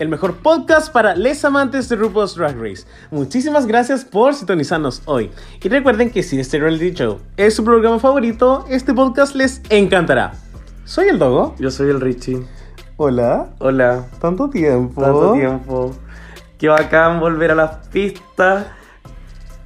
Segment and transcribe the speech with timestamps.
[0.00, 2.86] el mejor podcast para les amantes de RuPaul's Drag Race.
[3.10, 5.30] Muchísimas gracias por sintonizarnos hoy.
[5.62, 10.32] Y recuerden que si este reality show es su programa favorito, este podcast les encantará.
[10.86, 11.54] Soy el Dogo.
[11.58, 12.42] Yo soy el Richie.
[12.96, 13.50] Hola.
[13.58, 14.06] Hola.
[14.22, 15.02] Tanto tiempo.
[15.02, 15.94] Tanto tiempo.
[16.56, 18.68] Qué bacán volver a las pistas.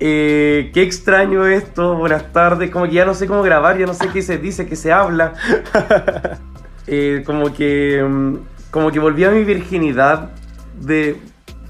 [0.01, 1.95] Eh, qué extraño esto.
[1.97, 2.73] Buenas tardes.
[2.73, 4.93] Como que ya no sé cómo grabar, ya no sé qué se dice, qué se
[4.93, 5.35] habla.
[6.87, 8.05] Eh, como que.
[8.07, 10.31] mm, Como que volví a mi virginidad
[10.81, 11.17] de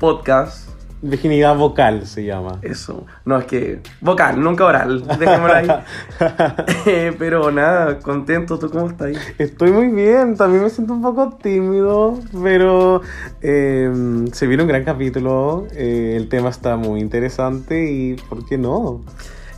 [0.00, 0.70] podcast.
[1.02, 2.60] Virginidad vocal se llama.
[2.62, 3.04] Eso.
[3.26, 3.82] No, es que.
[4.00, 5.06] Vocal, nunca oral.
[5.18, 5.68] Dejémoslo ahí.
[6.86, 8.58] Eh, pero nada, contento.
[8.58, 9.10] ¿Tú cómo estás?
[9.36, 13.02] Estoy muy bien, también me siento un poco tímido, pero
[13.42, 13.92] eh,
[14.32, 19.02] se viene un gran capítulo, eh, el tema está muy interesante y ¿por qué no?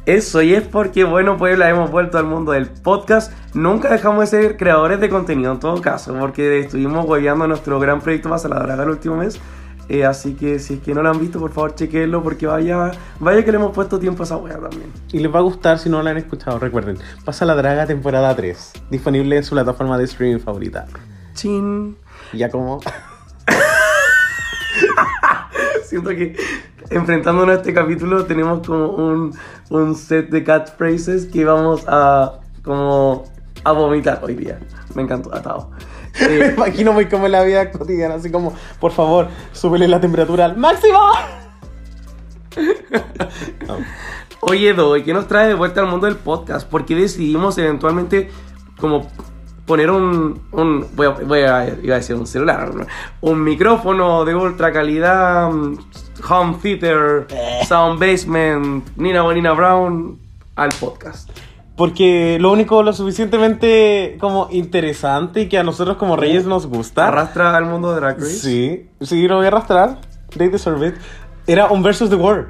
[0.06, 3.32] Eso, y es porque, bueno, Puebla, hemos vuelto al mundo del podcast.
[3.54, 8.00] Nunca dejamos de ser creadores de contenido, en todo caso, porque estuvimos hueveando nuestro gran
[8.00, 9.40] proyecto Pasa la Draga el último mes.
[9.88, 12.92] Eh, así que si es que no lo han visto, por favor, chequenlo, porque vaya,
[13.18, 14.92] vaya que le hemos puesto tiempo a esa wea también.
[15.10, 18.34] Y les va a gustar si no lo han escuchado, recuerden, pasa la draga temporada
[18.34, 20.86] 3, disponible en su plataforma de streaming favorita.
[21.34, 21.96] Chin.
[22.32, 22.80] Ya como...
[25.96, 26.36] Siento que
[26.90, 29.34] enfrentándonos a este capítulo tenemos como un,
[29.70, 33.24] un set de catchphrases que vamos a como
[33.64, 34.60] a vomitar hoy día.
[34.94, 35.70] Me encantó, atado.
[36.20, 39.98] Me Eh, imagino muy como en la vida cotidiana, así como, por favor, súbele la
[39.98, 40.98] temperatura al máximo.
[43.66, 43.76] No.
[44.40, 46.68] Oye, Doy, ¿qué nos trae de vuelta al mundo del podcast?
[46.68, 48.28] ¿Por qué decidimos eventualmente
[48.78, 49.08] como
[49.66, 52.70] poner un, un voy, a, voy a- iba a decir un celular,
[53.20, 55.76] un micrófono de ultra calidad, mm,
[56.28, 57.26] home theater,
[57.66, 60.18] sound basement, Nina Bonina Brown
[60.54, 61.28] al podcast?
[61.76, 67.08] Porque lo único lo suficientemente como interesante y que a nosotros como reyes nos gusta.
[67.08, 68.30] Arrastra al mundo de Drag Race.
[68.38, 69.98] Sí, sí, lo voy a arrastrar.
[70.38, 70.94] They deserve it.
[71.46, 72.48] Era un versus the world.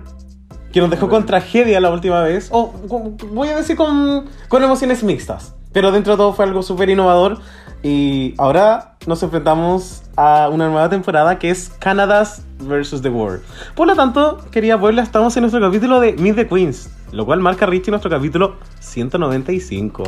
[0.72, 2.48] Que nos dejó con tragedia la última vez.
[2.52, 5.54] O con- voy a decir con, con emociones mixtas.
[5.76, 7.36] Pero dentro de todo fue algo súper innovador.
[7.82, 13.42] Y ahora nos enfrentamos a una nueva temporada que es Canadas versus the World.
[13.74, 16.88] Por lo tanto, quería Puebla, estamos en nuestro capítulo de Meet the Queens.
[17.12, 20.02] Lo cual marca Richie nuestro capítulo 195.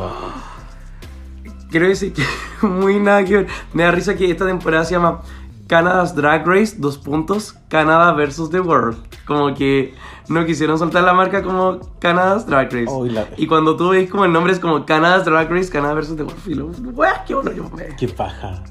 [1.70, 2.22] Quiero decir que
[2.66, 3.46] muy nada que ver.
[3.74, 5.20] Me da risa que esta temporada se llama
[5.68, 8.96] Canada's Drag Race, dos puntos, Canada versus the World.
[9.26, 9.94] Como que
[10.28, 12.86] no quisieron soltar la marca como Canada's Drag Race.
[12.88, 15.70] Oh, y la- Y cuando tú ves como el nombre es como Canada's Drag Race,
[15.70, 16.40] Canada versus the World.
[16.40, 17.94] Filo, weá, qué bueno yo me.
[17.96, 18.62] Qué paja.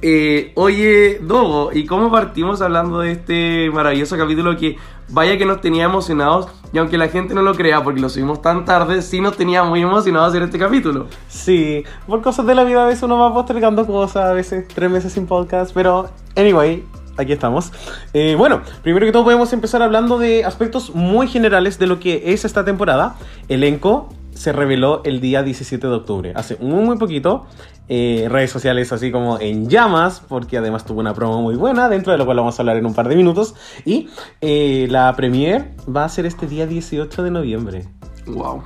[0.00, 4.76] Eh, oye, Dogo, ¿y cómo partimos hablando de este maravilloso capítulo que
[5.08, 6.48] vaya que nos tenía emocionados?
[6.72, 9.64] Y aunque la gente no lo crea porque lo subimos tan tarde, sí nos tenía
[9.64, 11.06] muy emocionados hacer este capítulo.
[11.28, 14.90] Sí, por cosas de la vida a veces uno va postergando cosas, a veces tres
[14.90, 16.84] meses sin podcast, pero anyway,
[17.16, 17.72] aquí estamos.
[18.14, 22.32] Eh, bueno, primero que todo podemos empezar hablando de aspectos muy generales de lo que
[22.32, 23.16] es esta temporada.
[23.48, 27.46] Elenco se reveló el día 17 de octubre, hace muy muy poquito.
[27.90, 32.12] Eh, redes sociales así como en llamas, porque además tuvo una promo muy buena, dentro
[32.12, 33.54] de lo cual vamos a hablar en un par de minutos.
[33.84, 34.10] Y
[34.40, 37.84] eh, la premiere va a ser este día 18 de noviembre.
[38.26, 38.62] Wow.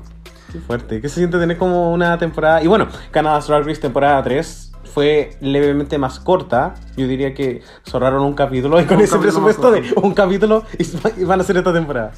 [0.53, 1.00] Qué fuerte.
[1.00, 2.62] ¿Qué se siente tener como una temporada?
[2.62, 6.75] Y bueno, Canada's Drag Race temporada 3 fue levemente más corta.
[6.97, 10.65] Yo diría que zorraron un capítulo y con Un ese presupuesto de un capítulo
[11.16, 12.12] y van a hacer esta temporada.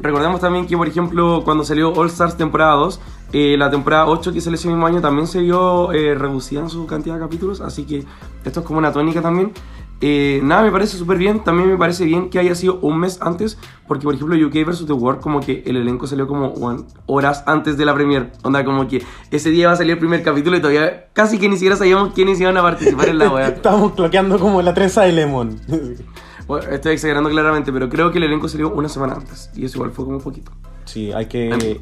[0.00, 3.00] Recordemos también que, por ejemplo, cuando salió All Stars temporada 2,
[3.32, 6.70] eh, la temporada 8 que salió ese mismo año también se vio eh, reducida en
[6.70, 8.04] su cantidad de capítulos, así que
[8.44, 9.52] esto es como una tónica también.
[10.00, 13.18] Eh, nada, me parece súper bien, también me parece bien que haya sido un mes
[13.20, 13.58] antes,
[13.88, 14.86] porque por ejemplo UK vs.
[14.86, 18.64] The World como que el elenco salió como one- horas antes de la premiere, onda
[18.64, 19.02] como que
[19.32, 22.12] ese día va a salir el primer capítulo y todavía casi que ni siquiera sabíamos
[22.14, 23.54] quiénes iban a participar en la web.
[23.56, 25.58] Estábamos cloqueando como la trenza de Lemon.
[26.48, 29.76] Bueno, estoy exagerando claramente, pero creo que el elenco salió una semana antes, y eso
[29.76, 30.50] igual fue como un poquito.
[30.86, 31.80] sí, hay que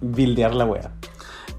[0.00, 0.90] buildear la wea.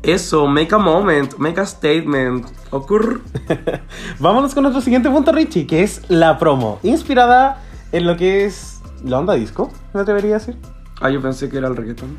[0.03, 2.45] Eso, make a moment, make a statement.
[2.71, 3.21] Ocurre.
[4.19, 6.79] Vámonos con nuestro siguiente punto, Richie, que es la promo.
[6.83, 7.61] Inspirada
[7.91, 10.57] en lo que es la onda disco, me atrevería a decir.
[11.01, 12.17] Ah, yo pensé que era el reggaetón.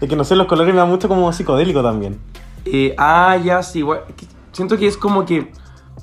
[0.00, 2.18] Es que no sé, los colores me dan mucho como psicodélico también.
[2.64, 3.84] Eh, ah, ya, sí,
[4.16, 5.52] que Siento que es como que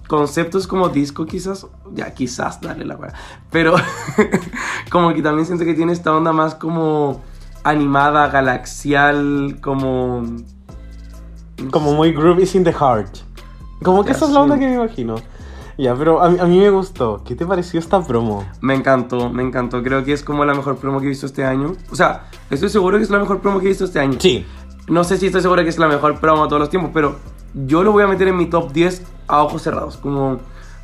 [0.08, 3.14] concepto es como disco quizás, ya quizás darle la weá,
[3.52, 3.76] pero
[4.92, 7.22] como que también siento que tiene esta onda más como
[7.64, 10.24] animada, galaxial, como...
[11.72, 13.18] Como muy Groove in the Heart.
[13.82, 15.16] Como que Ya, esa es la onda que me imagino.
[15.78, 17.24] Ya, pero a, a mí me gustó.
[17.26, 18.46] ¿Qué te pareció esta promo?
[18.62, 21.44] Me encantó, me encantó, creo que es como la mejor promo que he visto este
[21.44, 21.74] año.
[21.92, 24.18] O sea, estoy seguro que es la mejor promo que he visto este año.
[24.20, 24.46] Sí.
[24.88, 27.16] No sé si estoy seguro que es la mejor promo de todos los tiempos, pero
[27.66, 29.98] yo lo voy a meter en mi top 10 a ojos cerrados.
[29.98, 30.40] Como,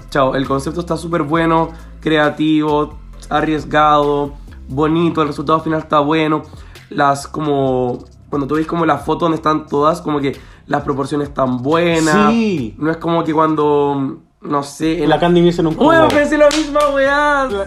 [0.09, 1.69] chao, el concepto está súper bueno,
[1.99, 2.97] creativo,
[3.29, 4.33] arriesgado,
[4.67, 6.43] bonito, el resultado final está bueno.
[6.89, 10.37] Las como, cuando tú ves como la foto donde están todas, como que
[10.67, 12.31] las proporciones están buenas.
[12.31, 12.75] Sí.
[12.77, 15.85] No es como que cuando, no sé, en La Candy en un cubo.
[15.85, 17.65] Bueno, pensé lo mismo, weá, La-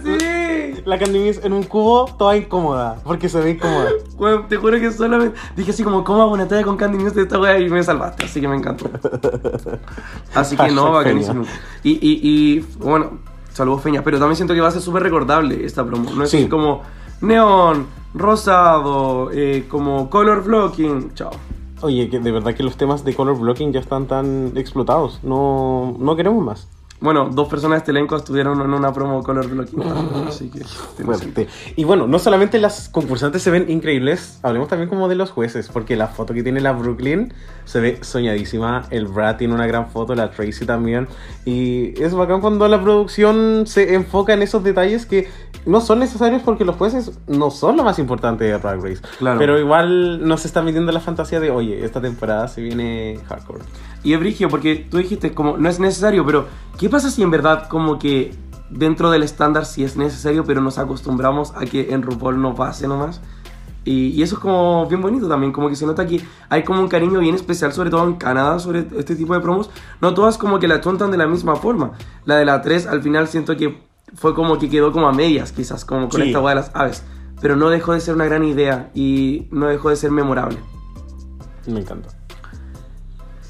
[0.84, 2.98] La Candy Muse en un cubo, toda incómoda.
[3.04, 3.88] Porque se ve incómoda.
[4.48, 7.22] Te juro que solamente dije así como, ¿cómo hago una talla con Candy Muse de
[7.22, 7.58] esta weá?
[7.58, 8.88] Y me salvaste, así que me encantó.
[10.34, 11.44] Así que no, bacanísimo.
[11.82, 13.18] Y, y, y, bueno,
[13.52, 16.10] saludos Feña, pero también siento que va a ser súper recordable esta promo.
[16.12, 16.38] No es Sí.
[16.38, 16.82] así como
[17.20, 21.30] neón, rosado, eh, como color blocking, chao.
[21.82, 25.20] Oye, que de verdad que los temas de color blocking ya están tan explotados.
[25.22, 26.68] No, no queremos más.
[27.04, 29.82] Bueno, dos personas de este elenco estuvieron en una promo color blocking.
[30.26, 30.64] Así que...
[30.64, 31.48] Fuerte.
[31.76, 35.68] Y bueno, no solamente las concursantes se ven increíbles, hablemos también como de los jueces,
[35.68, 37.34] porque la foto que tiene la Brooklyn
[37.66, 41.06] se ve soñadísima, el Brad tiene una gran foto, la Tracy también,
[41.44, 45.28] y es bacán cuando la producción se enfoca en esos detalles que
[45.66, 49.38] no son necesarios porque los jueces no son lo más importante de Drag Race, Claro.
[49.38, 53.64] pero igual nos está metiendo la fantasía de, oye, esta temporada se viene hardcore.
[54.02, 56.46] Y es brigio porque tú dijiste como no es necesario, pero
[56.78, 58.34] ¿qué pasa si en verdad como que
[58.70, 62.86] dentro del estándar sí es necesario, pero nos acostumbramos a que en RuPaul no pase
[62.86, 63.20] nomás?
[63.86, 66.80] Y, y eso es como bien bonito también, como que se nota que hay como
[66.80, 69.68] un cariño bien especial, sobre todo en Canadá, sobre este tipo de promos.
[70.00, 71.92] No todas como que la tontan de la misma forma.
[72.24, 73.82] La de la 3 al final siento que
[74.14, 76.28] fue como que quedó como a medias, quizás, como con Sí.
[76.28, 77.02] esta hueá de las aves.
[77.40, 80.58] Pero no dejó de ser una gran idea y no dejó de ser memorable.
[81.66, 82.08] Me encanta.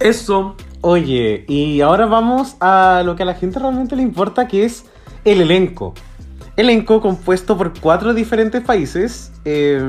[0.01, 0.57] Eso
[0.87, 4.85] Oye, y ahora vamos a lo que a la gente realmente le importa, que es
[5.25, 5.95] el elenco.
[6.59, 9.33] Elenco compuesto por cuatro diferentes países.
[9.47, 9.83] Eh,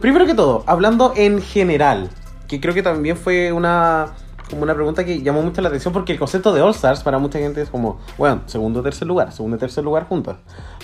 [0.00, 2.10] primero que todo, hablando en general,
[2.48, 4.14] que creo que también fue una
[4.52, 7.18] como una pregunta que llamó mucho la atención porque el concepto de All Stars para
[7.18, 10.36] mucha gente es como, bueno, segundo o tercer lugar, segundo y tercer lugar juntas.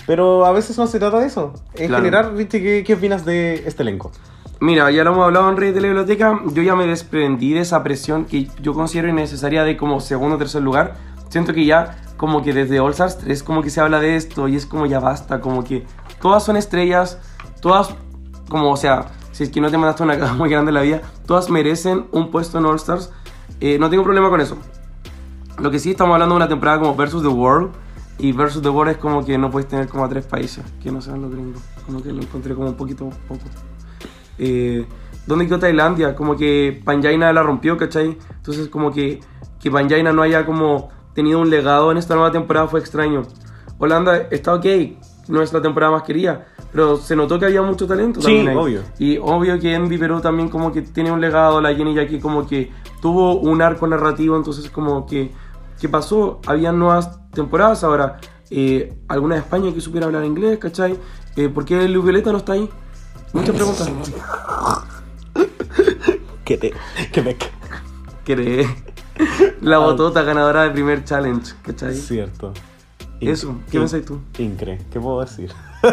[0.07, 1.53] Pero a veces no se trata de eso.
[1.75, 2.03] En Claro.
[2.03, 4.11] general, Richie, ¿qué, ¿qué opinas de este elenco?
[4.59, 6.39] Mira, ya lo hemos hablado en Rey de la Biblioteca.
[6.51, 10.39] Yo ya me desprendí de esa presión que yo considero innecesaria de como segundo o
[10.39, 10.95] tercer lugar.
[11.29, 14.47] Siento que ya, como que desde All Stars 3, como que se habla de esto
[14.47, 15.39] y es como ya basta.
[15.39, 15.85] Como que
[16.21, 17.19] todas son estrellas,
[17.61, 17.95] todas,
[18.49, 20.81] como, o sea, si es que no te mandaste una cara muy grande en la
[20.81, 23.13] vida, todas merecen un puesto en All Stars.
[23.59, 24.57] Eh, no tengo problema con eso.
[25.59, 27.71] Lo que sí estamos hablando de una temporada como Versus the World.
[28.17, 30.91] Y Versus the World es como que no puedes tener como a tres países que
[30.91, 31.61] no sean los gringos.
[31.85, 33.41] Como que lo encontré como un poquito poco.
[34.37, 34.85] Eh,
[35.25, 36.15] ¿Dónde quedó Tailandia?
[36.15, 38.17] Como que Panjaina la rompió, ¿cachai?
[38.37, 39.19] Entonces como que,
[39.59, 43.23] que Panjaina no haya como tenido un legado en esta nueva temporada fue extraño.
[43.77, 44.65] Holanda está ok,
[45.29, 48.49] no es la temporada más querida, pero se notó que había mucho talento Sí, también
[48.49, 48.55] ahí.
[48.57, 48.81] obvio.
[48.99, 52.45] Y obvio que Envy Perú también como que tiene un legado, la Jenny Jackie como
[52.45, 52.71] que
[53.01, 55.31] tuvo un arco narrativo, entonces como que,
[55.79, 56.41] ¿qué pasó?
[56.45, 58.19] Habían nuevas temporadas ahora.
[58.51, 60.97] Eh, alguna de España que supiera hablar inglés, ¿cachai?
[61.35, 62.67] Eh, ¿Por qué Luis Violeta no está ahí?
[63.31, 63.91] Muchas preguntas.
[66.43, 66.75] Quebec.
[67.11, 67.51] Quebec.
[68.25, 68.67] ¿Qué
[69.61, 71.93] La botota ganadora del primer challenge, ¿cachai?
[71.95, 72.53] Cierto.
[73.21, 74.19] Eso, ¿qué In- pensás tú?
[74.37, 75.51] Incre, ¿qué puedo decir?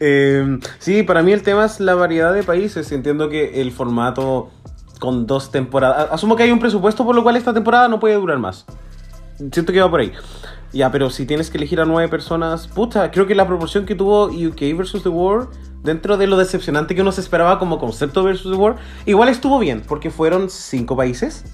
[0.00, 2.92] Eh, sí, para mí el tema es la variedad de países.
[2.92, 4.50] Entiendo que el formato
[5.00, 6.08] con dos temporadas.
[6.12, 8.64] Asumo que hay un presupuesto por lo cual esta temporada no puede durar más.
[9.50, 10.12] Siento que va por ahí.
[10.72, 13.94] Ya, pero si tienes que elegir a nueve personas, puta, creo que la proporción que
[13.96, 15.48] tuvo UK versus The World,
[15.82, 19.58] dentro de lo decepcionante que uno se esperaba como concepto versus The World, igual estuvo
[19.58, 21.44] bien, porque fueron cinco países.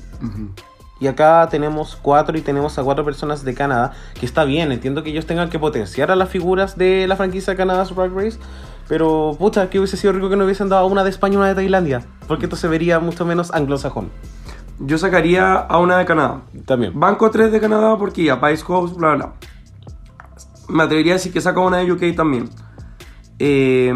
[1.01, 5.03] Y acá tenemos cuatro y tenemos a cuatro personas de Canadá, que está bien, entiendo
[5.03, 8.39] que ellos tengan que potenciar a las figuras de la franquicia Canadá Drag Race,
[8.87, 11.49] pero puta, que hubiese sido rico que no hubiesen dado una de España y una
[11.49, 14.11] de Tailandia, porque esto se vería mucho menos anglosajón.
[14.79, 16.43] Yo sacaría a una de Canadá.
[16.65, 16.99] También.
[16.99, 19.33] Banco 3 de Canadá porque ya, país host, bla, bla.
[20.69, 22.49] Me atrevería a decir que saca una de UK también.
[23.39, 23.93] Eh,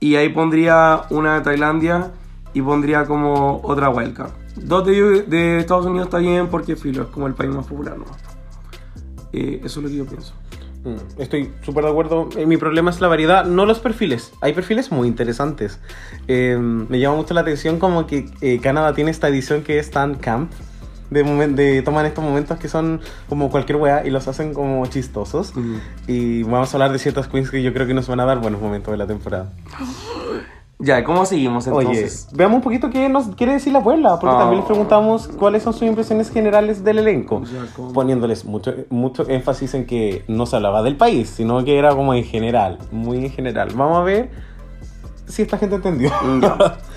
[0.00, 2.10] y ahí pondría una de Tailandia
[2.54, 4.37] y pondría como otra wildcard.
[4.62, 7.96] Dos de, de Estados Unidos está bien porque filo, es como el país más popular,
[7.98, 8.04] ¿no?
[9.32, 10.32] Eh, eso es lo que yo pienso.
[10.84, 12.28] Mm, Estoy súper de acuerdo.
[12.36, 14.32] Eh, Mi problema es la variedad, no los perfiles.
[14.40, 15.80] Hay perfiles muy interesantes.
[16.28, 19.90] Eh, me llama mucho la atención como que eh, Canadá tiene esta edición que es
[19.90, 20.52] tan camp.
[21.10, 23.00] De, de toman estos momentos que son
[23.30, 25.54] como cualquier weá y los hacen como chistosos.
[26.06, 28.40] Y vamos a hablar de ciertas queens que yo creo que nos van a dar
[28.40, 29.52] buenos momentos de la temporada.
[30.80, 32.26] Ya, ¿cómo seguimos entonces?
[32.28, 34.38] Oye, veamos un poquito qué nos quiere decir la abuela, porque Ah.
[34.38, 37.92] también les preguntamos cuáles son sus impresiones generales del elenco, Ya, ¿cómo?
[37.92, 42.14] poniéndoles mucho, mucho énfasis en que no se hablaba del país, sino que era como
[42.14, 43.70] en general, muy en general.
[43.74, 44.30] Vamos a ver
[45.26, 46.10] si esta gente entendió.
[46.40, 46.78] Ya.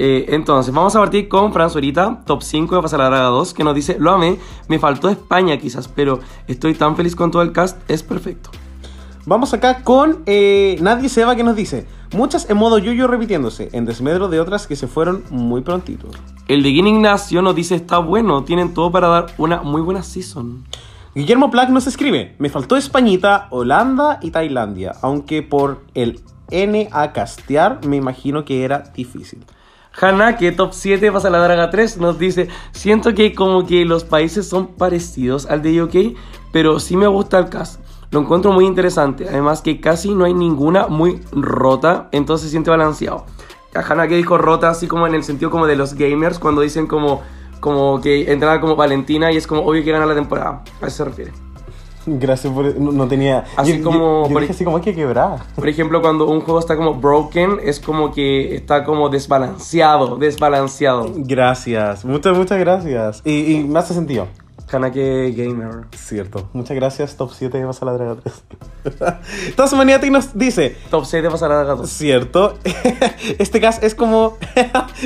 [0.00, 3.64] Eh, entonces, vamos a partir con Franzuerita, top 5 de Pasar la Draga 2, que
[3.64, 4.38] nos dice, lo amé,
[4.68, 8.50] me faltó España quizás, pero estoy tan feliz con todo el cast, es perfecto.
[9.26, 13.68] Vamos acá con eh, Nadie se va que nos dice, muchas en modo yuyo repitiéndose,
[13.72, 16.08] en desmedro de otras que se fueron muy prontito.
[16.46, 20.02] El de Guin Ignacio nos dice, está bueno, tienen todo para dar una muy buena
[20.02, 20.64] season.
[21.14, 27.12] Guillermo Plack nos escribe, me faltó Españita, Holanda y Tailandia, aunque por el N a
[27.12, 29.44] castear me imagino que era difícil.
[30.00, 34.48] Hanake, top 7 pasa la Draga 3, nos dice, siento que como que los países
[34.48, 36.16] son parecidos al de UK,
[36.52, 37.80] pero sí me gusta el cast.
[38.10, 42.70] Lo encuentro muy interesante, además que casi no hay ninguna muy rota, entonces se siente
[42.70, 43.26] balanceado.
[43.74, 46.86] A Hanake dijo rota así como en el sentido como de los gamers, cuando dicen
[46.86, 47.20] como,
[47.60, 50.62] como que entraba como Valentina y es como obvio que gana la temporada.
[50.80, 51.32] A eso se refiere.
[52.06, 52.74] Gracias por...
[52.80, 53.44] No, no tenía...
[53.58, 55.40] Así como- Yo, por- dije así como hay que quebrar.
[55.54, 61.12] Por ejemplo, cuando un juego está como broken, es como que está como desbalanceado, desbalanceado.
[61.14, 63.20] Gracias, muchas, muchas gracias.
[63.26, 64.26] Y, y me hace sentido.
[64.70, 65.86] Hanake Gamer.
[65.96, 66.48] Cierto.
[66.52, 69.56] Muchas gracias, Top 7 de Pasa la Draga 3.
[69.56, 71.88] Tasmaniatic nos dice, Top 6 de pasar a la 2.
[71.90, 72.58] Cierto.
[73.38, 74.38] Este cast es como.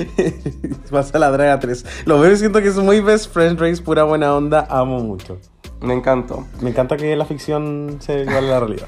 [0.90, 1.84] Pasa la Draga 3.
[2.06, 4.66] Lo veo y siento que es muy best friend race, pura buena onda.
[4.68, 5.38] Amo mucho.
[5.80, 6.46] Me encantó.
[6.60, 8.86] Me encanta que la ficción se iguale a la realidad.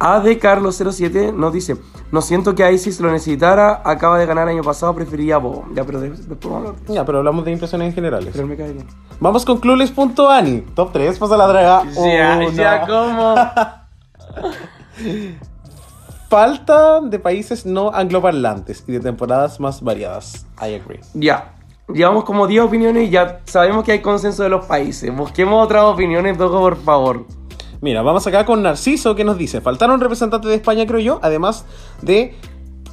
[0.00, 1.76] AD Carlos 07 nos dice:
[2.10, 5.66] No siento que Isis lo necesitara, acaba de ganar año pasado, preferiría a Bobo.
[5.74, 6.82] Ya, pero de- después vamos a hablar.
[6.88, 8.30] Ya, pero hablamos de impresiones en generales.
[8.34, 8.86] Pero me cae bien.
[9.20, 10.62] Vamos con Clueless.ani.
[10.74, 11.82] Top 3, pasa la draga.
[11.92, 12.48] Ya, Una.
[12.50, 13.34] ya, ¿cómo?
[16.28, 20.46] Falta de países no angloparlantes y de temporadas más variadas.
[20.60, 21.00] I agree.
[21.14, 21.54] ya.
[21.92, 25.12] Llevamos como 10 opiniones y ya sabemos que hay consenso de los países.
[25.14, 27.26] Busquemos otras opiniones, Toco, por favor.
[27.80, 31.64] Mira, vamos acá con Narciso que nos dice, faltaron representantes de España, creo yo, además
[32.02, 32.34] de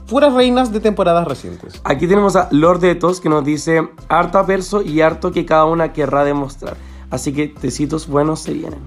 [0.07, 1.81] puras reinas de temporadas recientes.
[1.83, 5.91] Aquí tenemos a Lord Detos que nos dice: harta verso y harto que cada una
[5.91, 6.77] querrá demostrar.
[7.09, 8.79] Así que tecitos buenos se vienen.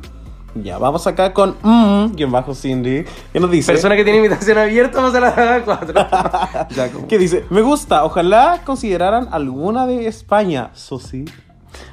[0.55, 4.59] Ya, vamos acá con mm, quien bajo Cindy, que nos dice, Persona que tiene invitación
[4.59, 5.95] abierta, vamos a la 4.
[6.77, 7.07] ya, como.
[7.07, 11.25] que dice, me gusta, ojalá consideraran alguna de España, eso sí.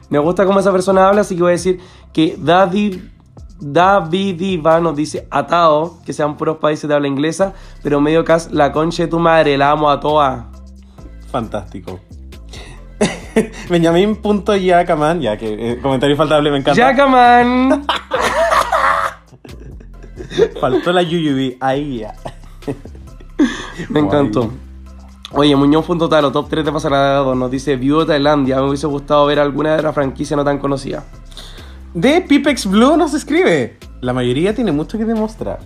[0.10, 1.80] Me gusta cómo esa persona habla, así que voy a decir
[2.14, 3.00] que David,
[3.60, 8.52] David Iva nos dice atado, que sean puros países de habla inglesa, pero medio cas
[8.52, 10.52] la concha de tu madre, la amo a toa.
[11.32, 12.00] Fantástico.
[13.70, 16.80] Benjamin.yacaman, ya que eh, comentario infaltable me encanta.
[16.80, 17.86] Jackaman.
[20.60, 22.16] Faltó la Yuyubi, ahí ya.
[23.90, 24.52] Me encantó.
[25.32, 28.58] Oye, Muñoz.talo, top 3 de pasarada 2, nos dice Viuda Tailandia.
[28.58, 31.04] Me hubiese gustado ver alguna de la franquicia no tan conocida.
[31.94, 35.60] De Pipex Blue nos escribe, la mayoría tiene mucho que demostrar.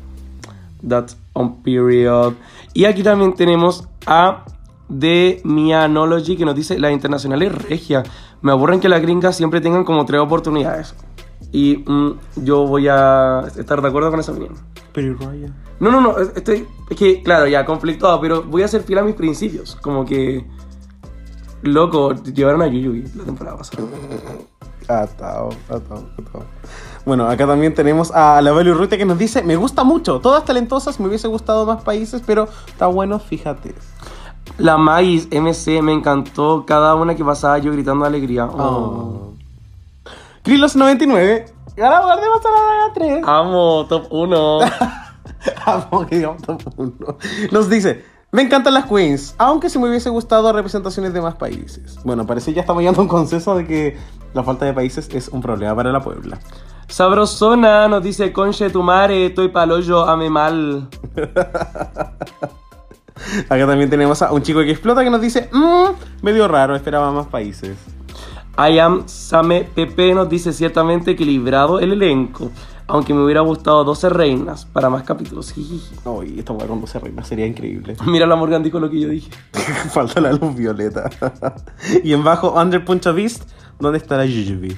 [0.87, 2.33] That's on period.
[2.73, 4.45] Y aquí también tenemos a
[4.89, 8.03] de Mianology que nos dice la internacional es regia.
[8.41, 10.95] Me aburren que las gringas siempre tengan como tres oportunidades.
[11.51, 12.11] Y mm,
[12.45, 14.55] yo voy a estar de acuerdo con esa opinión.
[14.93, 15.53] Pero Ryan.
[15.79, 18.99] No, no, no, es- estoy, es que, claro, ya conflictuado, pero voy a ser fiel
[18.99, 19.75] a mis principios.
[19.81, 20.45] Como que,
[21.63, 23.83] loco, llevaron a Yuyubi la temporada pasada.
[24.99, 26.43] Atao, atao, atao.
[27.05, 30.45] Bueno, acá también tenemos a la Value Rute que nos dice, me gusta mucho, todas
[30.45, 33.73] talentosas, me hubiese gustado más países, pero está bueno, fíjate.
[34.57, 38.45] La Magis MC me encantó cada una que pasaba yo gritando de alegría.
[38.45, 39.33] Oh.
[40.43, 41.45] Krilos99,
[41.75, 43.23] ganador de Pasarada 3.
[43.25, 44.59] Amo, top 1.
[45.65, 47.17] Amo que digamos top uno.
[47.51, 51.97] Nos dice, me encantan las queens, aunque si me hubiese gustado representaciones de más países.
[52.03, 53.97] Bueno, parece que ya estamos llegando a un consenso de que
[54.33, 56.39] la falta de países es un problema para la Puebla.
[56.87, 60.87] Sabrosona nos dice, conche tu madre, estoy paloyo, ame mal.
[63.49, 65.89] Acá también tenemos a un chico que explota que nos dice, mmm,
[66.21, 67.77] medio raro, esperaba más países.
[68.57, 72.51] I am Same Pepe nos dice ciertamente equilibrado el elenco,
[72.91, 75.53] aunque me hubiera gustado 12 reinas para más capítulos.
[75.53, 75.95] Jijiji.
[76.03, 77.95] Uy, esta hueá con 12 reinas sería increíble.
[78.05, 79.31] Mira la Morgan dijo lo que yo dije.
[79.91, 81.09] Falta la luz violeta.
[82.03, 84.75] y en bajo, Under Punch of Beast, ¿dónde está la Jujubi?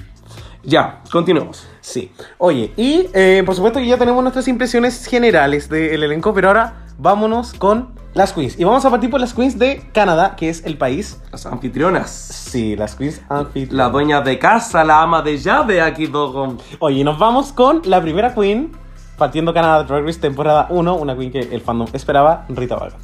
[0.62, 1.66] Ya, continuemos.
[1.80, 2.12] Sí.
[2.38, 6.86] Oye, y eh, por supuesto que ya tenemos nuestras impresiones generales del elenco, pero ahora
[6.98, 8.58] vámonos con Las queens.
[8.58, 11.20] Y vamos a partir por las queens de Canadá, que es el país.
[11.32, 12.10] Las anfitrionas.
[12.10, 13.74] Sí, las queens anfitrionas.
[13.74, 16.58] La dueña de casa, la ama de llave aquí, Dogon.
[16.78, 18.70] Oye, nos vamos con la primera queen,
[19.18, 22.96] partiendo Canadá Drag Race temporada 1, una queen que el fandom esperaba, Rita Vaga.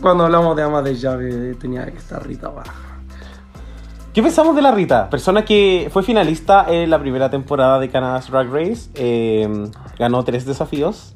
[0.00, 2.72] Cuando hablamos de ama de llave, tenía que estar Rita Baja.
[4.14, 5.10] ¿Qué pensamos de la Rita?
[5.10, 9.46] Persona que fue finalista en la primera temporada de Canada's Drag Race, eh,
[9.98, 11.14] ganó tres desafíos.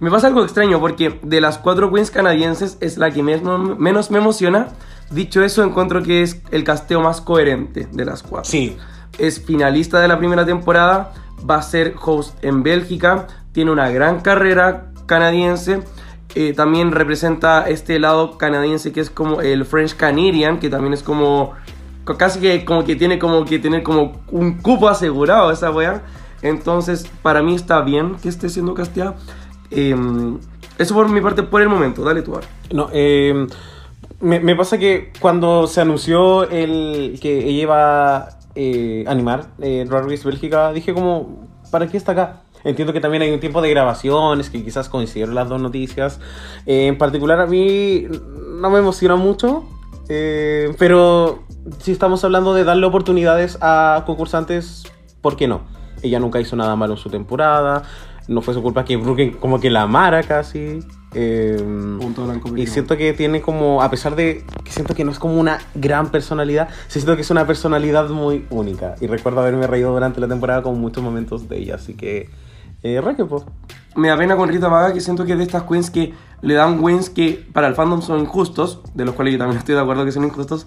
[0.00, 4.10] Me pasa algo extraño porque de las cuatro queens canadienses es la que menos, menos
[4.10, 4.68] me emociona.
[5.10, 8.50] Dicho eso, encuentro que es el casteo más coherente de las cuatro.
[8.50, 8.76] Sí.
[9.18, 11.12] Es finalista de la primera temporada,
[11.48, 15.82] va a ser host en Bélgica, tiene una gran carrera canadiense.
[16.36, 21.04] eh, también representa este lado canadiense que es como el French Canadian, que también es
[21.04, 21.52] como
[22.04, 26.02] co- casi que como que tiene como que tener como un cupo asegurado esa wea.
[26.42, 29.14] Entonces, para mí está bien que esté siendo casteada.
[29.74, 29.96] Eh,
[30.78, 32.02] eso por mi parte por el momento.
[32.02, 32.46] Dale tú ahora.
[32.72, 33.46] No, eh,
[34.20, 39.84] me, me pasa que cuando se anunció el que ella iba a eh, animar eh,
[39.88, 42.40] Drag Bélgica, dije como, ¿para qué está acá?
[42.64, 46.18] Entiendo que también hay un tiempo de grabaciones, que quizás coincidieron las dos noticias.
[46.64, 48.06] Eh, en particular a mí
[48.58, 49.64] no me emociona mucho,
[50.08, 51.42] eh, pero
[51.80, 54.84] si estamos hablando de darle oportunidades a concursantes,
[55.20, 55.62] ¿por qué no?
[56.02, 57.82] Ella nunca hizo nada malo en su temporada,
[58.28, 60.80] no fue su culpa que Brooklyn como que la amara casi.
[61.14, 61.56] eh,
[62.00, 62.56] Punto blanco.
[62.56, 65.58] y siento que tiene como, a pesar de que siento que no es como una
[65.74, 68.94] gran personalidad, siento que es una personalidad muy única.
[69.00, 72.30] Y recuerdo haberme reído durante la temporada con muchos momentos de ella, así que...
[72.82, 73.44] Eh, re que, po.
[73.96, 76.12] me da pena con Rita Vaga que siento que de estas queens que
[76.42, 79.74] le dan wins que para el fandom son injustos, de los cuales yo también estoy
[79.74, 80.66] de acuerdo que son injustos,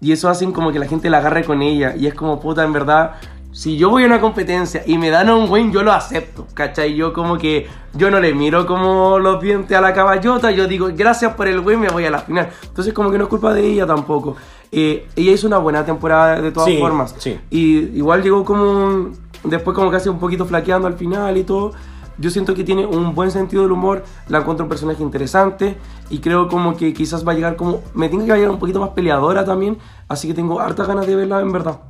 [0.00, 2.64] y eso hacen como que la gente la agarre con ella, y es como puta,
[2.64, 3.12] en verdad,
[3.52, 6.94] si yo voy a una competencia y me dan un win, yo lo acepto, ¿cachai?
[6.94, 10.88] Yo como que, yo no le miro como los dientes a la caballota, yo digo,
[10.94, 12.48] gracias por el win, me voy a la final.
[12.64, 14.36] Entonces como que no es culpa de ella tampoco.
[14.70, 17.14] Eh, ella hizo una buena temporada de todas Sí, formas.
[17.18, 17.38] sí.
[17.50, 19.10] Y igual llegó como
[19.44, 21.72] después como casi un poquito flaqueando al final y todo.
[22.18, 25.76] Yo siento que tiene un buen sentido del humor, la encuentro un personaje interesante
[26.08, 27.80] y creo como que quizás va a llegar como...
[27.94, 31.16] Me tiene que llegar un poquito más peleadora también, así que tengo hartas ganas de
[31.16, 31.80] verla en verdad.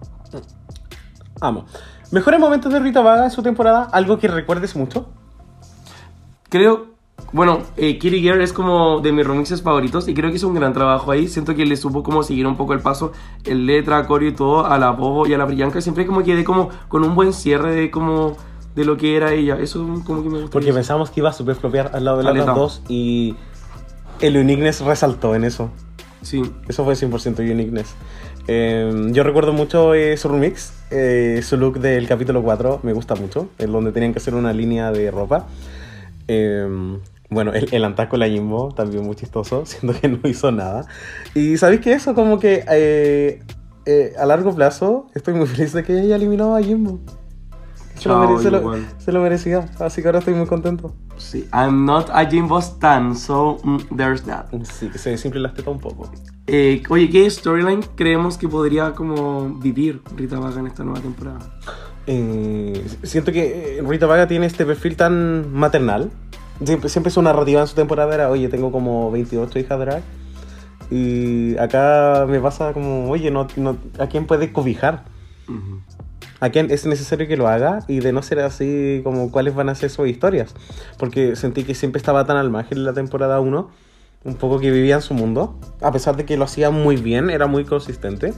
[1.43, 1.67] Amo.
[2.11, 5.09] Mejores momentos de Rita Vaga en su temporada, algo que recuerdes mucho.
[6.49, 6.87] Creo,
[7.33, 10.55] bueno, eh, Kitty Girl es como de mis remixes favoritos y creo que hizo un
[10.55, 11.29] gran trabajo ahí.
[11.29, 13.13] Siento que le supo como seguir un poco el paso,
[13.45, 15.81] el letra, coreo y todo, a la Bobo y a la Brillanca.
[15.81, 18.37] Siempre como quedé como con un buen cierre de como
[18.75, 19.59] de lo que era ella.
[19.59, 20.53] Eso como que me gusta.
[20.53, 21.57] Porque pensamos que iba a super
[21.93, 23.35] al lado de las dos y
[24.21, 25.71] el uniqueness resaltó en eso.
[26.21, 26.43] Sí.
[26.69, 27.95] Eso fue 100% uniqueness.
[28.49, 33.15] Eh, yo recuerdo mucho eh, su remix, eh, su look del capítulo 4, me gusta
[33.15, 35.47] mucho, en donde tenían que hacer una línea de ropa.
[36.29, 36.99] Eh,
[37.33, 40.87] bueno, el, el antaco la Jimbo, también muy chistoso, siendo que no hizo nada.
[41.35, 43.41] Y sabéis que eso, como que eh,
[43.87, 47.01] eh, a largo plazo, estoy muy feliz de que ella eliminó a Jimbo.
[48.03, 50.95] Se lo, Chao, mere- se lo- se lo merecía, así que ahora estoy muy contento.
[51.17, 51.47] Sí.
[51.53, 54.47] I'm not a Jimbo Stan, so mm, there's that.
[54.65, 56.11] Sí, que se simple las tetas un poco.
[56.47, 61.39] Eh, oye, ¿qué storyline creemos que podría como vivir Rita Vaga en esta nueva temporada?
[62.07, 66.11] Eh, siento que eh, Rita Vaga tiene este perfil tan maternal.
[66.65, 70.03] Siempre, siempre su narrativa en su temporada era, oye, tengo como 28 hijas drag.
[70.91, 75.05] Y acá me pasa como, oye, no, no- ¿a quién puede cobijar?
[76.43, 77.85] ¿A quién es necesario que lo haga?
[77.87, 80.53] Y de no ser así, como cuáles van a ser sus historias.
[80.99, 83.71] Porque sentí que siempre estaba tan al margen en la temporada 1,
[84.25, 85.57] un poco que vivía en su mundo.
[85.81, 88.35] A pesar de que lo hacía muy bien, era muy consistente.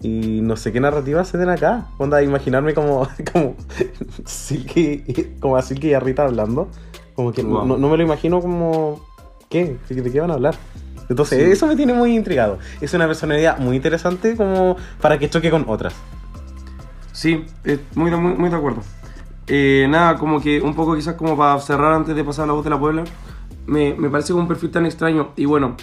[0.00, 1.86] Y no sé qué narrativa se den acá.
[1.98, 3.56] Onda, imaginarme como, como,
[4.24, 5.04] Silky,
[5.38, 6.68] como a Silky y a Rita hablando.
[7.14, 7.66] Como que Wow.
[7.66, 9.04] no, no me lo imagino como...
[9.50, 9.76] ¿Qué?
[9.88, 10.54] ¿De de qué van a hablar?
[11.10, 11.50] Entonces, Sí.
[11.50, 12.58] eso me tiene muy intrigado.
[12.80, 15.92] Es una personalidad muy interesante como para que choque con otras.
[17.14, 18.82] Sí, eh, muy, de- muy, muy de acuerdo.
[19.46, 22.64] Eh, nada, como que un poco quizás como para cerrar antes de pasar la voz
[22.64, 23.04] de la Puebla,
[23.66, 25.30] me, me parece un perfil tan extraño.
[25.36, 25.76] Y bueno,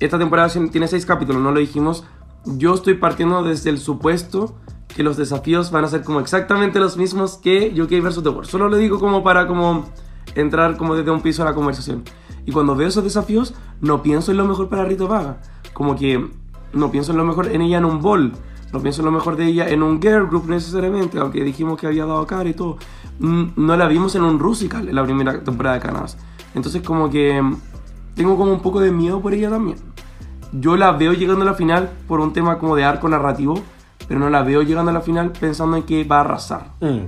[0.00, 2.04] esta temporada tiene seis capítulos, no lo dijimos.
[2.46, 4.56] Yo estoy partiendo desde el supuesto
[4.96, 8.22] que los desafíos van a ser como exactamente los mismos que UK vs.
[8.22, 8.48] The World.
[8.48, 9.84] Solo lo digo como para como
[10.34, 12.04] entrar como desde un piso a la conversación.
[12.46, 15.40] Y cuando veo esos desafíos, no pienso en lo mejor para Rita Vaga.
[15.74, 16.30] Como que
[16.72, 18.32] no pienso en lo mejor en ella en un ball.
[18.72, 21.86] No pienso en lo mejor de ella en un girl group necesariamente, aunque dijimos que
[21.86, 22.76] había dado cara y todo.
[23.18, 26.18] Mm, No la vimos en un Rusical en la primera temporada de Canadas.
[26.54, 27.56] Entonces como que mm,
[28.14, 29.78] tengo como un poco de miedo por ella también.
[30.52, 33.60] Yo la veo llegando a la final por un tema como de arco narrativo,
[34.06, 36.72] pero no la veo llegando a la final pensando en que va a arrasar.
[36.80, 37.06] Mm.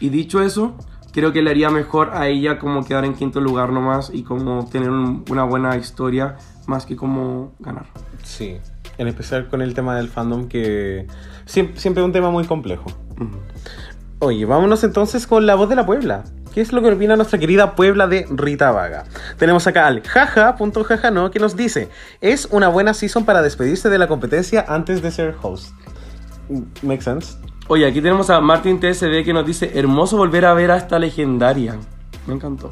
[0.00, 0.74] Y dicho eso,
[1.12, 4.64] creo que le haría mejor a ella como quedar en quinto lugar nomás y como
[4.66, 6.36] tener un- una buena historia
[6.66, 7.86] más que como ganar.
[8.22, 8.56] Sí,
[9.00, 11.06] en especial con el tema del fandom que
[11.46, 12.92] siempre, siempre es un tema muy complejo.
[14.18, 16.24] Oye, vámonos entonces con la voz de la Puebla.
[16.52, 19.04] ¿Qué es lo que opina nuestra querida Puebla de Rita Vaga?
[19.38, 21.88] Tenemos acá al jaja.jajano que nos dice,
[22.20, 25.72] es una buena season para despedirse de la competencia antes de ser host.
[26.82, 27.38] Make sense.
[27.68, 30.98] Oye, aquí tenemos a Martin TSD que nos dice, hermoso volver a ver a esta
[30.98, 31.78] legendaria.
[32.26, 32.68] Me encantó.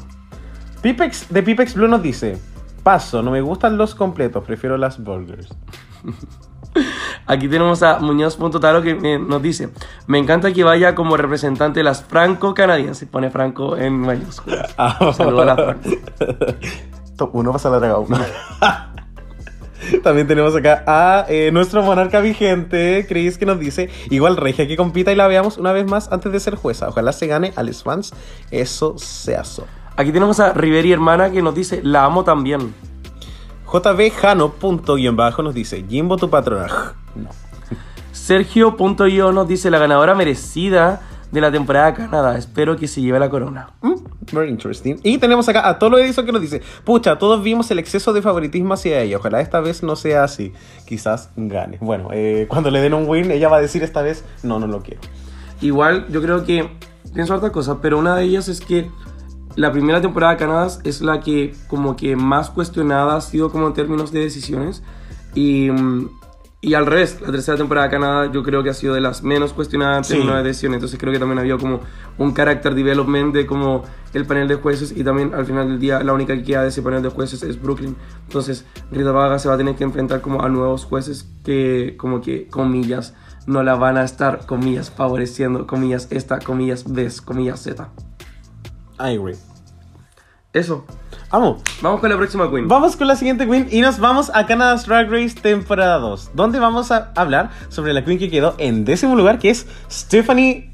[0.83, 2.37] Pipex, de Pipex Blue nos dice,
[2.83, 5.49] paso, no me gustan los completos, prefiero las burgers.
[7.25, 9.69] Aquí tenemos a Muñoz.taro que eh, nos dice,
[10.07, 13.07] me encanta que vaya como representante de las franco-canadienses.
[13.07, 14.75] Pone franco en mayúsculas.
[15.15, 15.89] Saludos a las franco.
[17.17, 18.17] Top 1 pasa la traga 1.
[20.03, 24.77] También tenemos acá a eh, nuestro monarca vigente, Chris, que nos dice, igual regia que
[24.77, 26.89] compita y la veamos una vez más antes de ser jueza.
[26.89, 28.13] Ojalá se gane a los fans.
[28.51, 29.65] Eso se aso.
[29.95, 32.73] Aquí tenemos a Riveri Hermana que nos dice, la amo también.
[33.71, 36.93] JB Jano punto guion bajo nos dice, Jimbo tu patrona.
[37.15, 37.29] No.
[38.11, 41.01] Sergio.io nos dice, la ganadora merecida
[41.31, 42.37] de la temporada de Canadá.
[42.37, 43.69] Espero que se lleve la corona.
[43.81, 43.93] Mm,
[44.31, 44.97] Very interesting.
[45.03, 48.21] Y tenemos acá a Tolo Edison que nos dice, pucha, todos vimos el exceso de
[48.21, 49.17] favoritismo hacia ella.
[49.17, 50.53] Ojalá esta vez no sea así.
[50.85, 51.77] Quizás gane.
[51.81, 54.67] Bueno, eh, cuando le den un win, ella va a decir esta vez, no, no
[54.67, 55.01] lo quiero.
[55.61, 56.69] Igual, yo creo que
[57.13, 58.89] pienso hartas cosas, pero una de ellas es que
[59.59, 63.67] la primera temporada de Canadá es la que como que más cuestionada ha sido como
[63.67, 64.81] en términos de decisiones.
[65.35, 66.09] Y, mm,
[66.61, 69.21] y al revés, la tercera temporada de Canadá yo creo que ha sido de las
[69.21, 70.13] menos cuestionadas en Sí.
[70.13, 70.75] términos de decisiones.
[70.77, 71.81] Entonces creo que también había como
[72.17, 76.01] un character development de como el panel de jueces y también al final del día
[76.03, 77.97] la única que queda de ese panel de jueces es Brooklyn.
[78.27, 82.21] Entonces Rita Vaga se va a tener que enfrentar como a nuevos jueces que como
[82.21, 83.13] que comillas
[83.45, 87.89] no la van a estar comillas favoreciendo, comillas esta, comillas ves, comillas z.
[89.01, 89.35] I agree.
[90.51, 90.83] Eso.
[91.31, 91.61] Vamos.
[91.81, 92.67] Vamos con la próxima queen.
[92.67, 96.59] Vamos con la siguiente queen y nos vamos a Canada's Drag Race temporada 2, donde
[96.59, 100.71] vamos a hablar sobre la queen que quedó en décimo lugar, que es Stephanie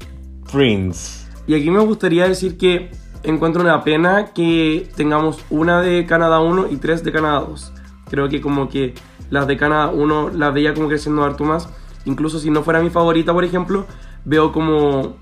[0.50, 1.26] Prince.
[1.46, 2.90] Y aquí me gustaría decir que
[3.22, 7.72] encuentro una pena que tengamos una de Canadá 1 y tres de Canadá 2.
[8.08, 8.94] Creo que como que
[9.28, 11.68] las de Canadá 1 las veía como creciendo harto más.
[12.06, 13.84] Incluso si no fuera mi favorita, por ejemplo,
[14.24, 15.16] veo como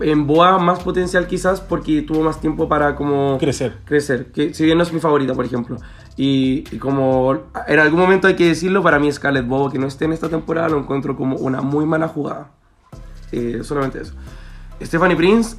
[0.00, 3.78] en Boa más potencial quizás porque tuvo más tiempo para como Crecer.
[3.84, 4.32] crecer.
[4.32, 5.76] Que si bien no es mi favorita, por ejemplo.
[6.16, 9.86] Y, y como en algún momento hay que decirlo, para mí Scarlett Bobo que no
[9.86, 12.50] esté en esta temporada lo encuentro como una muy mala jugada.
[13.32, 14.14] Eh, solamente eso.
[14.82, 15.56] Stephanie Prince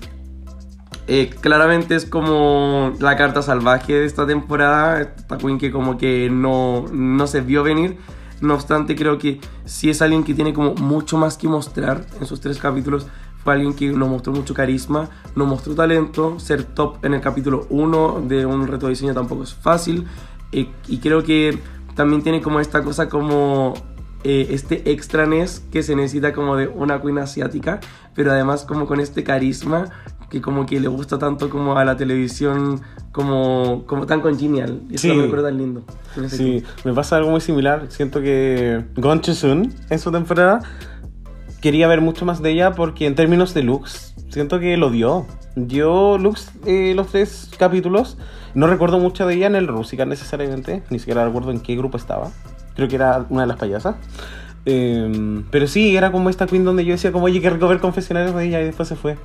[1.08, 5.02] eh, claramente es como la carta salvaje de esta temporada.
[5.02, 7.97] Esta queen que como que no, no se vio venir.
[8.41, 12.25] No obstante, creo que sí es alguien que tiene como mucho más que mostrar en
[12.25, 13.08] sus tres capítulos.
[13.43, 16.39] Fue alguien que nos mostró mucho carisma, nos mostró talento.
[16.39, 20.06] Ser top en el capítulo 1 de un reto de diseño tampoco es fácil.
[20.52, 21.58] Eh, y creo que
[21.95, 23.73] también tiene como esta cosa como
[24.23, 27.80] eh, este extranes que se necesita como de una queen asiática,
[28.15, 29.86] pero además como con este carisma
[30.30, 34.82] que como que le gusta tanto como a la televisión como, como tan congenial.
[34.91, 35.13] Eso Sí.
[35.13, 35.84] me recuerda tan lindo.
[36.28, 37.88] Sí, me pasa algo muy similar.
[37.89, 40.60] Siento que Gon Sun en su temporada
[41.62, 45.26] quería ver mucho más de ella porque en términos de looks, siento que lo dio.
[45.56, 48.17] Dio looks eh, los tres capítulos.
[48.54, 50.84] No recuerdo mucho de ella en el Rusica necesariamente.
[50.89, 52.32] Ni siquiera recuerdo en qué grupo estaba.
[52.76, 53.95] Creo que era una de las payasas.
[54.65, 57.80] Eh, pero sí, era como esta queen donde yo decía como, oye, que rico ver
[57.80, 59.17] confesionarios de ella y después se fue.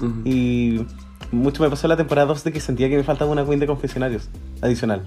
[0.00, 0.22] Ujú.
[0.24, 0.86] Y
[1.34, 3.60] mucho me pasó en la temporada 2 de que sentía que me faltaba una queen
[3.60, 4.28] de confesionarios
[4.62, 5.02] adicional.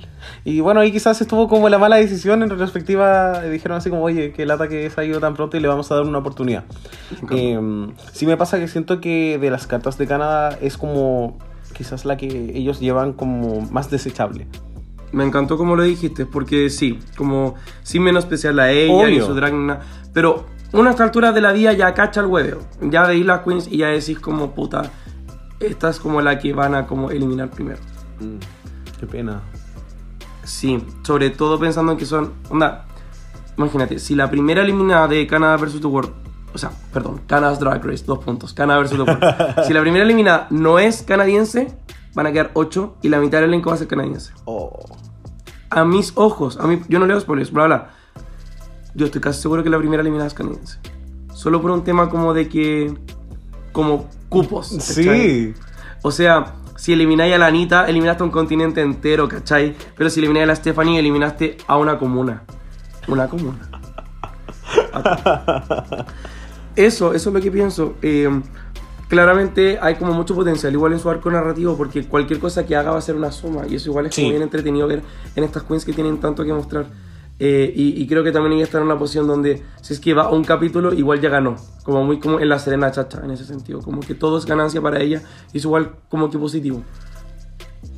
[0.45, 3.43] Y bueno, ahí quizás estuvo como la mala decisión en retrospectiva.
[3.45, 5.67] eh, Dijeron así como, oye, que lata que se ha ido tan pronto y le
[5.67, 6.63] vamos a dar una oportunidad.
[7.31, 7.59] Eh,
[8.13, 11.37] sí me pasa que siento que de las cartas de Canadá es como
[11.73, 14.47] quizás la que ellos llevan como más desechable.
[15.11, 19.25] Me encantó como lo dijiste, porque sí, como sin menospreciar a ella y Obvio.
[19.25, 19.79] su drag, na-
[20.13, 22.59] pero una a esta altura de la vida ya cacha el hueveo.
[22.81, 24.91] Ya veis las queens y ya decís como puta,
[25.59, 27.79] esta es como la que van a como eliminar primero.
[28.99, 29.41] Qué pena.
[30.43, 32.33] Sí, sobre todo pensando en que son.
[32.49, 32.85] Onda,
[33.57, 35.81] imagínate, si la primera eliminada de Canadá vs.
[35.81, 36.13] The World.
[36.53, 38.53] O sea, perdón, Canada's Drag Race, dos puntos.
[38.53, 38.91] Canadá vs.
[38.91, 39.63] The World.
[39.67, 41.77] si la primera eliminada no es canadiense,
[42.13, 44.33] van a quedar 8 y la mitad del elenco va a ser canadiense.
[44.45, 44.85] Oh.
[45.69, 47.89] A mis ojos, a mí, yo no leo spoilers, bla, bla.
[48.95, 50.79] Yo estoy casi seguro que la primera eliminada es canadiense.
[51.33, 52.97] Solo por un tema como de que.
[53.77, 54.71] Como cupos.
[54.71, 54.95] ¿cachai?
[54.95, 55.53] Sí.
[56.01, 59.75] O sea, si elimináis a la Anita, eliminaste a un continente entero, ¿cachai?
[59.95, 62.41] Pero si elimináis a la Stephanie, eliminaste a una comuna.
[63.07, 63.69] Una comuna.
[66.75, 67.95] Eso, eso es lo que pienso.
[68.03, 68.29] Eh,
[69.07, 72.91] claramente hay como mucho potencial igual en su arco narrativo porque cualquier cosa que haga
[72.91, 75.01] va a ser una suma y eso igual es como bien entretenido ver
[75.35, 76.85] en estas queens que tienen tanto que mostrar.
[77.39, 80.15] Eh, y, y creo que también ella está en una posición donde si es que
[80.15, 83.30] va a un capítulo igual ya ganó, como muy como en la Serena Chacha en
[83.30, 85.21] ese sentido, como que todo es ganancia para ella
[85.54, 86.82] y es igual como que positivo.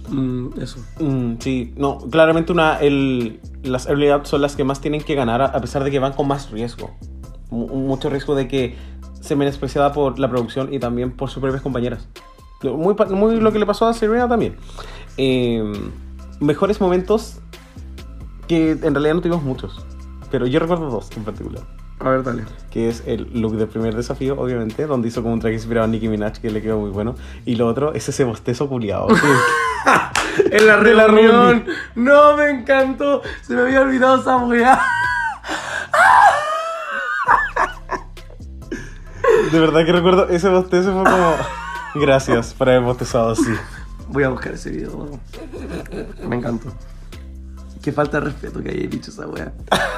[0.10, 0.80] Mm, eso.
[0.99, 5.41] Mm, sí, no, claramente una, el, las early son las que más tienen que ganar
[5.41, 6.91] a, pesar de que van con más riesgo.
[7.49, 8.75] Mu- mucho riesgo de que
[9.21, 12.08] se menospreciada por la producción y también por sus propias compañeras.
[12.63, 14.56] Muy, muy lo que le pasó a Serena también.
[15.17, 15.63] Eh,
[16.39, 17.39] mejores momentos
[18.49, 19.85] que en realidad no tuvimos muchos,
[20.31, 21.62] pero yo recuerdo dos en particular.
[21.99, 22.45] A ver, dale.
[22.71, 25.91] Que es el look del primer desafío, obviamente, donde hizo como un traje inspirado en
[25.91, 27.13] Nicki Minaj que le quedó muy bueno.
[27.45, 29.07] Y lo otro es ese bostezo culiado.
[30.51, 31.65] En la De la reunión.
[31.95, 33.21] no, me encantó.
[33.41, 34.79] Se me había olvidado esa weá.
[39.51, 41.35] De verdad que recuerdo ese bostezo fue como.
[41.95, 43.53] Gracias por haber bostezado así.
[44.07, 45.19] Voy a buscar ese video.
[46.27, 46.71] Me encantó.
[47.81, 49.53] Qué falta de respeto que haya dicho esa weá.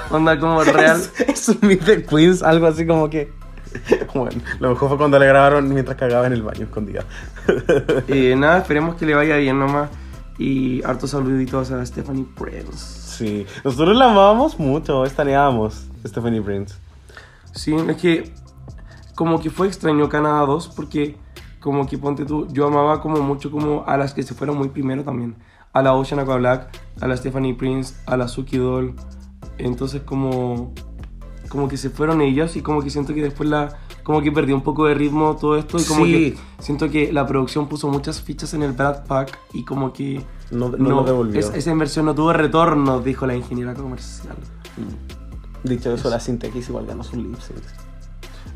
[0.09, 1.01] Onda como real.
[1.27, 3.31] Es, es un Meet the Queens, algo así como que.
[4.13, 7.05] Bueno, lo mejor fue cuando le grabaron mientras cagaba en el baño escondida.
[8.07, 9.89] Eh, nada, esperemos que le vaya bien nomás.
[10.37, 12.77] Y hartos saluditos a Stephanie Prince.
[12.77, 16.75] Sí, nosotros la amábamos mucho, estaneábamos Stephanie Prince.
[17.53, 18.33] Sí, es que
[19.15, 21.15] como que fue extraño Canadá 2 porque
[21.59, 24.69] como que ponte tú, yo amaba como mucho como a las que se fueron muy
[24.69, 25.35] primero también.
[25.73, 28.93] A la Ocean Aqua Black, a la Stephanie Prince, a la Suki Doll.
[29.57, 30.73] Entonces como
[31.49, 34.55] como que se fueron ellas y como que siento que después la como que perdió
[34.55, 36.11] un poco de ritmo todo esto y como Sí.
[36.11, 40.23] que siento que la producción puso muchas fichas en el Brad Pack y como que
[40.49, 41.39] No, no, lo devolvió.
[41.39, 44.35] es- esa inversión no tuvo retorno, dijo la ingeniera comercial.
[45.63, 47.57] Dicho eso, la Sintex igual ganó su lip sync.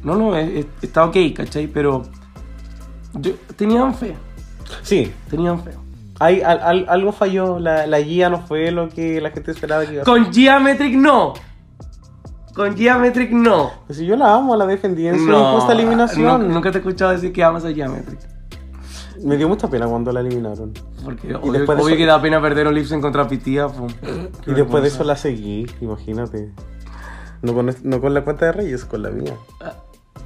[0.04, 1.68] No, no, es- está ok, ¿cachai?
[1.68, 2.04] Pero
[3.14, 4.16] yo, tenían fe,
[4.82, 5.72] Sí, tenían fe.
[6.20, 9.86] Hay, al- al- algo falló, la, la guía no fue lo que la gente esperaba
[9.86, 10.06] que iba a.
[10.06, 11.34] Con Geometric no.
[12.54, 13.72] Con Geometric no.
[13.86, 16.48] Pues si yo la amo, la defendí en su injusta eliminación.
[16.48, 18.20] nu- nunca te he escuchado decir que amas a Geometric.
[19.24, 20.74] Me dio mucha pena cuando la eliminaron.
[21.04, 23.68] Porque obvio, después de obvio eso- que da pena perder un lip sync contra Pitía.
[23.68, 23.88] po.
[24.46, 26.52] Y después de eso la seguí, imagínate.
[27.42, 29.34] No con, no con la cuenta de Reyes, con la mía.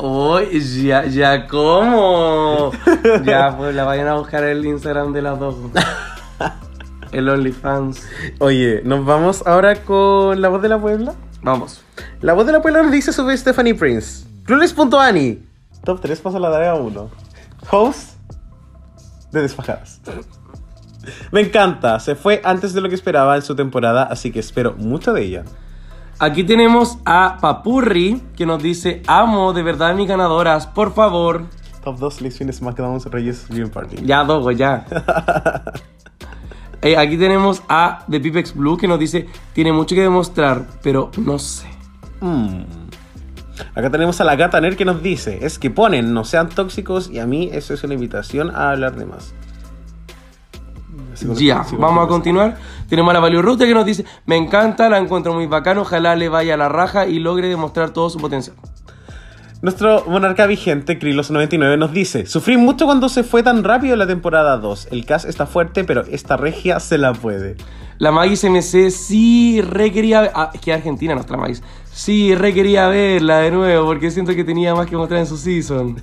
[0.02, 2.72] Uy, ya, ya, ¿cómo?
[3.26, 5.56] ya, pues la vayan a buscar el Instagram de las dos.
[7.12, 8.08] El OnlyFans.
[8.38, 11.16] Oye, nos vamos ahora con la voz de la Puebla.
[11.42, 11.84] Vamos.
[12.22, 14.28] La voz de la Puebla nos dice sobre Stephanie Prince.
[14.46, 15.44] Clueless.ani.
[15.84, 17.10] Top 3 pasa la tarea 1.
[17.72, 18.14] Host
[19.32, 20.02] de desfajadas.
[21.32, 24.76] Me encanta, se fue antes de lo que esperaba en su temporada, así que espero
[24.78, 25.46] mucho de ella.
[26.22, 31.46] Aquí tenemos a Papurri que nos dice: Amo de verdad mis ganadoras, por favor.
[31.84, 33.98] Top 2 Listen SmackDown Reyes Dream Party.
[34.04, 34.86] Ya, Dogo, ya.
[36.82, 41.12] Eh, aquí tenemos a The Pipex Blue que nos dice: Tiene mucho que demostrar, pero
[41.18, 41.68] no sé.
[42.22, 42.62] Mm.
[43.76, 47.10] Acá tenemos a la gata Ner que nos dice, es que ponen, no sean tóxicos
[47.10, 49.34] y a mí eso es una invitación a hablar de más.
[51.36, 52.58] Ya, vamos a continuar.
[52.88, 56.30] Tenemos a la Value que nos dice: Me encanta, la encuentro muy bacana, ojalá le
[56.30, 58.56] vaya a la raja y logre demostrar todo su potencial.
[59.62, 64.56] Nuestro monarca vigente, Krilos99, nos dice, sufrí mucho cuando se fue tan rápido la temporada
[64.56, 64.88] 2.
[64.92, 67.58] El cast está fuerte, pero esta regia se la puede.
[67.98, 70.32] La Magis MC sí requería.
[70.34, 71.62] Ah, es que Argentina nuestra Magis.
[72.00, 76.02] Sí, requería verla de nuevo porque siento que tenía más que mostrar en su season.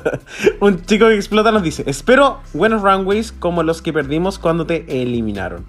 [0.60, 5.02] Un chico que explota nos dice, espero buenos runways como los que perdimos cuando te
[5.02, 5.66] eliminaron.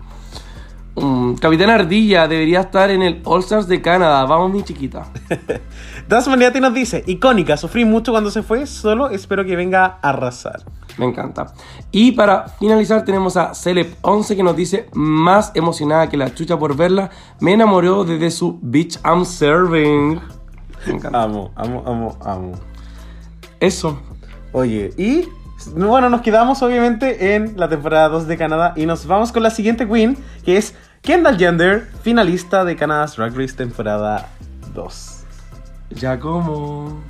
[0.93, 4.25] Mm, Capitán Ardilla debería estar en el All Stars de Canadá.
[4.25, 5.07] Vamos, mi chiquita.
[6.07, 10.09] Das Maniati nos dice, icónica, sufrí mucho cuando se fue, solo espero que venga a
[10.09, 10.62] arrasar.
[10.97, 11.53] Me encanta.
[11.91, 16.75] Y para finalizar tenemos a Celeb11 que nos dice, más emocionada que la chucha por
[16.75, 20.19] verla, me enamoró desde su Bitch I'm Serving.
[20.86, 21.23] Me encanta.
[21.23, 22.51] Amo, amo, amo, amo.
[23.60, 23.99] Eso.
[24.51, 25.27] Oye, y
[25.75, 29.49] bueno, nos quedamos obviamente en la temporada 2 de Canadá y nos vamos con la
[29.49, 34.29] siguiente queen, que es Kendall Gender, finalista de Canada's Drag Race temporada
[34.73, 35.23] 2.
[35.91, 37.01] Ya como...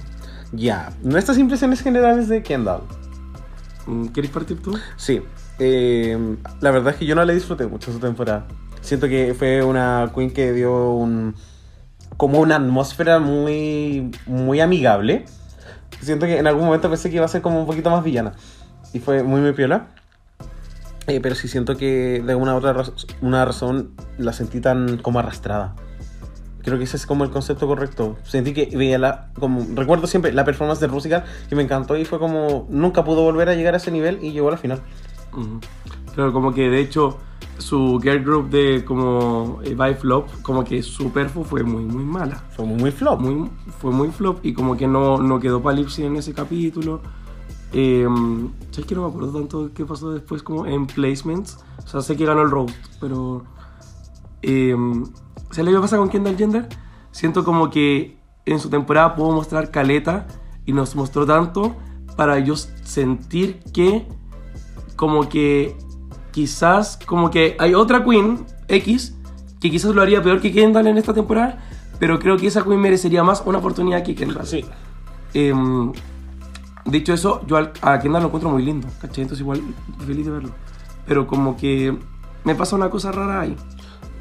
[0.52, 2.84] Ya, nuestras impresiones generales de Kendall.
[3.88, 4.78] Mm, ¿Quieres partir tú?
[4.96, 5.22] Sí,
[5.60, 6.18] eh,
[6.62, 8.46] la verdad es que yo no le disfruté mucho su temporada.
[8.82, 11.36] Siento que fue una queen que dio un
[12.18, 15.26] como una atmósfera muy muy amigable.
[16.02, 18.34] Siento que en algún momento pensé que iba a ser como un poquito más villana
[18.94, 19.88] y fue muy muy piola.
[21.08, 25.20] Eh, pero sí siento que de alguna otra raz- una razón la sentí tan como
[25.20, 25.76] arrastrada.
[26.64, 28.18] Creo que ese es como el concepto correcto.
[28.24, 29.30] Sentí que veía la.
[29.38, 32.68] Como, recuerdo siempre la performance de Rusical que me encantó y fue como.
[32.70, 34.82] Nunca pudo volver a llegar a ese nivel y llegó a la final.
[35.34, 35.60] Ujú.
[36.16, 37.18] Claro, como que de hecho
[37.58, 42.06] su girl group de como eh, by flop, como que su perfo fue muy muy
[42.06, 42.44] mala.
[42.52, 43.20] Fue muy flop.
[43.20, 43.50] Muy,
[43.80, 47.02] fue muy flop y como que no, no quedó para Lipsy en ese capítulo.
[47.74, 48.08] Eh,
[48.72, 51.58] ¿Sabes que no me acuerdo tanto de qué pasó después como en placements?
[51.84, 53.44] O sea, sé que ganó el roast, pero...
[54.44, 54.76] Eh,
[55.54, 56.68] ¿Sabes lo que pasa con Kendall Jenner?
[57.12, 60.26] Siento como que en su temporada pudo mostrar caleta
[60.66, 61.76] y nos mostró tanto
[62.18, 64.08] para yo sentir que
[64.96, 65.78] como que
[66.32, 69.16] quizás como que hay otra queen X
[69.62, 71.64] que quizás lo haría peor que Kendall en esta temporada,
[72.00, 74.48] pero creo que esa queen merecería más una oportunidad que Kendall.
[74.48, 74.66] Sí.
[75.36, 75.92] Em,
[76.86, 79.22] dicho eso, yo a Kendall lo encuentro muy lindo, ¿cachai?
[79.22, 79.62] Entonces igual
[80.00, 80.50] feliz de verlo.
[81.06, 81.96] Pero como que
[82.44, 83.56] me pasa una cosa rara ahí.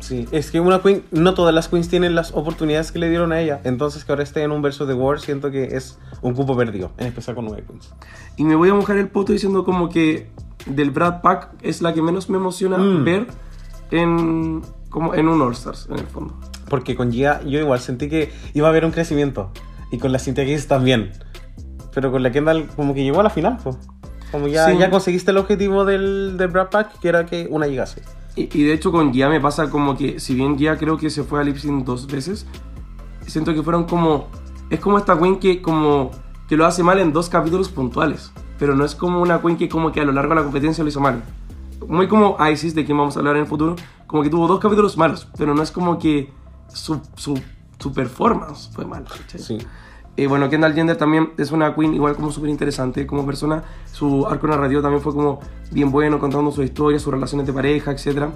[0.02, 3.32] Sí, es que una queen, no todas las queens tienen las oportunidades que le dieron
[3.32, 3.60] a ella.
[3.64, 6.90] Entonces que ahora esté en un verso de War, siento que es un cupo perdido,
[6.98, 7.88] en especial con nueve queens.
[8.36, 10.28] Y me voy a mojar el poto diciendo como que
[10.66, 13.04] del Brad Pack es la que menos me emociona Mm.
[13.04, 13.26] ver
[13.90, 16.34] en, como en un All Stars, en el fondo.
[16.68, 19.50] Porque con Gia yo igual sentí que iba a haber un crecimiento.
[19.90, 21.12] Y con la Cynthia Gates también.
[21.94, 23.76] Pero con la Kendall como que llegó a la final, pues.
[24.30, 24.78] Como ya, Sí.
[24.78, 28.02] ya conseguiste el objetivo del, del Brad Pack, que era que una llegase.
[28.36, 31.10] Y, y de hecho con Gia me pasa como que, si bien Gia creo que
[31.10, 32.46] se fue a Lip Sync dos veces,
[33.26, 34.28] siento que fueron como...
[34.70, 36.10] Es como esta queen que como
[36.48, 39.68] que lo hace mal en dos capítulos puntuales, pero no es como una queen que
[39.68, 41.22] como que a lo largo de la competencia lo hizo mal.
[41.86, 44.60] Muy como Isis, de quien vamos a hablar en el futuro, como que tuvo dos
[44.60, 46.32] capítulos malos, pero no es como que
[46.68, 47.38] su, su,
[47.78, 49.04] su performance fue mal.
[49.04, 49.40] ¿cachai?
[49.40, 49.58] Sí.
[50.16, 53.62] Eh, bueno, Kendall Jenner también es una queen igual como súper interesante como persona.
[53.92, 57.92] Su arco narrativo también fue como bien bueno, contando su historia, sus relaciones de pareja,
[57.92, 58.26] etc.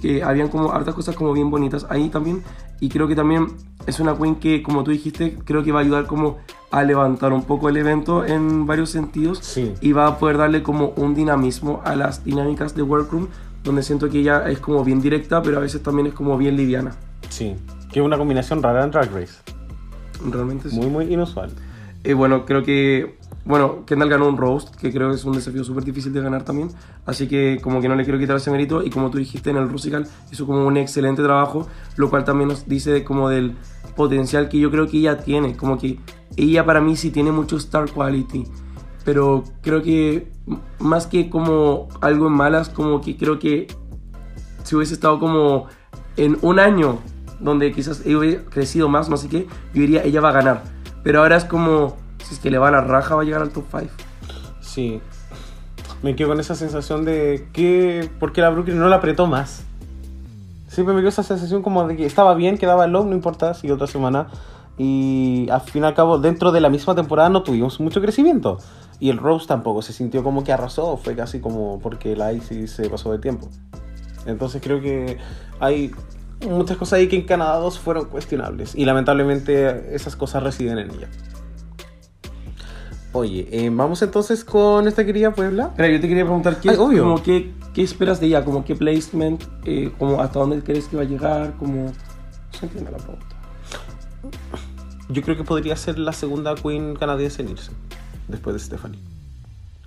[0.00, 2.42] Que habían como hartas cosas como bien bonitas ahí también.
[2.78, 3.48] Y creo que también
[3.86, 6.38] es una queen que, como tú dijiste, creo que va a ayudar como
[6.70, 9.38] a levantar un poco el evento en varios sentidos.
[9.42, 9.74] Sí.
[9.80, 13.26] Y va a poder darle como un dinamismo a las dinámicas de Workroom,
[13.64, 16.56] donde siento que ella es como bien directa, pero a veces también es como bien
[16.56, 16.94] liviana.
[17.28, 17.56] Sí.
[17.90, 19.53] Que es una combinación rara en Drag Race.
[20.24, 20.76] Realmente sí.
[20.76, 21.50] Muy, muy inusual.
[22.02, 23.18] Eh, bueno, creo que.
[23.44, 26.44] Bueno, Kendall ganó un roast, que creo que es un desafío súper difícil de ganar
[26.44, 26.70] también.
[27.04, 28.82] Así que, como que no le quiero quitar ese mérito.
[28.82, 32.48] Y como tú dijiste en el Rusical, hizo como un excelente trabajo, lo cual también
[32.48, 33.54] nos dice como del
[33.96, 35.56] potencial que yo creo que ella tiene.
[35.56, 35.98] Como que
[36.36, 38.44] ella para mí sí tiene mucho star quality.
[39.04, 40.32] Pero creo que
[40.78, 43.66] más que como algo en malas, como que creo que
[44.62, 45.66] si hubiese estado como
[46.16, 46.98] en un año
[47.44, 50.62] donde quizás ella hubiera crecido más, no sé qué, yo diría ella va a ganar.
[51.02, 53.42] Pero ahora es como, si es que le va a la raja, va a llegar
[53.42, 53.86] al top 5.
[54.60, 55.00] Sí.
[56.02, 58.10] Me quedo con esa sensación de que.
[58.18, 59.64] ¿Por qué la Brooklyn no la apretó más?
[60.66, 63.72] Siempre me quedó esa sensación como de que estaba bien, quedaba low, no importa, sigue
[63.72, 64.28] otra semana.
[64.76, 68.58] Y al fin y al cabo, dentro de la misma temporada no tuvimos mucho crecimiento.
[68.98, 72.72] Y el Rose tampoco se sintió como que arrasó, fue casi como porque la Isis
[72.72, 73.48] se pasó de tiempo.
[74.26, 75.18] Entonces creo que
[75.60, 75.92] hay
[76.42, 78.74] muchas cosas ahí que en Canadá 2 fueron cuestionables.
[78.74, 81.08] Y lamentablemente esas cosas residen en ella.
[83.12, 85.70] Oye, eh, vamos entonces con esta querida Puebla.
[85.76, 87.04] Mira, yo te quería preguntar, ¿qué, Ay, obvio.
[87.04, 88.44] como qué, qué esperas de ella?
[88.44, 91.84] Como qué placement, eh, como hasta dónde crees que va a llegar, como...
[91.84, 93.26] No se entiende la pregunta.
[95.08, 97.70] Yo creo que podría ser la segunda queen canadiense en irse.
[98.26, 98.98] Después de Stephanie.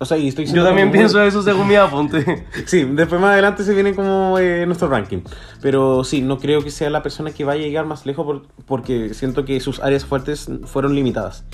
[0.00, 2.46] O sea, y estoy Yo también muy- pienso eso según mi apunte.
[2.66, 5.22] Sí, después más adelante se viene como eh, nuestro ranking.
[5.60, 8.46] Pero sí, no creo que sea la persona que vaya a llegar más lejos por-
[8.66, 11.44] porque siento que sus áreas fuertes fueron limitadas.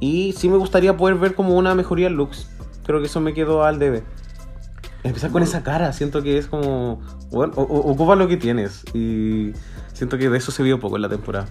[0.00, 2.48] Y sí me gustaría poder ver como una mejoría en looks.
[2.86, 4.02] Creo que eso me quedó al debe.
[5.04, 7.00] Empezar con esa cara, siento que es como...
[7.30, 8.84] Bueno, o- o- ocupa lo que tienes.
[8.94, 9.52] Y
[9.92, 11.46] siento que de eso se vio poco en la temporada.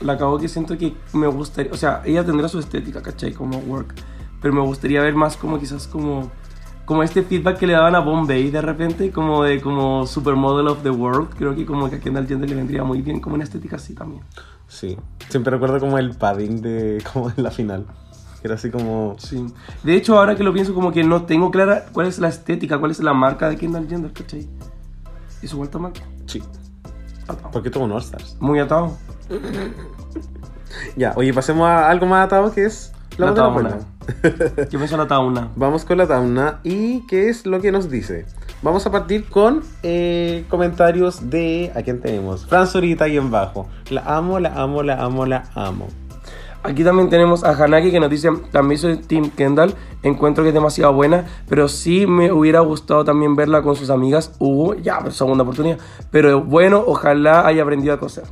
[0.00, 3.32] la acabo que siento que me gustaría, o sea, ella tendrá su estética, ¿cachai?
[3.32, 3.94] Como work,
[4.40, 6.30] pero me gustaría ver más como quizás como
[6.86, 10.82] como este feedback que le daban a Bombay de repente, como de como supermodel of
[10.82, 13.44] the world, creo que como que a Kendall Jenner le vendría muy bien como una
[13.44, 14.22] estética así también.
[14.68, 14.96] Sí,
[15.28, 17.86] siempre recuerdo como el padding de como en la final.
[18.40, 19.16] Que era así como...
[19.18, 19.46] Sí.
[19.82, 22.78] De hecho, ahora que lo pienso como que no tengo clara cuál es la estética,
[22.78, 24.48] cuál es la marca de Kendall Jenner, ¿cachai?
[25.42, 25.92] Y su vuelta mal.
[26.26, 26.40] Sí,
[27.26, 27.50] Atado.
[27.50, 28.36] porque tuvo un All Stars.
[28.38, 28.96] Muy atado.
[30.96, 33.52] Ya, oye, pasemos a algo más atado que es la, tauna.
[33.52, 33.78] buena.
[34.70, 35.48] Yo pienso la tauna.
[35.56, 38.26] Vamos con la tauna y qué es lo que nos dice.
[38.62, 41.72] Vamos a partir con eh, comentarios de...
[41.74, 42.46] ¿A quién tenemos?
[42.46, 43.68] Fran Zurita y en bajo.
[43.90, 45.88] La amo, la amo, la amo, la amo.
[46.62, 50.54] Aquí también tenemos a Hanaki que nos dice, también soy Team Kendall, encuentro que es
[50.54, 54.32] demasiado buena, pero sí me hubiera gustado también verla con sus amigas.
[54.40, 55.78] Hubo, ya, pues, segunda oportunidad.
[56.10, 58.24] Pero bueno, ojalá haya aprendido a coser.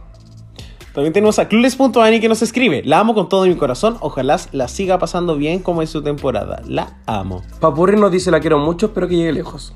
[0.95, 3.97] También tenemos a Clueless.ani que nos escribe: La amo con todo mi corazón.
[4.01, 6.63] Ojalá la siga pasando bien como en su temporada.
[6.67, 7.43] La amo.
[7.61, 9.73] Papurri nos dice la quiero mucho, espero que llegue lejos.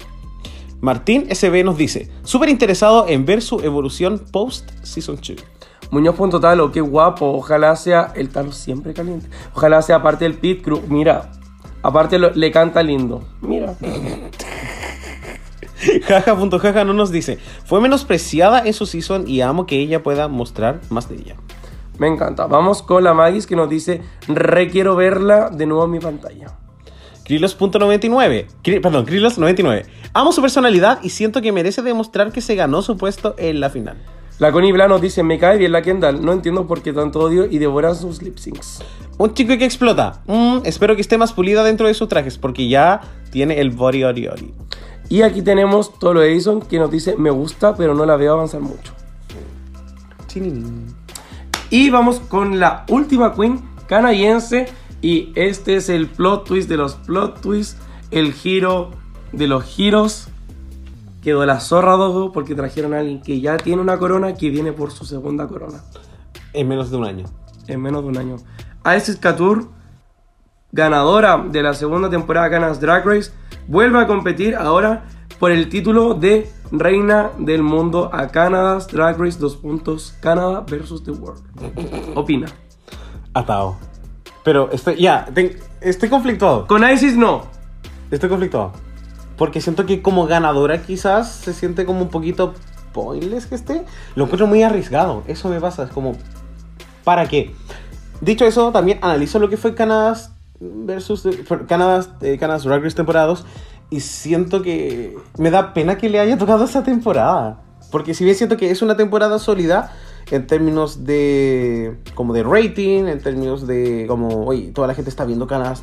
[0.80, 5.36] Martín SB nos dice: Súper interesado en ver su evolución post Season 2.
[5.90, 7.26] Muñoz.talo, qué guapo.
[7.32, 9.26] Ojalá sea el talo siempre caliente.
[9.54, 10.80] Ojalá sea parte del pit crew.
[10.88, 11.32] Mira,
[11.82, 13.24] aparte lo- le canta lindo.
[13.40, 13.74] Mira.
[16.06, 20.80] Jaja.jaja no nos dice: Fue menospreciada en su season y amo que ella pueda mostrar
[20.90, 21.36] más de ella.
[21.98, 22.46] Me encanta.
[22.46, 26.46] Vamos con la Magis que nos dice, requiero verla de nuevo en mi pantalla.
[27.24, 28.46] Krilos.99.
[28.62, 29.84] Kri- Perdón, Krilos99.
[30.14, 33.68] Amo su personalidad y siento que merece demostrar que se ganó su puesto en la
[33.70, 33.96] final.
[34.38, 37.18] La Connie Bla nos dice, me cae bien la Kendall, no entiendo por qué tanto
[37.20, 38.82] odio y devoran sus lip syncs.
[39.18, 40.22] Un chico que explota.
[40.26, 43.00] Mm, espero que esté más pulida dentro de sus trajes porque ya
[43.32, 44.54] tiene el body ori ori.
[45.08, 48.60] Y aquí tenemos Tolo Edison que nos dice, me gusta pero no la veo avanzar
[48.60, 48.92] mucho.
[51.70, 54.68] Y vamos con la última queen canadiense.
[55.00, 57.76] Y este es el plot twist de los plot twists.
[58.10, 58.90] El giro
[59.32, 60.28] de los giros.
[61.22, 64.72] Quedó la zorra dogo porque trajeron a alguien que ya tiene una corona que viene
[64.72, 65.82] por su segunda corona.
[66.52, 67.26] En menos de un año.
[67.66, 68.36] En menos de un año.
[68.96, 69.62] Isis Couture,
[70.72, 73.32] ganadora de la segunda temporada de Canas Drag Race,
[73.66, 75.04] vuelve a competir ahora
[75.38, 81.02] por el título de Reina del Mundo a Canada's Drag Race 2 puntos Canadá versus
[81.04, 81.42] The World.
[82.14, 82.48] Opina.
[83.32, 83.76] Atado.
[84.44, 85.26] Pero estoy, ya,
[85.80, 86.66] estoy conflictuado.
[86.66, 87.42] Con Isis no.
[88.10, 88.72] Estoy conflictuado.
[89.36, 92.54] Porque siento que como ganadora quizás se siente como un poquito
[92.92, 93.84] pointless que esté.
[94.16, 95.22] Lo encuentro muy arriesgado.
[95.26, 95.84] Eso me pasa.
[95.84, 96.16] Es como,
[97.04, 97.54] ¿para qué?
[98.20, 100.16] Dicho eso, también analizo lo que fue Canadá
[100.60, 101.26] versus
[101.66, 103.44] Canadá, eh, Canada's Drag Race temporadas
[103.90, 107.62] y siento que me da pena que le haya tocado esa temporada.
[107.90, 109.92] Porque si bien siento que es una temporada sólida
[110.30, 115.24] en términos de como de rating, en términos de como, oye, toda la gente está
[115.24, 115.74] viendo Canadá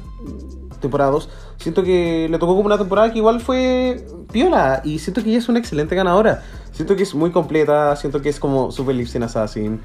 [0.79, 5.29] temporadas, siento que le tocó como una temporada que igual fue piola y siento que
[5.29, 6.43] ella es una excelente ganadora.
[6.73, 9.79] Siento que es muy completa, siento que es como super lip sync assassin.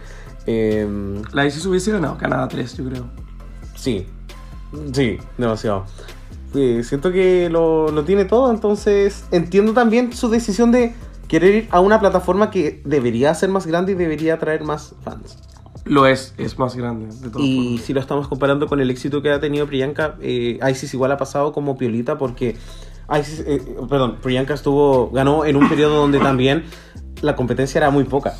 [0.44, 3.04] Em, La Isis hubiese ganado Canadá 3, yo creo.
[3.76, 4.06] Sí,
[4.92, 5.84] sí, demasiado.
[6.52, 10.94] Sí, siento que lo, lo tiene todo, entonces entiendo también su decisión de
[11.28, 15.38] querer ir a una plataforma que debería ser más grande y debería atraer más fans.
[15.84, 17.06] Lo es, es más grande.
[17.06, 17.82] De todas Y formas.
[17.86, 21.16] si lo estamos comparando con el éxito que ha tenido Priyanka, eh, Isis igual ha
[21.16, 22.56] pasado como piolita porque
[23.18, 26.64] Isis, eh, perdón, Priyanka estuvo, ganó en un periodo donde también
[27.22, 28.34] la competencia era muy poca.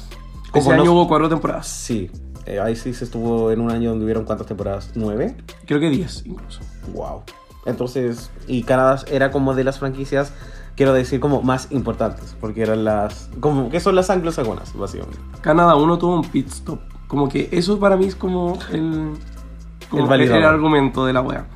[0.52, 1.68] Ese Como año no- hubo cuatro temporadas.
[1.68, 2.10] Sí,
[2.70, 5.36] Isis estuvo en un año donde hubieron cuántas temporadas, nueve.
[5.66, 6.60] Creo que 10 incluso.
[6.92, 7.22] Wow.
[7.66, 10.32] Entonces, y Canadá era como de las franquicias,
[10.76, 15.18] quiero decir, como más importantes, porque eran las, como que son las anglosajonas, básicamente.
[15.40, 16.80] Canadá 1 tuvo un pit stop.
[17.06, 19.12] Como que eso para mí es como el,
[19.90, 20.44] como El validador.
[20.44, 21.46] argumento de la wea.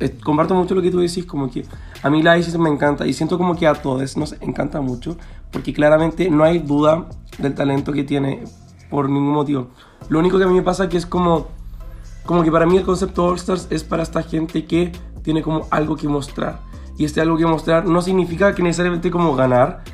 [0.00, 1.64] Eh, comparto mucho lo que tú decís, como que
[2.02, 5.16] a mí la Isis me encanta y siento como que a todos nos encanta mucho,
[5.52, 7.06] porque claramente no hay duda
[7.38, 8.42] del talento que tiene
[8.90, 9.68] por ningún motivo.
[10.12, 11.48] Lo único que a mí me pasa que es como,
[12.26, 14.92] como que para mí el concepto All Stars es para esta gente que
[15.22, 16.60] tiene como algo que mostrar.
[16.98, 19.84] Y este algo que mostrar no significa que necesariamente como ganar,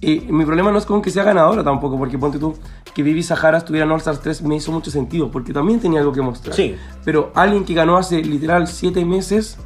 [0.00, 2.56] y mi problema no es con que sea ganadora tampoco, porque ponte tú
[2.92, 6.00] que Vivi Sahara estuviera en All Stars 3 me hizo mucho sentido, porque también tenía
[6.00, 6.56] algo que mostrar.
[6.56, 6.74] Sí.
[7.04, 9.56] Pero alguien que ganó hace literal 7 meses,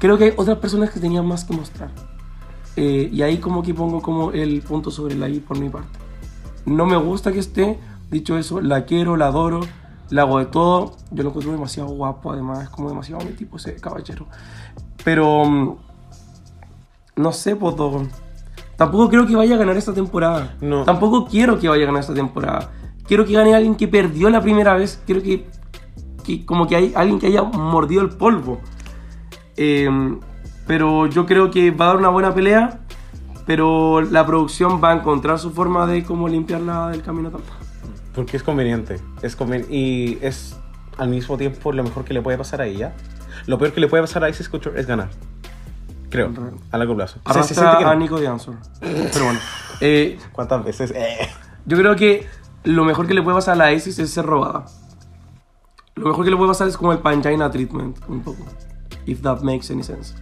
[0.00, 1.90] creo que hay otras personas que tenían más que mostrar.
[2.76, 5.98] Eh, y ahí como que pongo como el punto sobre la I por mi parte.
[6.66, 7.78] No me gusta que esté,
[8.14, 9.60] dicho eso, la quiero, la adoro,
[10.08, 10.92] la hago de todo.
[11.10, 14.26] Yo lo encuentro demasiado guapo, además es como demasiado mi tipo ese caballero.
[15.04, 15.76] Pero mm,
[17.16, 18.08] no sé, pues Dogon.
[18.76, 20.56] Tampoco creo que vaya a ganar esta temporada.
[20.60, 20.84] No.
[20.84, 22.70] Tampoco quiero que vaya a ganar esta temporada.
[23.06, 25.00] Quiero que gane alguien que perdió la primera vez.
[25.04, 25.46] Quiero que,
[26.24, 28.60] que como que hay alguien que haya mordido el polvo.
[29.56, 29.88] Eh,
[30.66, 32.80] pero yo creo que va a dar una buena pelea.
[33.46, 37.63] Pero la producción va a encontrar su forma de cómo limpiarla del camino tampoco.
[38.14, 39.00] Porque es conveniente.
[39.22, 40.56] Es conven- y es
[40.98, 42.92] al mismo tiempo lo mejor que le puede pasar a ella.
[43.46, 45.08] Lo peor que le puede pasar a Isis Couture es ganar.
[46.10, 46.30] Creo,
[46.70, 47.18] a largo plazo.
[47.24, 47.90] O sea, se siente que no.
[47.90, 48.54] a Nico de Answer.
[48.80, 49.40] Pero bueno.
[49.80, 50.92] eh, ¿Cuántas veces?
[50.94, 51.28] Eh.
[51.66, 52.26] Yo creo que
[52.62, 54.66] lo mejor que le puede pasar a la Isis es ser robada.
[55.96, 58.44] Lo mejor que le puede pasar es como el Pangina treatment, un poco.
[59.06, 60.14] If that makes any sense.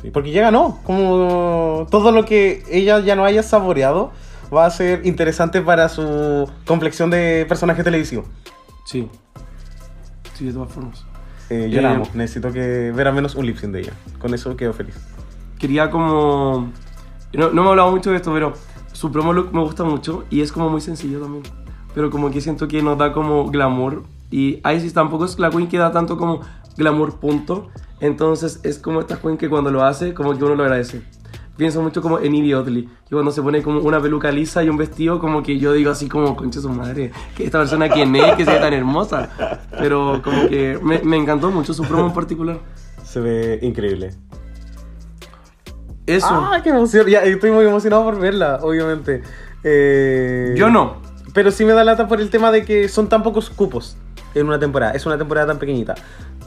[0.00, 0.78] Sí, Porque ya ganó.
[0.84, 4.12] Como todo lo que ella ya no haya saboreado
[4.54, 8.24] va a ser interesante para su complexión de personaje televisivo.
[8.86, 9.08] Sí.
[10.34, 11.04] Sí, de todas formas.
[11.50, 12.08] Eh, yo Eh, la amo.
[12.14, 13.92] Necesito que ver al menos un lip sync de ella.
[14.18, 14.96] Con eso quedo feliz.
[15.58, 16.72] Quería como...
[17.32, 18.54] No, no me he hablado mucho de esto, pero
[18.92, 21.42] su promo look me gusta mucho y es como muy sencillo también.
[21.94, 24.04] pero como que siento que nos da como glamour.
[24.30, 26.40] Y Isis tampoco es la queen que da tanto como
[26.76, 27.68] glamour punto.
[28.00, 31.02] Entonces es como esta queen que cuando lo hace, como que uno lo agradece.
[31.56, 34.68] Pienso mucho como en Ivy Oddly, que cuando se pone como una peluca lisa y
[34.68, 38.14] un vestido, como que yo digo así como, concha su madre, que esta persona quién
[38.16, 39.30] es, que sea tan hermosa.
[39.78, 42.58] Pero como que me, me encantó mucho su promo en particular.
[43.04, 44.10] Se ve increíble.
[46.06, 46.26] Eso.
[46.28, 47.06] Ah, qué emoción.
[47.06, 49.22] Ya, estoy muy emocionado por verla, obviamente.
[49.62, 50.96] Eh, Yo no.
[51.32, 53.96] Pero sí me da lata por el tema de que son tan pocos cupos
[54.34, 54.92] en una temporada.
[54.92, 55.94] Es una temporada tan pequeñita.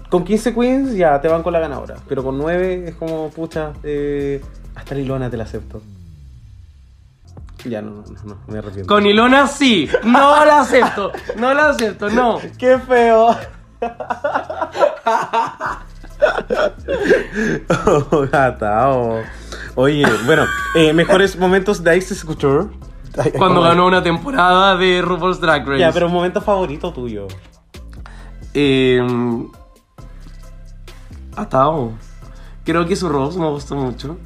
[0.09, 1.95] Con 15 queens ya te van con la ganadora.
[2.07, 4.41] Pero con 9 es como, pucha, eh,
[4.77, 5.81] hasta Lilona te la acepto.
[7.65, 8.87] Ya, no, no, no, me arrepiento.
[8.87, 9.89] Con Ilona sí.
[10.03, 11.11] No la acepto.
[11.35, 12.39] No la acepto, no.
[12.57, 13.35] ¡Qué feo!
[17.87, 19.21] oh, gata, oh.
[19.75, 22.15] Oye, bueno, eh, mejores momentos de Ice.
[23.17, 25.79] Ay, Cuando ganó una temporada de RuPaul's Drag Race.
[25.79, 27.27] Ya, pero un momento favorito tuyo.
[28.53, 29.01] Eh,
[31.35, 31.93] Atao.
[32.63, 34.17] Creo que su rose me gustó mucho.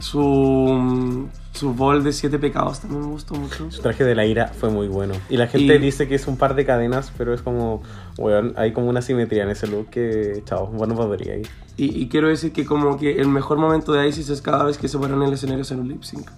[0.00, 3.70] Su, su bol de siete pecados también me gustó mucho.
[3.70, 5.14] Su traje de la ira fue muy bueno.
[5.28, 7.82] Y la gente Y- dice que es un par de cadenas, pero es como,
[8.16, 11.48] weón, hay como una simetría en ese look que, chao, bueno, podría ir.
[11.76, 14.78] Y, y quiero decir que como que el mejor momento de Isis es cada vez
[14.78, 16.30] que se paran en el escenario en un lip sync.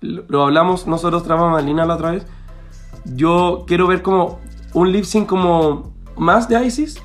[0.00, 2.26] Lo, lo hablamos nosotros tras Malina la otra vez.
[3.04, 4.38] Yo quiero ver como
[4.72, 6.96] un lip sync como más de Isis.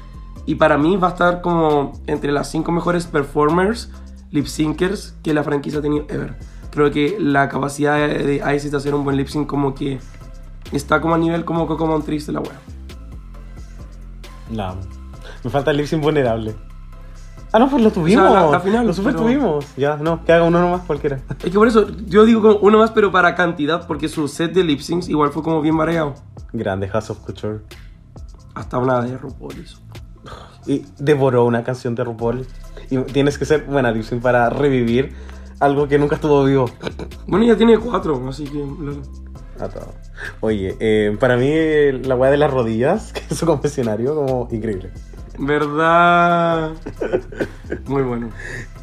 [0.47, 3.91] Y para mí va a estar como entre las cinco mejores performers,
[4.31, 6.35] lip syncers que la franquicia ha tenido ever.
[6.71, 9.99] Creo que la capacidad de Isis de hacer un buen lip sync como que
[10.71, 12.51] está como a nivel como Coco Montrese de la web.
[14.57, 14.81] Amo.
[15.43, 16.55] Me falta el lip sync vulnerable.
[17.53, 18.31] Ah, no, pues lo tuvimos.
[18.31, 19.65] la- la final, lo super pero- tuvimos.
[19.75, 21.19] Ya, no, que haga uno nomás cualquiera.
[21.39, 24.53] Es que por eso yo digo como uno más, pero para cantidad, porque su set
[24.53, 26.15] de lip syncs igual fue como bien mareado.
[26.53, 27.59] Grande House of Couture.
[28.53, 29.65] Hasta una de RuPaul.
[30.65, 32.45] Y devoró una canción de RuPaul.
[32.89, 35.13] Y tienes que ser buena sync para revivir
[35.59, 36.69] algo que nunca estuvo vivo.
[37.27, 38.63] Bueno, ya tiene cuatro, así que.
[40.39, 41.51] Oye, eh, para mí
[42.03, 44.91] la weá de las rodillas, que es su confesionario, como increíble.
[45.37, 46.71] ¿Verdad?
[47.85, 48.29] Muy bueno.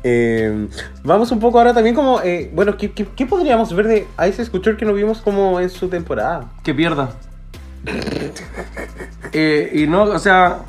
[0.03, 0.69] Eh,
[1.03, 4.51] vamos un poco ahora también como, eh, bueno, ¿qué, qué, qué podríamos ver de Ice
[4.51, 6.51] Couture que no vimos como en su temporada?
[6.63, 7.11] Que pierda.
[9.33, 10.61] Eh, y no, o sea.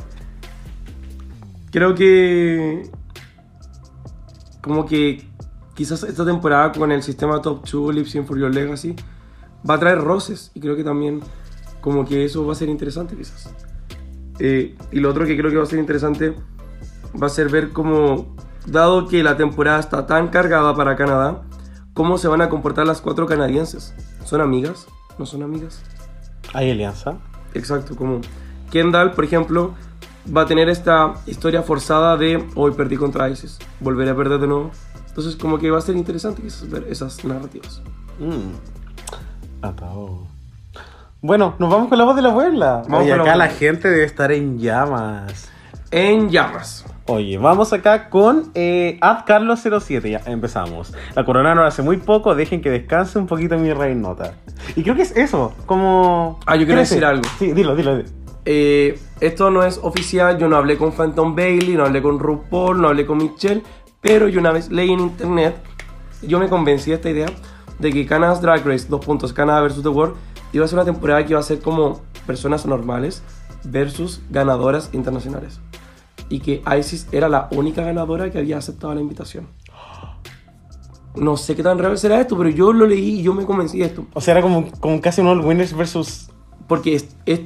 [1.72, 2.90] Creo que.
[4.62, 5.28] Como que.
[5.76, 8.96] Quizás esta temporada con el sistema Top 2 Lip Sync for Your Legacy
[9.68, 10.52] va a traer roces.
[10.54, 11.22] Y creo que también.
[11.82, 13.54] Como que eso va a ser interesante, quizás.
[14.40, 16.34] Eh, y lo otro que creo que va a ser interesante
[17.22, 21.42] va a ser ver cómo, dado que la temporada está tan cargada para Canadá,
[21.94, 23.94] cómo se van a comportar las cuatro canadienses.
[24.24, 24.88] ¿Son amigas?
[25.18, 25.82] ¿No son amigas?
[26.54, 27.18] ¿Hay alianza?
[27.54, 28.22] Exacto, como
[28.72, 29.74] Kendall, por ejemplo,
[30.36, 34.48] va a tener esta historia forzada de hoy perdí contra ISIS, volveré a perder de
[34.48, 34.72] nuevo.
[35.08, 37.82] Entonces, como que va a ser interesante ver esas narrativas.
[38.20, 39.66] Mm.
[39.66, 40.28] Atado.
[41.22, 42.84] Bueno, nos vamos con la voz de la abuela.
[42.88, 45.50] Vamos Oye, la acá la gente debe estar en llamas.
[45.92, 46.86] En llamas.
[47.08, 50.12] Oye, vamos acá con eh, Carlos07.
[50.12, 50.94] Ya empezamos.
[51.16, 52.36] La coronaron hace muy poco.
[52.36, 54.36] Dejen que descanse un poquito mi reinota.
[54.76, 55.54] Y creo que es eso.
[55.66, 56.40] Como.
[56.46, 57.24] Ah, yo quiero decir algo.
[57.40, 57.98] Sí, dilo, dilo.
[57.98, 58.10] dilo.
[58.46, 62.82] Eh, esto no es oficial, yo no hablé con Phantom Bailey, no hablé con RuPaul,
[62.82, 63.64] no hablé con Michelle,
[64.02, 65.56] pero yo una vez leí en internet,
[66.22, 67.28] yo me convencí de esta idea
[67.80, 70.16] de que Canada's Drag Race, dos puntos, Canadá versus The World,
[70.54, 73.22] iba a ser una temporada que iba a ser como personas normales
[73.64, 75.60] versus ganadoras internacionales.
[76.30, 79.48] Y que Isis era la única ganadora que había aceptado la invitación.
[81.16, 83.80] No sé qué tan real será esto, pero yo lo leí y yo me convencí
[83.80, 84.06] de esto.
[84.14, 86.30] O sea, era como, como casi un All Winners versus.
[86.68, 87.42] Porque es- es-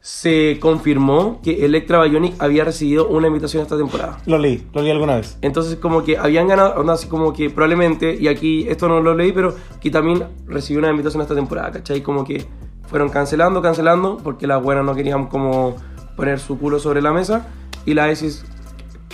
[0.00, 4.18] se confirmó que Electra Bionic había recibido una invitación esta temporada.
[4.26, 5.38] Lo leí, lo leí alguna vez.
[5.42, 9.32] Entonces como que habían ganado, así como que probablemente, y aquí esto no lo leí,
[9.32, 12.02] pero que también recibió una invitación esta temporada, ¿cachai?
[12.02, 12.46] Como que
[12.86, 15.76] fueron cancelando, cancelando, porque las buenas no querían como
[16.16, 17.48] poner su culo sobre la mesa,
[17.84, 18.44] y la ESIS,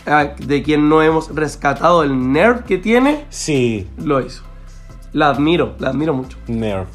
[0.06, 4.42] ah, de quien no hemos rescatado el nerf que tiene, Sí, lo hizo.
[5.12, 6.38] La admiro, la admiro mucho.
[6.48, 6.88] Nerf.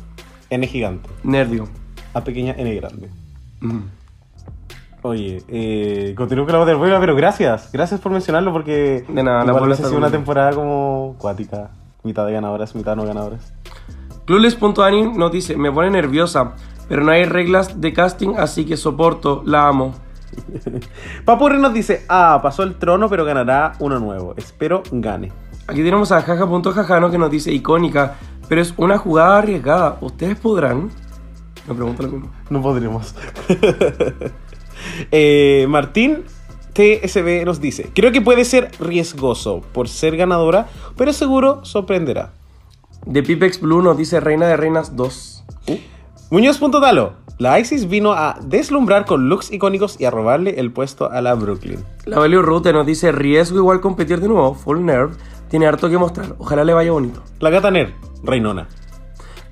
[0.50, 1.10] N gigante.
[1.24, 1.68] Nervio.
[2.14, 3.10] A pequeña N grande.
[5.02, 7.72] Oye, eh, continúo con la voz abuela, pero gracias.
[7.72, 9.06] Gracias por mencionarlo porque.
[9.08, 11.70] De nada, la está sido una temporada como cuática.
[12.04, 13.54] Mitad de ganadoras, mitad no ganadoras.
[14.26, 16.54] Clueless.ani nos dice, me pone nerviosa,
[16.88, 19.94] pero no hay reglas de casting, así que soporto, la amo.
[21.26, 24.34] Papurri nos dice: Ah, pasó el trono, pero ganará uno nuevo.
[24.38, 25.32] Espero gane.
[25.68, 28.16] Aquí tenemos a jaja.jajano que nos dice icónica,
[28.48, 29.98] pero es una jugada arriesgada.
[30.02, 30.90] ¿Ustedes podrán?
[31.68, 32.32] Mismo.
[32.50, 33.16] No podremos.
[35.12, 36.24] Eh, Martín
[36.74, 42.32] TSB nos dice: Creo que puede ser riesgoso por ser ganadora, pero seguro sorprenderá.
[43.06, 45.44] De Pipex Blue nos dice Reina de Reinas 2.
[46.32, 47.14] Muñoz.dalo.
[47.40, 51.36] La ISIS vino a deslumbrar con looks icónicos y a robarle el puesto a la
[51.36, 51.84] Brooklyn.
[52.06, 54.54] La Value Rute nos dice riesgo igual competir de nuevo.
[54.56, 55.16] Full Nerve.
[55.50, 56.36] Tiene harto que mostrar.
[56.38, 57.24] Ojalá le vaya bonito.
[57.40, 57.94] La gata Ner,
[58.24, 58.68] Reinona.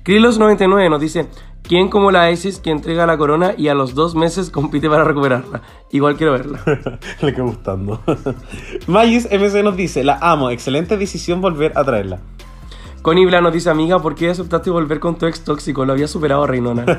[0.04, 1.28] Krilos99 nos dice
[1.68, 5.04] ¿Quién como la ISIS que entrega la corona y a los dos meses compite para
[5.04, 5.60] recuperarla?
[5.90, 6.60] Igual quiero verla.
[7.20, 8.00] Le quedó gustando.
[8.86, 12.20] Magis MC nos dice: La amo, excelente decisión volver a traerla.
[13.02, 15.84] Connie Bla nos dice, amiga, ¿por qué aceptaste volver con tu ex tóxico?
[15.84, 16.98] Lo había superado Reinona.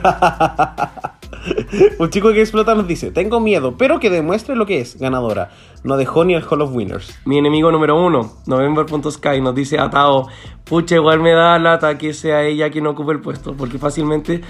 [1.99, 5.51] Un chico que explota nos dice: Tengo miedo, pero que demuestre lo que es ganadora.
[5.83, 7.17] No dejó ni el Hall of Winners.
[7.25, 10.27] Mi enemigo número uno, November.sky, nos dice Atao,
[10.65, 14.41] pucha, igual me da lata que sea ella quien ocupe el puesto, porque fácilmente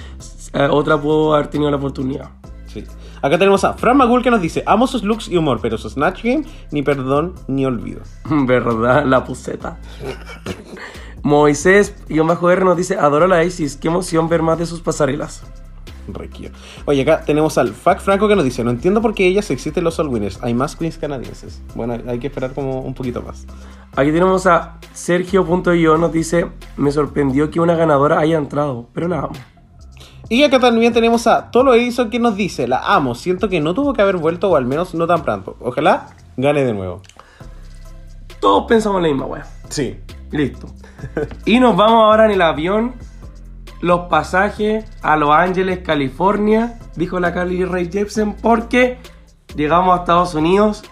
[0.53, 2.29] eh, otra pudo haber tenido la oportunidad.
[2.67, 2.83] Sí.
[3.21, 5.89] Acá tenemos a Fran Magul que nos dice: Amo sus looks y humor, pero su
[5.89, 8.01] Snatch Game, ni perdón ni olvido.
[8.29, 9.05] ¿Verdad?
[9.05, 9.79] La puseta.
[11.21, 14.79] Moisés, y bajo R nos dice, adoro la Isis, qué emoción ver más de sus
[14.79, 15.43] pasarelas.
[16.85, 19.83] Oye, acá tenemos al Fac Franco que nos dice, no entiendo por qué ellas existen
[19.83, 21.61] los All Winners, hay más queens canadienses.
[21.75, 23.45] Bueno, hay que esperar como un poquito más.
[23.95, 26.47] Aquí tenemos a Sergio.io, nos dice,
[26.77, 29.35] me sorprendió que una ganadora haya entrado, pero la amo.
[30.29, 33.73] Y acá también tenemos a Tolo Edison que nos dice, la amo, siento que no
[33.73, 35.57] tuvo que haber vuelto o al menos no tan pronto.
[35.59, 37.01] Ojalá gane de nuevo.
[38.39, 39.45] Todos pensamos en la misma wea.
[39.69, 39.97] Sí.
[40.31, 40.67] Listo.
[41.45, 42.93] y nos vamos ahora en el avión.
[43.81, 48.97] Los pasajes a Los Ángeles, California, dijo la Carly Ray Jepsen, porque
[49.55, 50.83] llegamos a Estados Unidos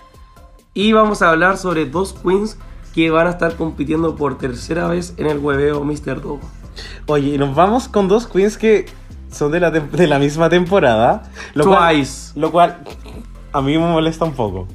[0.73, 2.57] y vamos a hablar sobre dos queens
[2.93, 6.21] que van a estar compitiendo por tercera vez en el hueveo Mr.
[6.21, 6.39] Dog.
[7.07, 8.85] Oye, y nos vamos con dos queens que
[9.31, 11.23] son de la, de la misma temporada.
[11.53, 12.33] Lo Twice.
[12.33, 12.77] Cual, lo cual
[13.51, 14.67] a mí me molesta un poco.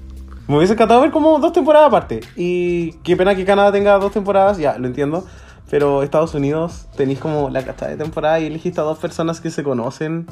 [0.49, 2.21] Me hubiese encantado ver como dos temporadas aparte.
[2.37, 5.25] Y qué pena que Canadá tenga dos temporadas, ya, lo entiendo.
[5.73, 9.51] Pero Estados Unidos tenéis como la casta de temporada y elegiste a dos personas que
[9.51, 10.27] se conocen.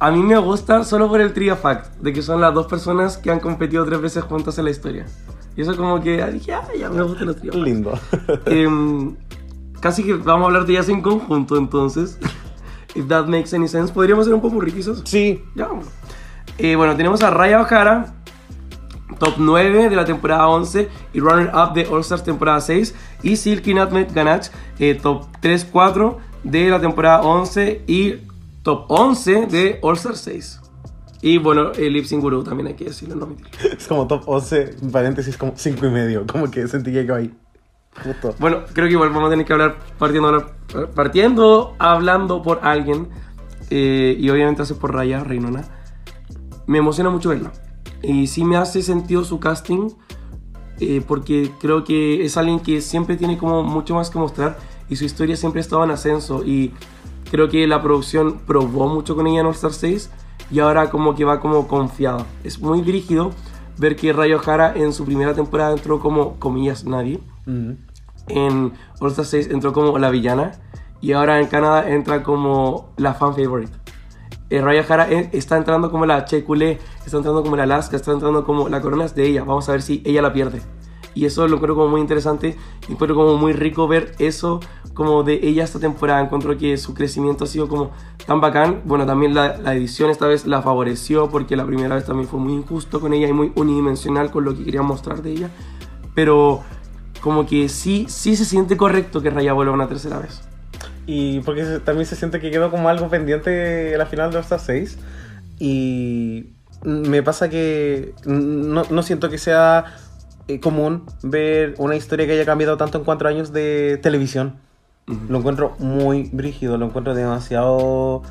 [0.00, 3.16] A mí me gusta solo por el trivia fact, de que son las dos personas
[3.16, 5.06] que han competido tres veces juntas en la historia.
[5.56, 7.54] Y eso como que dije, ah, ya me gustan los facts.
[7.54, 7.96] Lindo.
[8.46, 9.14] Em,
[9.78, 12.18] casi que vamos a hablar de ellas en conjunto, entonces.
[12.96, 13.92] If that makes any sense.
[13.92, 15.02] Podríamos ser un poco quizás.
[15.04, 15.68] sí, Ya.
[16.58, 18.12] Eh, bueno, tenemos a Raya Ojara,
[19.20, 22.92] top 9 de la temporada 11 y runner-up de All Stars temporada 6.
[23.22, 24.50] Y Silky Nutmeg Ganache,
[24.80, 28.14] eh, top 3-4 de la temporada 11 y
[28.64, 30.60] top 11 de All Stars 6.
[31.22, 33.46] Y bueno, el Lip Sync Guru también hay que decirlo, no mentir.
[33.78, 36.26] es como top 11, en paréntesis, como 5 y medio.
[36.26, 37.30] Como que sentí que quedó ahí.
[38.02, 38.34] Justo.
[38.38, 40.46] Bueno, creo que igual vamos a tener que hablar partiendo,
[40.94, 43.08] partiendo hablando por alguien.
[43.68, 45.62] eh, y obviamente hace por Raya, Reinona.
[46.66, 47.52] Me emociona mucho verla.
[48.02, 49.90] Y sí me hace sentido su casting.
[50.82, 54.58] eh, porque creo que es alguien que siempre tiene como mucho más que mostrar.
[54.88, 56.42] Y su historia siempre ha estado en ascenso.
[56.44, 56.72] Y
[57.30, 60.10] creo que la producción probó mucho con ella en All Star 6.
[60.50, 62.26] Y ahora como que va como confiada.
[62.44, 63.30] Es muy dirigido
[63.78, 67.20] ver que Raya O'Hara en su primera temporada entró como, comillas, nadie
[68.30, 70.52] en All Star 6 entró como la villana
[71.00, 73.72] y ahora en Canadá entra como la fan favorite.
[74.50, 78.12] Eh, Raya Jara está entrando como la Che Culé, está entrando como la Alaska, está
[78.12, 79.44] entrando como la corona de ella.
[79.44, 80.60] Vamos a ver si ella la pierde.
[81.14, 82.56] Y eso lo encuentro como muy interesante
[82.88, 84.60] y encuentro como muy rico ver eso
[84.94, 86.20] como de ella esta temporada.
[86.20, 87.90] Encuentro que su crecimiento ha sido como
[88.26, 88.82] tan bacán.
[88.84, 92.40] Bueno, también la, la edición esta vez la favoreció porque la primera vez también fue
[92.40, 95.50] muy injusto con ella y muy unidimensional con lo que quería mostrar de ella.
[96.14, 96.62] Pero
[97.20, 100.49] como que sí, sí se siente correcto que Raya vuelva una tercera vez.
[101.06, 104.60] Y porque también se siente que quedó como algo pendiente la final de All Star
[104.60, 104.98] 6.
[105.58, 106.50] Y
[106.82, 109.84] me pasa que no, no siento que sea
[110.48, 114.56] eh, común ver una historia que haya cambiado tanto en cuatro años de televisión.
[115.28, 118.22] Lo encuentro muy brígido, lo encuentro demasiado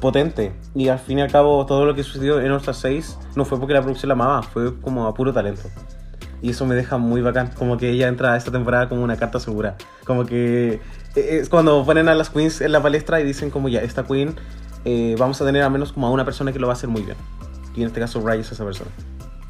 [0.00, 0.52] potente.
[0.74, 3.44] Y al fin y al cabo, todo lo que sucedió en All Star 6 no
[3.44, 5.68] fue porque la producción la amaba, fue como a puro talento.
[6.40, 7.50] Y eso me deja muy bacán.
[7.58, 9.76] Como que ella entra a esta temporada como una carta segura.
[10.04, 10.80] Como que
[11.16, 14.34] es cuando ponen a las queens en la palestra y dicen como ya, esta queen
[14.84, 16.88] eh, vamos a tener al menos como a una persona que lo va a hacer
[16.88, 17.16] muy bien.
[17.74, 18.90] Y en este caso Ray es esa persona.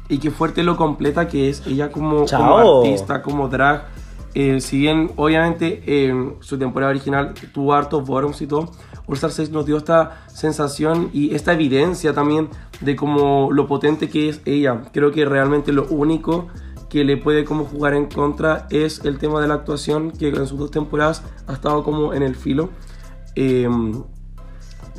[0.09, 3.85] Y qué fuerte lo completa que es ella como, como artista, como drag.
[4.33, 8.71] Eh, si bien obviamente en su temporada original tuvo hartos bottoms y todo,
[9.07, 12.49] All Star 6 nos dio esta sensación y esta evidencia también
[12.81, 14.81] de como lo potente que es ella.
[14.91, 16.47] Creo que realmente lo único
[16.89, 20.47] que le puede como jugar en contra es el tema de la actuación que en
[20.47, 22.69] sus dos temporadas ha estado como en el filo.
[23.35, 23.67] Eh,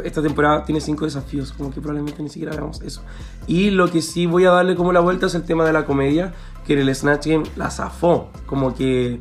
[0.04, 3.02] esta temporada tiene cinco desafíos, como que probablemente ni siquiera veamos eso.
[3.46, 5.84] Y lo que sí voy a darle como la vuelta es el tema de la
[5.84, 6.34] comedia,
[6.66, 9.20] que en el Snatch Game la zafó, como que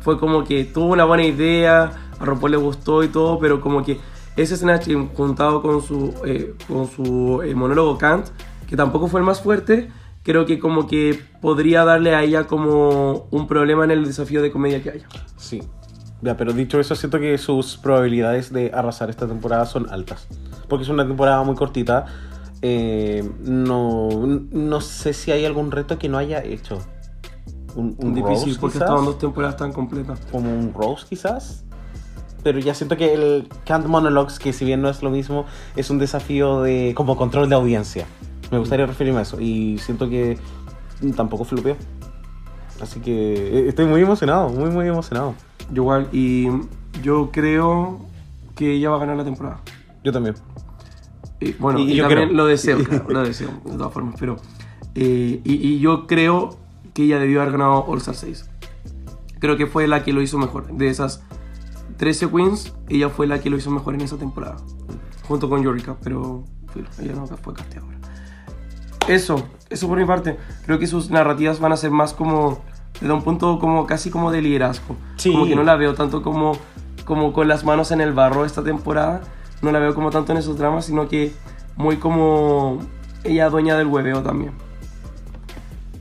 [0.00, 3.84] fue como que tuvo una buena idea, a RuPaul le gustó y todo, pero como
[3.84, 3.98] que
[4.36, 8.26] ese Snatch Game juntado con su, eh, con su eh, monólogo Kant,
[8.68, 9.90] que tampoco fue el más fuerte,
[10.28, 14.52] creo que como que podría darle a ella como un problema en el desafío de
[14.52, 15.08] comedia que haya.
[15.38, 15.62] Sí.
[16.20, 20.28] Ya, pero dicho eso, siento que sus probabilidades de arrasar esta temporada son altas.
[20.68, 22.04] Porque es una temporada muy cortita.
[22.60, 24.10] Eh, no,
[24.50, 26.78] no sé si hay algún reto que no haya hecho.
[27.74, 30.20] Un, un Difícil roast, porque estaban dos temporadas tan completas.
[30.30, 31.64] Como un roast, quizás.
[32.42, 35.88] Pero ya siento que el Can't Monologues, que si bien no es lo mismo, es
[35.88, 38.06] un desafío de como control de audiencia.
[38.50, 39.40] Me gustaría referirme a eso.
[39.40, 40.38] Y siento que
[41.16, 41.76] tampoco flopeó.
[42.80, 45.34] Así que eh, estoy muy emocionado, muy, muy emocionado.
[45.70, 46.48] Yo igual, y
[47.02, 48.00] yo creo
[48.54, 49.60] que ella va a ganar la temporada.
[50.04, 50.36] Yo también.
[51.40, 52.36] Y, bueno, Y y, yo también creo.
[52.36, 54.14] lo deseo, claro, lo deseo, de todas formas.
[54.18, 54.36] Pero,
[54.94, 56.56] eh, y, y yo creo
[56.94, 58.48] que ella debió haber ganado All Star 6.
[59.38, 60.72] Creo que fue la que lo hizo mejor.
[60.72, 61.22] De esas
[61.98, 64.56] 13 queens, ella fue la que lo hizo mejor en esa temporada.
[65.26, 66.44] Junto con Yorika, pero
[67.00, 67.97] ella no fue casteadora.
[69.08, 70.36] Eso, eso por mi parte.
[70.66, 72.60] Creo que sus narrativas van a ser más como,
[73.00, 74.96] desde un punto como casi como de liderazgo.
[75.16, 75.32] Sí.
[75.32, 76.52] Como que no la veo tanto como,
[77.04, 79.22] como con las manos en el barro esta temporada.
[79.62, 81.32] No la veo como tanto en esos dramas, sino que
[81.76, 82.78] muy como
[83.24, 84.52] ella dueña del hueveo también.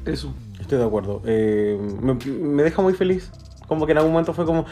[0.05, 0.33] Eso.
[0.59, 1.21] Estoy de acuerdo.
[1.25, 3.31] Eh, me, me deja muy feliz.
[3.67, 4.65] Como que en algún momento fue como.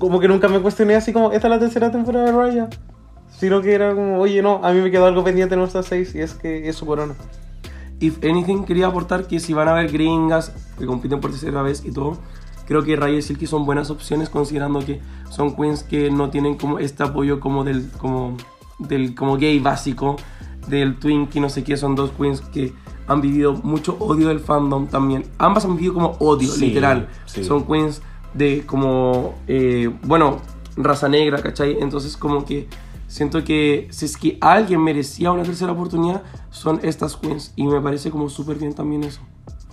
[0.00, 2.68] Como que nunca me cuestioné así como, esta es la tercera temporada de Raya.
[3.36, 6.14] Sino que era como, oye, no, a mí me quedó algo pendiente en nuestra 6
[6.14, 7.14] y es que es su corona.
[8.00, 11.82] If anything, quería aportar que si van a ver gringas que compiten por tercera vez
[11.84, 12.18] y todo,
[12.66, 16.56] creo que Raya y Silky son buenas opciones considerando que son queens que no tienen
[16.56, 18.36] como este apoyo como del como
[18.78, 20.16] del como gay básico
[20.68, 22.72] del Twinkie, no sé qué, son dos queens que
[23.06, 25.24] han vivido mucho odio del fandom también.
[25.38, 27.08] Ambas han vivido como odio, Sí, literal.
[27.24, 27.44] sí.
[27.44, 28.02] Son queens
[28.34, 30.40] de como, eh, bueno,
[30.76, 31.78] raza negra, ¿cachai?
[31.80, 32.68] Entonces como que
[33.06, 37.52] siento que si es que alguien merecía una tercera oportunidad, son estas queens.
[37.56, 39.20] Y me parece como súper bien también eso.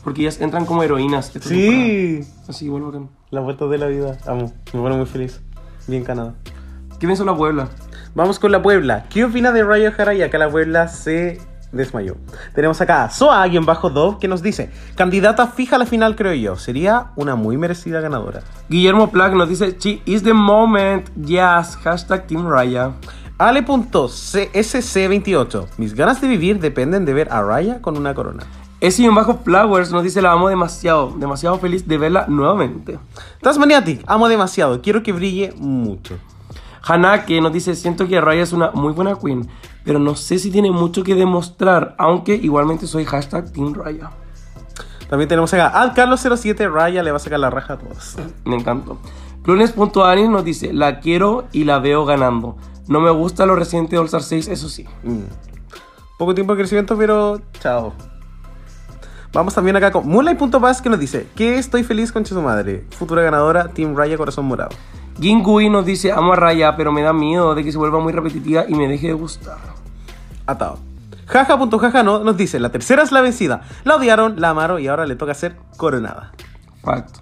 [0.03, 1.27] Porque ellas entran como heroínas.
[1.27, 1.71] esta temporada.
[1.71, 2.21] Sí.
[2.47, 2.99] Así, vuelvo acá.
[3.31, 4.17] La vuelta de la vida.
[4.27, 4.51] Amo.
[4.73, 5.41] Me pone muy feliz.
[5.87, 6.35] Bien Canadá.
[6.99, 7.69] ¿Qué piensa la Puebla?
[8.15, 9.05] Vamos con la Puebla.
[9.09, 10.13] ¿Qué opina de Raya Jara?
[10.13, 12.15] Y acá la Puebla se desmayó.
[12.53, 16.55] Tenemos acá a Soa-Dove que nos dice: Candidata fija a la final, creo yo.
[16.55, 18.41] Sería una muy merecida ganadora.
[18.69, 22.93] Guillermo Plack nos dice, Chi, is the moment, yes, hashtag Team Raya.
[23.37, 25.67] Ale.SC28.
[25.77, 28.43] Mis ganas de vivir dependen de ver a Raya con una corona.
[28.79, 32.99] Ese y en bajo Flowers nos dice, la amo demasiado, demasiado feliz de verla nuevamente.
[33.41, 34.81] Tasmaniatic, amo demasiado.
[34.81, 36.17] Quiero que brille mucho.
[36.85, 39.47] Hanake nos dice, siento que Raya es una muy buena queen,
[39.85, 44.11] pero no sé si tiene mucho que demostrar, aunque igualmente soy hashtag Team Raya.
[45.09, 46.71] También tenemos acá al Carlos07.
[46.71, 48.15] Raya le va a sacar la raja a todos.
[48.45, 48.97] Me encantó.
[49.43, 52.57] Plunes.anis nos dice, la quiero y la veo ganando.
[52.87, 54.85] No me gusta lo reciente de All Star 6, eso sí.
[55.03, 55.23] Mm.
[56.17, 57.93] Poco tiempo de crecimiento, pero chao.
[59.33, 62.85] Vamos también acá con Moonlight.pass que nos dice que estoy feliz con su madre.
[62.91, 64.69] Futura ganadora, Team Raya Corazón Morado.
[65.19, 68.13] Gingui nos dice, amo a Raya, pero me da miedo de que se vuelva muy
[68.13, 69.57] repetitiva y me deje de gustar.
[70.45, 70.79] Atado.
[71.25, 73.61] Jaja.jaja no, nos dice, la tercera es la vencida.
[73.83, 76.31] La odiaron, la amaron y ahora le toca ser coronada.
[76.83, 77.21] Facto.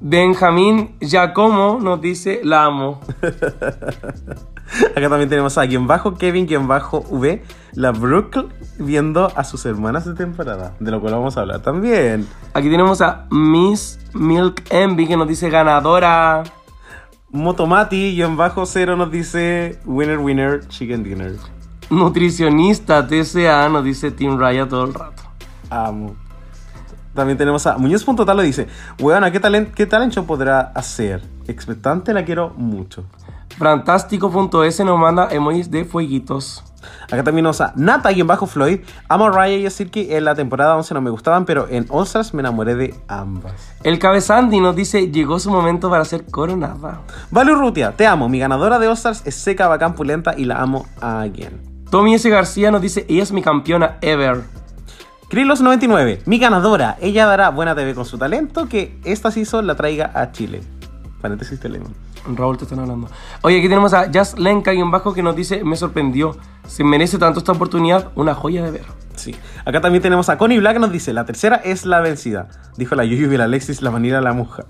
[0.00, 3.00] Benjamín Giacomo nos dice, la amo.
[4.94, 7.42] Acá también tenemos a quien bajo Kevin, quien bajo V,
[7.72, 8.46] la Brooke
[8.78, 12.28] viendo a sus hermanas de temporada, de lo cual vamos a hablar también.
[12.54, 16.44] Aquí tenemos a Miss Milk Envy que nos dice ganadora.
[17.30, 21.36] Motomati, quien bajo cero nos dice winner, winner, chicken dinner.
[21.90, 25.22] Nutricionista TCA nos dice Team Raya todo el rato.
[25.70, 26.27] Amo.
[27.18, 28.68] También tenemos a Muñoz.talo dice,
[29.00, 31.20] weona, ¿qué, talent, ¿qué talent show podrá hacer?
[31.48, 33.06] Expectante, la quiero mucho.
[33.58, 36.62] Fantástico.es nos manda emojis de fueguitos.
[37.10, 38.82] Acá también nos a Nata y en bajo Floyd.
[39.08, 40.06] Amo a Raya y a Silky.
[40.14, 43.74] En la temporada 11 no me gustaban, pero en All Stars me enamoré de ambas.
[43.82, 47.00] El Cabezandi nos dice, llegó su momento para ser coronada.
[47.32, 48.28] Vale Urrutia, te amo.
[48.28, 51.82] Mi ganadora de All Stars es seca, bacán, pulenta y la amo a alguien.
[51.90, 52.30] Tommy S.
[52.30, 54.44] García nos dice, ella es mi campeona ever.
[55.30, 56.96] Krilos99, mi ganadora.
[57.00, 60.62] Ella dará buena TV con su talento que esta season la traiga a Chile.
[61.20, 61.92] Paréntesis Telemon.
[62.34, 63.08] Raúl te están hablando.
[63.42, 66.36] Oye, aquí tenemos a Jazz Lenka y en bajo que nos dice, me sorprendió.
[66.66, 68.84] Se merece tanto esta oportunidad, una joya de ver.
[69.16, 69.34] Sí.
[69.64, 72.48] Acá también tenemos a Connie Black que nos dice, la tercera es la vencida.
[72.76, 74.66] Dijo la Yuyu y la Alexis, la manera de la mujer.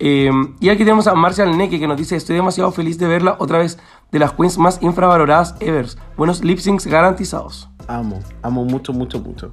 [0.00, 0.30] Eh,
[0.60, 3.58] y aquí tenemos a Marcial Neke que nos dice, estoy demasiado feliz de verla otra
[3.58, 3.78] vez,
[4.12, 5.86] de las queens más infravaloradas ever.
[6.16, 7.67] Buenos lip syncs garantizados.
[7.88, 9.50] Amo, amo mucho, mucho, mucho.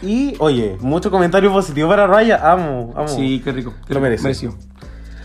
[0.00, 2.52] Y, oye, mucho comentario positivo para Raya.
[2.52, 3.08] Amo, amo.
[3.08, 3.74] Sí, qué rico.
[3.86, 4.22] qué Lo merece.
[4.22, 4.54] merecido.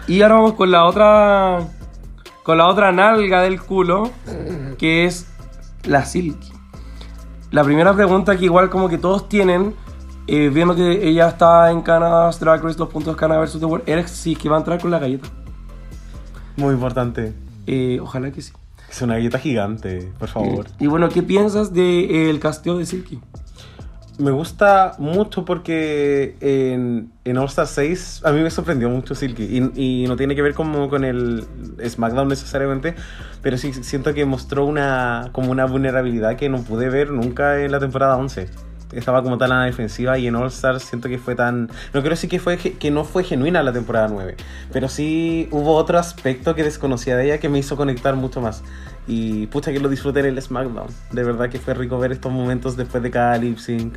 [0.08, 1.60] Y ahora vamos con la otra.
[2.43, 4.10] Con la otra nalga del culo.
[4.80, 5.28] Que es
[5.84, 6.52] la Silky.
[7.52, 9.76] La primera pregunta que igual como que todos tienen.
[10.28, 13.60] eh, viendo que ella está en Canada's Drag Race, los puntos Canadá vs.
[13.60, 13.88] The World.
[13.89, 15.28] Era si que va a entrar con la galleta.
[16.58, 17.34] Muy importante.
[17.68, 18.52] Eh, ojalá que sí.
[18.90, 20.68] Es una galleta gigante, por favor.
[20.80, 23.20] Y bueno, ¿qué piensas del casteo de Silky?
[24.18, 29.44] Me gusta mucho porque en, en All Star 6 a mí me sorprendió mucho Silky.
[29.44, 31.46] Y, y no tiene que ver como con el
[31.88, 32.96] SmackDown necesariamente,
[33.42, 37.72] pero sí siento que mostró una, como una vulnerabilidad que no pude ver nunca en
[37.72, 38.50] la temporada 11.
[38.92, 41.68] Estaba como tan a la defensiva y en All Stars siento que fue tan...
[41.94, 44.36] No quiero decir que, fue, que no fue genuina la temporada 9,
[44.74, 48.64] pero sí hubo otro aspecto que desconocía de ella que me hizo conectar mucho más.
[49.08, 50.88] Y pucha que lo disfruté en el SmackDown.
[51.12, 53.96] De verdad que fue rico ver estos momentos después de cada lip sync.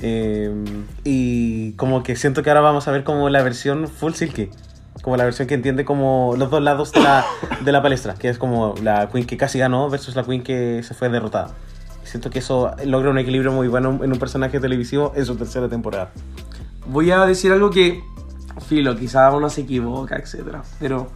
[0.00, 0.52] Eh,
[1.04, 4.50] y como que siento que ahora vamos a ver como la versión full silky.
[5.02, 7.24] Como la versión que entiende como los dos lados de la,
[7.64, 8.14] de la palestra.
[8.14, 11.50] Que es como la queen que casi ganó versus la queen que se fue derrotada.
[12.12, 15.66] Siento que eso logra un equilibrio muy bueno en un personaje televisivo en su tercera
[15.70, 16.10] temporada.
[16.84, 18.04] Voy a decir algo que,
[18.68, 20.58] filo, quizá uno se equivoca, etc.
[20.78, 21.06] Pero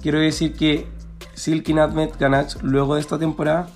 [0.00, 0.88] quiero decir que
[1.34, 3.66] Silky Nutmeg Ganache, luego de esta temporada,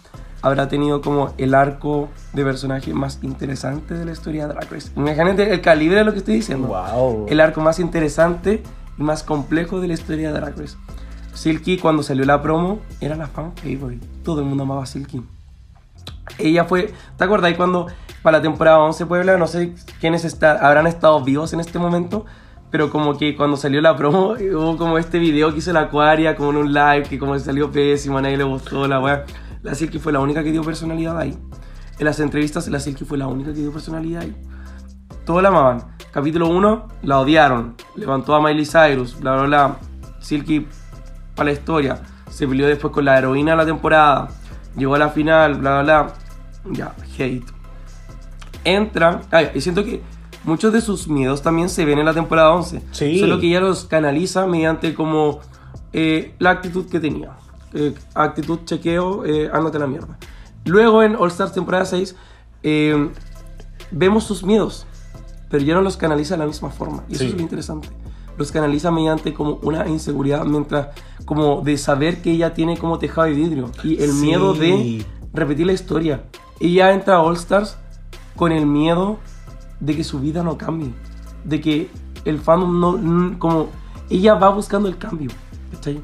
[0.41, 4.91] habrá tenido como el arco de personaje más interesante de la historia de Drag Race.
[4.97, 6.69] Imagínate el calibre de lo que estoy diciendo.
[6.69, 7.27] ¡Wow!
[7.29, 8.63] El arco más interesante
[8.97, 10.79] y más complejo de la historia de Drag Race.
[11.35, 14.07] Silky, cuando salió la promo, era la fan favorite.
[14.25, 15.23] Todo el mundo amaba a Silky.
[16.39, 17.55] Ella fue, ¿te acuerdas?
[17.55, 17.87] cuando
[18.23, 22.27] para la temporada 11 Puebla, no sé quiénes está- habrán estado vivos en este momento,
[22.71, 26.37] pero como que cuando salió la promo hubo como este video que hizo la Aquaria,
[26.37, 29.25] como en un live, que como salió pésimo, a nadie le gustó, la weá.
[29.63, 31.37] La Silky fue la única que dio personalidad ahí.
[31.99, 34.37] En las entrevistas, la Silky fue la única que dio personalidad ahí.
[35.25, 35.83] Todos la amaban.
[36.13, 37.75] Capítulo 1, la odiaron.
[37.97, 39.77] Levantó a Miley Cyrus, bla, bla, bla.
[40.21, 40.67] Silky
[41.35, 42.01] para la historia.
[42.31, 44.29] Se peleó después con la heroína de la temporada.
[44.79, 46.15] Llegó a la final, bla, bla, bla.
[46.73, 47.45] Ya, hate.
[48.65, 49.21] Entra.
[49.31, 50.03] ay, y siento que
[50.45, 52.83] muchos de sus miedos también se ven en la temporada 11.
[52.93, 53.19] Sí.
[53.21, 55.41] Solo que ella los canaliza mediante como
[55.93, 57.33] eh, la actitud que tenía.
[57.75, 60.19] Eh, actitud chequeo, eh, ándate a la mierda.
[60.65, 62.15] Luego en All Stars temporada 6
[62.63, 63.11] eh,
[63.91, 64.87] vemos sus miedos,
[65.51, 67.05] pero ya no los canaliza de la misma forma.
[67.09, 67.31] Y eso Sí.
[67.31, 67.89] es lo interesante.
[68.39, 70.89] Los canaliza mediante como una inseguridad, mientras
[71.25, 74.21] como de saber que ella tiene como tejado de vidrio y el Sí.
[74.27, 76.23] miedo de repetir la historia.
[76.61, 77.77] Ella entra a All Stars
[78.37, 79.19] con el miedo
[79.81, 80.93] de que su vida no cambie,
[81.45, 81.91] de que
[82.25, 83.69] el fandom no, como
[84.09, 85.31] ella va buscando el cambio,
[85.73, 86.01] ¿cachai?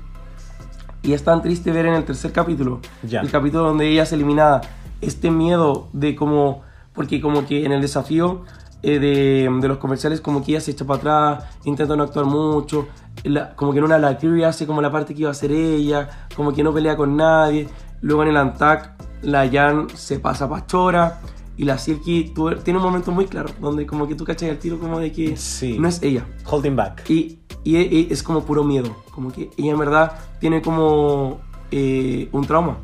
[1.03, 4.63] Y es tan triste ver en el tercer capítulo, el capítulo donde ella es eliminada,
[5.01, 6.63] este miedo de como,
[6.95, 8.43] porque como que en el desafío
[8.85, 12.27] eh, de, de los comerciales como que ella se echa para atrás, intenta no actuar
[12.27, 12.87] mucho,
[13.25, 15.51] la- como que en una la Kyrie hace como la parte que iba a hacer
[15.53, 17.69] ella, como que no pelea con nadie,
[18.03, 21.21] luego en el Antac la Jan se pasa pa' chora
[21.57, 24.59] y la Silky tú- tiene un momento muy claro donde como que tú cachas el
[24.59, 25.79] tiro como de que Sí.
[25.79, 26.27] no es ella.
[26.51, 27.09] Holding back.
[27.09, 28.95] Y, y e- es como puro miedo.
[29.13, 31.39] Como que ella en verdad tiene como
[31.71, 32.77] eh, un trauma.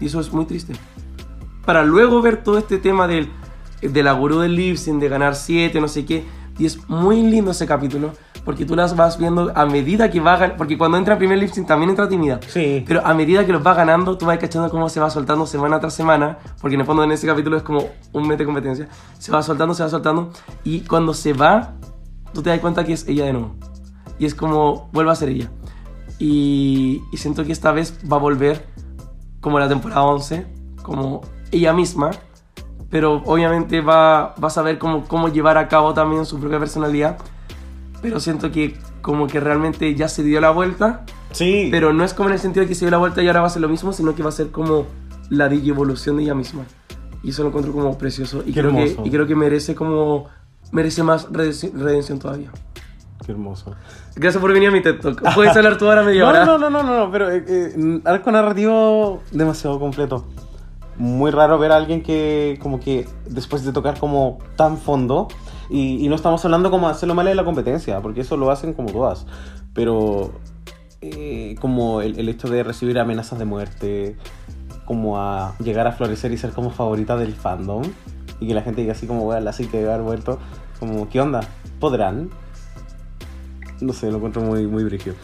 [0.00, 0.72] Y eso es muy triste.
[1.64, 3.28] Para luego ver todo este tema del,
[3.80, 6.24] de la gurú del lip sync, de ganar 7, no sé qué.
[6.58, 8.12] Y es muy lindo ese capítulo.
[8.44, 10.56] Porque tú las vas viendo a medida que va ganando.
[10.56, 12.38] Porque cuando entra el primer lip sync también entra tímida.
[12.46, 12.84] Sí.
[12.86, 15.80] Pero a medida que los va ganando, tú vas cachando cómo se va soltando semana
[15.80, 18.88] tras semana, porque en el fondo en ese capítulo es como un mete competencia.
[19.18, 20.30] Se va soltando, se va soltando,
[20.62, 21.74] y cuando se va,
[22.32, 23.56] tú te das cuenta que es ella de nuevo.
[24.18, 25.50] Y es como vuelve a ser ella.
[26.20, 28.64] Y, y siento que esta vez va a volver
[29.40, 30.46] como la temporada 11,
[30.82, 32.12] como ella misma,
[32.90, 37.18] pero obviamente va, va a saber cómo, cómo llevar a cabo también su propia personalidad.
[38.02, 41.68] Pero siento que como que realmente ya se dio la vuelta Sí.
[41.70, 43.40] pero no es como en el sentido de que se dio la vuelta y ahora
[43.40, 44.86] va a ser lo mismo, sino que va a ser como
[45.28, 46.64] la evolución de ella misma.
[47.22, 48.42] Y eso lo encuentro como precioso.
[48.46, 49.02] Y, Qué creo que, hermoso.
[49.06, 50.26] y creo que merece como.
[50.72, 52.50] Merece más redención, todavía.
[53.24, 53.74] Qué hermoso.
[54.14, 55.34] Gracias por venir a mi TED Talk.
[55.34, 56.44] Puedes hablar tú ahora media No, hora.
[56.44, 60.26] no, no, no, no, no, pero eh, eh, arco narrativo demasiado completo.
[60.98, 65.28] Muy raro ver a alguien que como que después de tocar como tan fondo
[65.68, 68.72] y, y no estamos hablando como hacerlo mal en la competencia, porque eso lo hacen
[68.72, 69.26] como todas,
[69.74, 70.32] pero
[71.02, 74.16] eh, como el, el hecho de recibir amenazas de muerte,
[74.86, 77.82] como a llegar a florecer y ser como favorita del fandom
[78.40, 80.38] y que la gente diga así como, weón, la que debe haber muerto,
[80.78, 81.40] como, ¿qué onda?
[81.80, 82.30] ¿Podrán?
[83.80, 85.16] No sé, lo encuentro muy, muy brígido.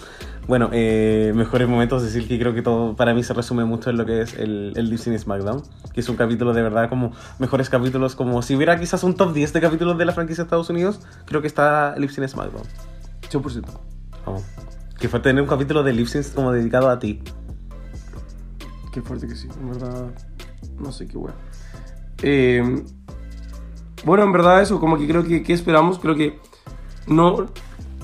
[0.49, 3.97] Bueno, eh, mejores momentos de Silky, creo que todo para mí se resume mucho en
[3.97, 5.63] lo que es el, el Sync SmackDown,
[5.95, 9.33] que es un capítulo de verdad como mejores capítulos, como si hubiera quizás un top
[9.33, 12.65] 10 de capítulos de la franquicia de Estados Unidos, creo que está Lip Sync SmackDown.
[13.31, 13.65] 100%.
[14.27, 14.43] Vamos.
[14.99, 17.23] Que fue tener un capítulo de Sync como dedicado a ti.
[18.93, 20.11] Qué fuerte que sí, en verdad.
[20.79, 21.35] No sé qué wea.
[22.23, 22.85] Eh,
[24.05, 25.99] bueno, en verdad eso, como que creo que, ¿qué esperamos?
[25.99, 26.39] Creo que
[27.07, 27.47] no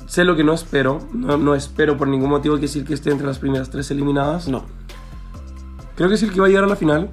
[0.09, 0.98] sé lo que no espero.
[1.12, 4.48] No, no espero por ningún motivo que decir que esté entre las primeras tres eliminadas.
[4.48, 4.64] No.
[5.94, 7.11] Creo que es el que va a llegar a la final.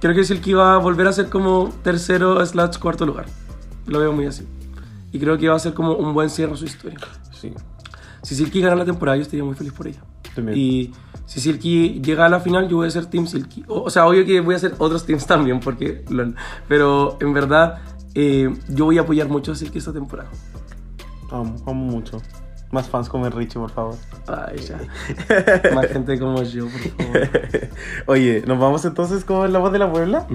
[0.00, 3.26] Creo que es el que va a volver a ser como tercero slash cuarto lugar.
[3.86, 4.46] Lo veo muy así.
[5.10, 6.98] Y creo que va a ser como un buen cierre a su historia.
[7.32, 7.52] Sí.
[8.22, 10.02] Si Silky gana la temporada, yo estaría muy feliz por ella.
[10.34, 10.58] También.
[10.58, 10.92] Y
[11.24, 13.64] si Silky llega a la final, yo voy a ser Team Silky.
[13.68, 16.04] O, o sea, obvio que voy a hacer otros teams también, porque.
[16.68, 17.78] Pero en verdad,
[18.14, 20.28] eh, yo voy a apoyar mucho a Silky esta temporada.
[21.30, 22.20] Amo, amo mucho.
[22.72, 23.94] Más fans como el Richie, por favor.
[24.26, 24.80] Ay, ya.
[25.74, 27.30] Más gente como yo, por favor.
[28.06, 30.26] Oye, ¿nos vamos entonces con la voz de la Puebla?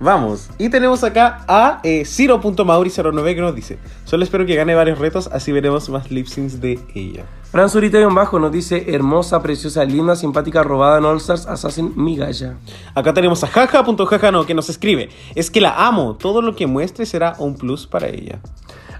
[0.00, 0.50] Vamos.
[0.58, 5.28] Y tenemos acá a eh, Ciro.mauri09 que nos dice: Solo espero que gane varios retos,
[5.32, 7.24] así veremos más lip syncs de ella.
[7.52, 11.92] Fran Zurita en bajo nos dice: hermosa, preciosa, linda, simpática, robada en All Stars, Assassin,
[11.94, 12.56] mi galla.
[12.96, 17.06] Acá tenemos a jaja.jajano que nos escribe: Es que la amo, todo lo que muestre
[17.06, 18.40] será un plus para ella.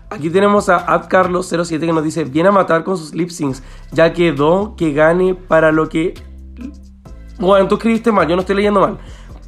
[0.09, 4.13] Aquí tenemos a AdCarlos07 que nos dice: Viene a matar con sus lip syncs, ya
[4.13, 6.15] quedó que gane para lo que.
[7.39, 8.99] Bueno, tú escribiste mal, yo no estoy leyendo mal.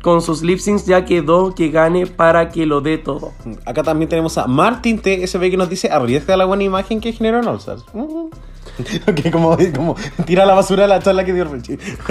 [0.03, 3.33] Con sus lip syncs ya quedó que gane para que lo dé todo.
[3.67, 7.41] Acá también tenemos a Martin TSB que nos dice: Arriesga la buena imagen que generó
[7.41, 7.61] en All.
[7.93, 8.31] Ujú.
[9.09, 11.79] ok, como, como tira a la basura la charla que dio Richie.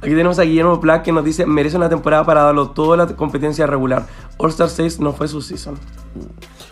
[0.00, 3.06] Aquí tenemos a Guillermo Black que nos dice: Merece una temporada para darlo todo la
[3.06, 4.06] competencia regular.
[4.36, 5.76] All Star 6 no fue su season.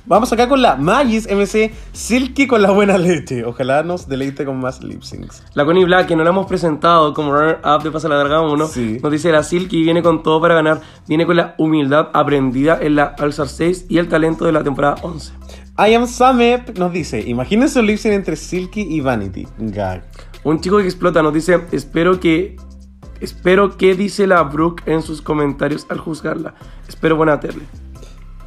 [0.04, 3.44] Vamos acá con la Magis MC Silky con la buena leche.
[3.44, 5.44] Ojalá nos deleite con más lip syncs.
[5.54, 8.66] La Connie Black, que no la hemos presentado como runner-up de Pasa la Larga 1,
[8.66, 8.98] Sí.
[9.00, 12.96] nos dice la Silky viene con todo para ganar, viene con la humildad aprendida en
[12.96, 15.32] la All-Star 6 y el talento de la temporada 11.
[15.84, 19.48] I am Samep nos dice, imagínense un lip sync entre Silky y Vanity.
[19.58, 20.04] Gag.
[20.44, 22.56] Un chico que explota nos dice, espero que...
[23.20, 26.54] Espero que dice la Brooke en sus comentarios al juzgarla.
[26.86, 27.62] Espero buena tele.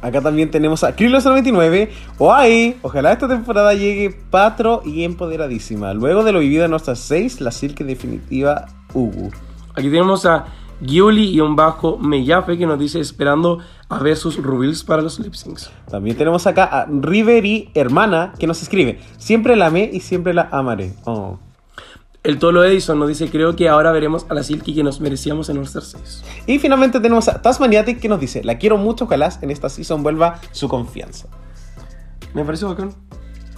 [0.00, 1.90] Acá también tenemos a Krilo99.
[2.18, 5.92] Oai, ojalá esta temporada llegue patro y empoderadísima.
[5.92, 9.30] Luego de lo vivido en nuestras 6, la Silky definitiva Ugu.
[9.74, 10.46] Aquí tenemos a
[10.82, 13.58] Giuli-Meyafe que nos dice esperando
[13.88, 15.70] a ver sus reveals para los lip syncs.
[15.90, 20.48] También tenemos acá a Riveri Hermana que nos escribe, siempre la amé y siempre la
[20.52, 20.92] amaré.
[21.04, 21.38] Oh.
[22.22, 25.48] El Tolo Edison nos dice creo que ahora veremos a la Silky que nos merecíamos
[25.48, 26.24] en All Star 6.
[26.48, 30.02] Y finalmente tenemos a Tasmaniatic que nos dice, la quiero mucho, ojalá en esta season
[30.02, 31.28] vuelva su confianza.
[32.34, 32.90] Me parece bacán.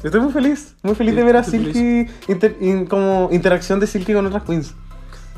[0.04, 3.86] Estoy muy feliz, muy feliz Sí, de ver a Silky, inter- in- como interacción de
[3.88, 4.74] Silky con otras queens.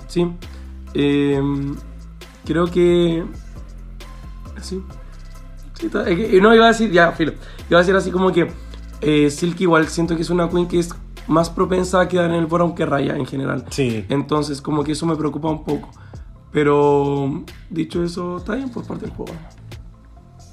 [0.08, 0.26] Sí.
[0.94, 1.40] Eh,
[2.44, 3.24] creo que.
[4.60, 4.82] Sí.
[5.74, 7.32] Sí, está- es que- no, iba a decir, ya, filo.
[7.68, 8.50] Iba a decir así como que
[9.00, 10.90] eh, Silky igual siento que es una queen que es
[11.26, 13.64] más propensa a quedar en el bottom que Raya en general.
[13.70, 14.04] Sí.
[14.08, 15.88] Entonces, como que eso me preocupa un poco.
[16.52, 19.32] Pero dicho eso, está bien por parte del juego.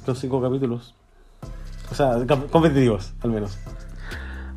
[0.06, 0.96] Los cinco capítulos.
[1.92, 2.16] O sea,
[2.52, 3.58] competitivos, al menos.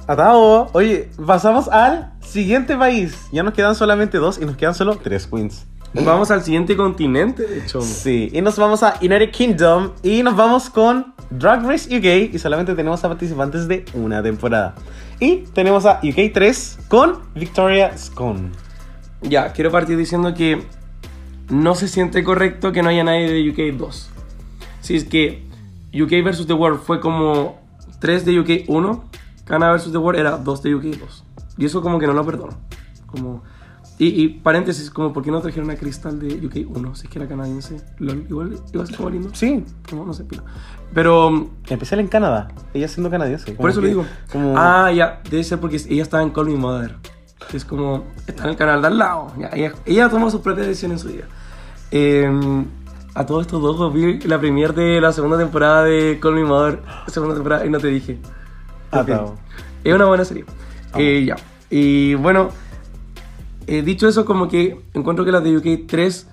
[0.06, 3.16] Atao, oye, pasamos al siguiente país.
[3.32, 5.66] Ya nos quedan solamente dos y nos quedan solo tres queens.
[6.04, 7.80] Vamos al siguiente continente, de hecho.
[7.80, 12.38] Sí, y nos vamos a United Kingdom y nos vamos con Drag Race UK y
[12.38, 14.76] solamente tenemos a participantes de una temporada.
[15.18, 18.50] Y tenemos a UK 3 con Victoria Scone.
[19.22, 20.64] Ya, quiero partir diciendo que
[21.48, 24.10] no se siente correcto que no haya nadie de UK 2.
[24.82, 25.42] Si es que
[25.92, 26.46] UK vs.
[26.46, 27.58] The World fue como
[27.98, 29.04] 3 de UK 1,
[29.44, 29.90] Canadá vs.
[29.90, 31.24] The World era 2 de UK 2.
[31.58, 32.56] Y eso como que no lo perdono.
[33.06, 33.42] Como...
[34.02, 36.94] Y, y paréntesis, como ¿por qué no trajeron a Crystal de UK 1?
[36.94, 37.76] Si es que era canadiense.
[37.98, 39.28] Lol, igual iba a ser como lindo.
[39.34, 40.42] Sí, Como, no sé, pilo.
[40.94, 43.52] Pero especial en Canadá, ella siendo canadiense.
[43.52, 44.06] por eso que- le digo.
[44.32, 44.54] Como...
[44.56, 46.96] Ah, ya, debe ser porque ella estaba en Call Me Mother.
[47.50, 49.32] Que es como, está en el canal de al lado.
[49.38, 51.24] Ya, ella, ella toma sus propias decisiones en su día.
[51.90, 52.30] Eh,
[53.14, 56.80] a todos estos dos vi la premier de la segunda temporada de Call Me Mother.
[57.08, 58.18] Segunda temporada, y no te dije.
[58.92, 59.10] Ah, Ok.
[59.10, 59.38] Atao.
[59.84, 60.44] Es una buena serie.
[60.96, 61.36] Eh, ya.
[61.68, 62.48] Y bueno,
[63.70, 66.26] eh, dicho eso, como que encuentro que las de UK 3,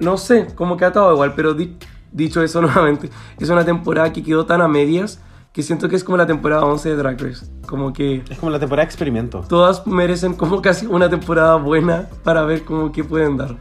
[0.00, 1.76] no sé, como que ha estado igual, pero di-
[2.12, 5.20] dicho eso nuevamente, es una temporada que quedó tan a medias
[5.52, 7.46] que siento que es como la temporada 11 de Drag Race.
[7.68, 9.44] Como que Es como la temporada experimento.
[9.48, 13.56] todas merecen como casi una temporada buena para ver cómo que pueden dar.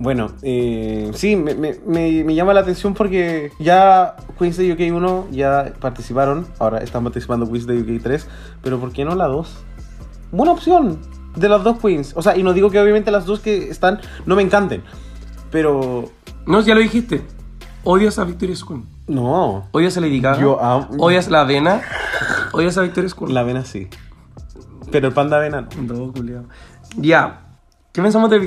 [0.00, 4.96] Bueno, eh, sí, me, me- me- me llama la atención porque ya Queens de UK
[4.96, 8.26] 1 ya participaron, ahora están participando Queens de UK 3,
[8.62, 9.54] pero ¿por qué no la 2?
[10.32, 10.98] Buena opción
[11.36, 12.12] de las dos Queens.
[12.16, 14.82] O sea, y no digo que obviamente las dos que están no me encanten,
[15.50, 16.10] pero
[16.46, 17.22] No, ya lo dijiste.
[17.84, 18.86] Odias a Victoria's Queen.
[19.06, 20.40] no, Odias a Lady Gaga.
[20.40, 21.82] Yo amo- Odias la avena.
[22.52, 23.34] Odias a Victoria's Queen.
[23.34, 23.88] la avena sí.
[24.90, 26.12] Pero el panda avena no.
[26.12, 26.44] Culiao.
[26.96, 27.42] Ya.
[27.92, 28.38] ¿Qué pensamos de?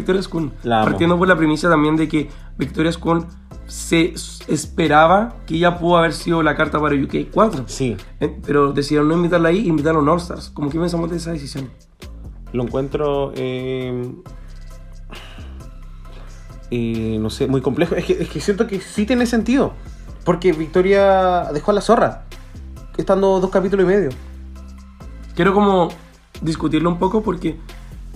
[0.63, 0.85] La amo.
[0.85, 3.25] Partiendo por la premisa también de que Victoria's Queen
[3.67, 4.13] se
[4.47, 7.63] esperaba que ella pudo haber sido la carta para UK 4.
[7.67, 10.49] Sí, Eh, Pero decidieron no invitarla ahí, invitaron a All Stars.
[10.49, 11.69] ¿Cómo que pensamos de esa decisión?
[12.53, 14.13] lo encuentro, eh,
[16.69, 17.95] eh, no sé, muy complejo.
[17.95, 19.73] Es que, es que siento que sí tiene sentido.
[20.23, 22.25] Porque Victoria dejó a la zorra,
[22.95, 24.09] estando dos capítulos y medio.
[25.35, 25.89] Quiero como
[26.41, 27.57] discutirlo un poco porque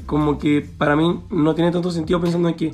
[0.08, 2.72] como que para mí no tiene tanto sentido pensando en que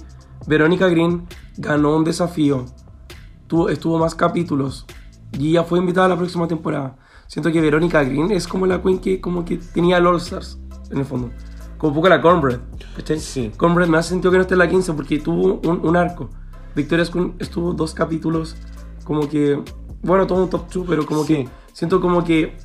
[0.48, 1.28] Verónica Green
[1.58, 2.66] ganó un desafío,
[3.48, 4.86] tuvo, estuvo más capítulos
[5.38, 6.96] y ya fue invitada a la próxima temporada.
[7.28, 10.60] Siento que Verónica Green es como la queen que como que tenía el All Stars
[10.92, 11.32] en el fondo.
[11.78, 12.60] Como un poco la Cornbread.
[12.96, 13.20] ¿cachai?
[13.20, 13.52] Sí.
[13.58, 16.30] Cornbread me hace sentido que no esté en la 15 porque tuvo un, un arco.
[16.76, 18.56] Victoria's Queen estuvo dos capítulos
[19.04, 19.60] como que,
[20.02, 21.34] bueno, todo un top 2, pero como Sí.
[21.36, 22.58] que siento como que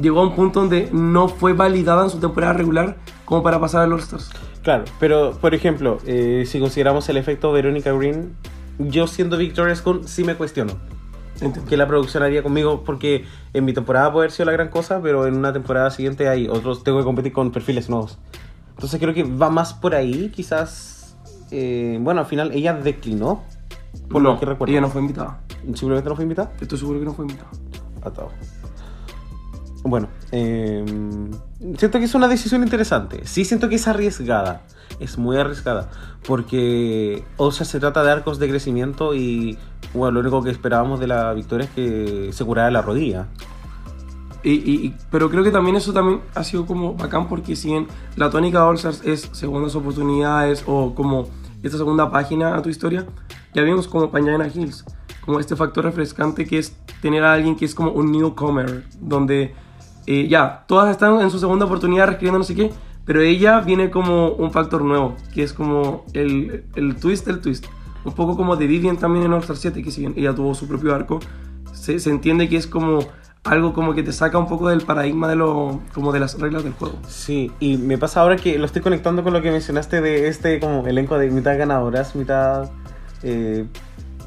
[0.00, 3.82] llegó a un punto donde no fue validada en su temporada regular como para pasar
[3.82, 4.30] al All Stars.
[4.62, 8.34] Claro, pero por ejemplo, eh, si consideramos el efecto Verónica Green,
[8.78, 10.74] yo siendo Victoria Scone sí me cuestiono.
[11.40, 11.68] Entiendo.
[11.68, 15.00] que la producción haría conmigo porque en mi temporada puede haber sido la gran cosa,
[15.02, 18.18] pero en una temporada siguiente hay otros, tengo que competir con perfiles nuevos.
[18.70, 21.16] Entonces creo que va más por ahí, quizás,
[21.50, 23.42] eh, bueno, al final ella declinó,
[24.08, 24.72] por no, lo que recuerdo.
[24.72, 25.40] ella no fue invitada.
[25.74, 26.52] Simplemente no fue invitada.
[26.60, 27.50] Estoy seguro que no fue invitada.
[28.02, 28.30] Atado.
[29.84, 30.84] Bueno, eh,
[31.76, 33.22] siento que es una decisión interesante.
[33.26, 34.62] Sí siento que es arriesgada.
[35.00, 35.90] Es muy arriesgada.
[36.26, 39.58] Porque, o sea, se trata de arcos de crecimiento y,
[39.92, 43.26] bueno, lo único que esperábamos de la victoria es que se curara la rodilla.
[44.44, 47.86] Y, y- pero creo que también eso también ha sido como bacán porque si bien
[48.16, 51.28] la tónica de All Stars es segundas oportunidades o como
[51.62, 53.06] esta segunda página a tu historia,
[53.54, 54.84] ya vimos como Pañana Hills,
[55.24, 59.54] como este factor refrescante que es tener a alguien que es como un newcomer, donde
[60.06, 62.70] eh, ya, todas están en su segunda oportunidad reescribiendo no sé qué,
[63.04, 67.66] pero ella viene como un factor nuevo, que es como el, el twist del twist.
[68.04, 70.54] Un poco como de Vivian también en All Star 7, que si bien ella tuvo
[70.54, 71.20] su propio arco,
[71.72, 73.00] se, se entiende que es como
[73.44, 76.62] algo como que te saca un poco del paradigma de lo como de las reglas
[76.64, 76.96] del juego.
[77.08, 80.60] Sí, y me pasa ahora que lo estoy conectando con lo que mencionaste de este
[80.60, 82.70] como elenco de mitad ganadoras, mitad
[83.22, 83.66] eh,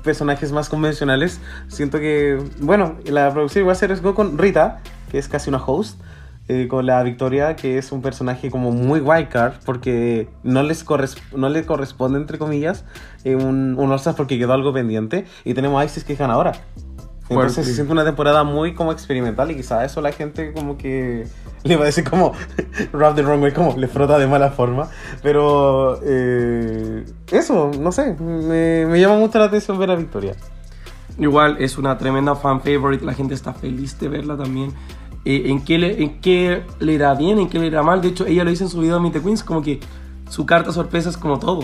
[0.04, 1.40] personajes más convencionales.
[1.68, 4.82] Siento que, bueno, la producción igual se arriesgó con Rita,
[5.12, 6.00] que es casi una host,
[6.48, 11.18] eh, con la Victoria, que es un personaje como muy wildcard, porque no les corres-
[11.36, 12.86] no le corresponde, entre comillas,
[13.24, 16.52] eh, un, un porque quedó algo pendiente, y tenemos a Isis que es ganadora.
[17.28, 17.64] Entonces Fuerte.
[17.72, 21.26] se siente una temporada muy como experimental y quizá eso la gente como que
[21.64, 22.34] le va a decir como
[22.94, 24.90] rap the wrong way, como le frota de mala forma.
[25.24, 30.36] Pero eh, eso, no sé, me, me llama mucho la atención ver a Victoria.
[31.18, 34.74] Igual es una tremenda fan favorite, la gente está feliz de verla también.
[35.24, 37.40] Eh, ¿en, qué le, ¿En qué le irá bien?
[37.40, 38.02] ¿En qué le irá mal?
[38.02, 39.80] De hecho, ella lo dice en su video de Meet the Queens, como que
[40.30, 41.62] su carta sorpresa es como todo.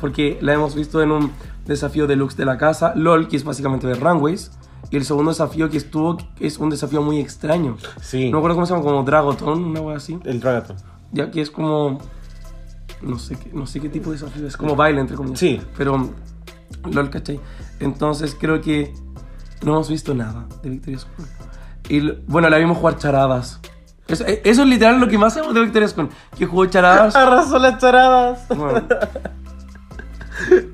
[0.00, 1.30] Porque la hemos visto en un
[1.66, 4.50] desafío deluxe de la casa, LOL, que es básicamente de Runways.
[4.90, 7.76] Y el segundo desafío que estuvo es un desafío muy extraño.
[8.00, 10.18] Sí, No me acuerdo cómo se llama, como Dragoton, una wea así.
[10.24, 10.76] el Dragaton.
[11.12, 11.98] Ya que es como.
[13.02, 14.56] No sé qué, no sé qué tipo de desafío es.
[14.56, 15.38] Como baile, entre comillas.
[15.38, 15.60] Sí.
[15.76, 16.08] Pero.
[16.90, 17.40] LOL, ¿cachai?
[17.80, 18.92] Entonces creo que
[19.62, 21.28] no hemos visto nada de Victoria's Queen.
[21.88, 23.60] Y bueno, la vimos jugar charadas.
[24.08, 26.08] Eso, eh, eso es literal lo que más hacemos de Victoria's Queen.
[26.38, 27.14] Que jugó charadas.
[27.16, 28.46] Arrasó las charadas.
[28.48, 28.82] Bueno,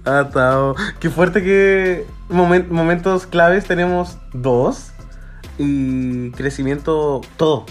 [0.04, 0.74] Atao.
[1.00, 4.92] Qué fuerte que momen- momentos claves tenemos dos.
[5.58, 7.66] Y crecimiento, todo.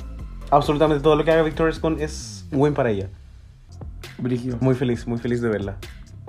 [0.51, 3.09] Absolutamente todo lo que haga Victoria Scone es buen para ella.
[4.17, 4.57] brígido.
[4.61, 5.77] Muy feliz, muy feliz de verla.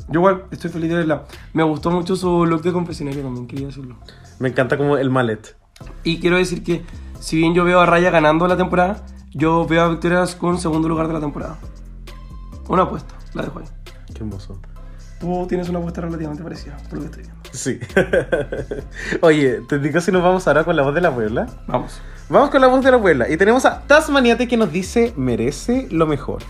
[0.09, 1.25] Yo igual estoy feliz de verla.
[1.53, 3.97] Me gustó mucho su look de confesionario también, quería decirlo.
[4.39, 5.57] Me encanta como el mallet.
[6.05, 6.85] Y quiero decir que,
[7.21, 10.89] si bien yo veo a Raya ganando la temporada, yo veo a Victoria con segundo
[10.89, 11.59] lugar de la temporada.
[12.69, 13.67] Una apuesta, la dejo ahí.
[14.13, 14.61] Qué hermoso.
[15.21, 17.43] Tú tienes una apuesta relativamente parecida, por lo que estoy viendo.
[17.53, 17.79] Sí.
[19.21, 21.47] Oye, te digo si nos vamos ahora con la voz de la abuela.
[21.67, 22.01] Vamos.
[22.29, 23.29] Vamos con la voz de la abuela.
[23.31, 26.43] Y tenemos a Tasmaniate que nos dice merece lo mejor.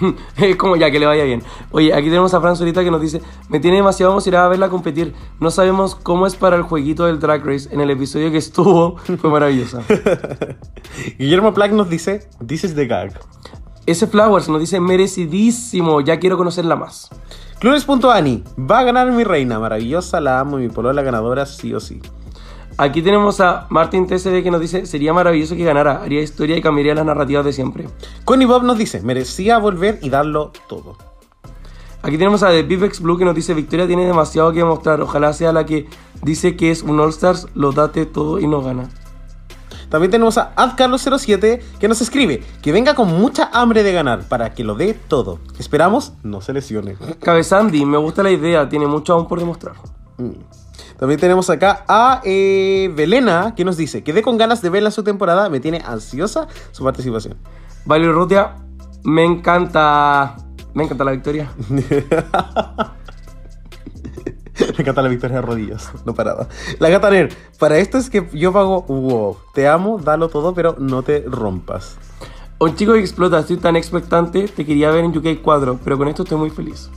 [0.36, 1.42] Es como ya que le vaya bien.
[1.70, 4.68] Oye, aquí tenemos a Fran Solita que nos dice: Me tiene demasiado emocionada a verla
[4.68, 5.14] competir.
[5.40, 7.68] No sabemos cómo es para el jueguito del Drag Race.
[7.72, 9.82] En el episodio que estuvo fue maravillosa.
[11.18, 13.18] Guillermo Plack nos dice, this is the gag.
[13.86, 16.00] Ese Flowers nos dice: Merecidísimo.
[16.00, 17.10] Ya quiero conocerla más.
[17.58, 22.00] Clunes.ani, va a ganar mi reina, maravillosa, la amo, mi polola ganadora, sí o sí.
[22.80, 26.62] Aquí tenemos a Martin TSD que nos dice, sería maravilloso que ganara, haría historia y
[26.62, 27.88] cambiaría las narrativas de siempre.
[28.24, 30.96] Connie Bob nos dice, merecía volver y darlo todo.
[32.02, 35.32] Aquí tenemos a The Vivex Blue que nos dice, Victoria tiene demasiado que demostrar, ojalá
[35.32, 35.88] sea la que
[36.22, 38.88] dice que es un All Stars, lo date todo y no gana.
[39.88, 44.54] También tenemos a AdCarlos07 que nos escribe que venga con mucha hambre de ganar para
[44.54, 45.40] que lo dé todo.
[45.58, 46.96] Esperamos no se lesione.
[47.18, 49.74] Cabezandi, me gusta la idea, tiene mucho aún por demostrar.
[50.18, 50.67] Mm.
[50.98, 54.90] También tenemos acá a eh, Belena que nos dice que dé con ganas de verla
[54.90, 57.36] su temporada, me tiene ansiosa su participación.
[57.84, 58.56] Valerio Rutia,
[59.04, 60.36] me encanta.
[60.74, 61.50] Me encanta la victoria.
[64.58, 66.48] Me encanta la victoria de rodillas, no parada.
[66.80, 67.28] La gata Ner,
[67.58, 69.36] para esto es que yo pago wow.
[69.54, 71.96] Te amo, dalo todo, pero no te rompas.
[72.58, 76.08] Un chico que explota, estoy tan expectante, te quería ver en UK 4, pero con
[76.08, 76.90] esto estoy muy feliz.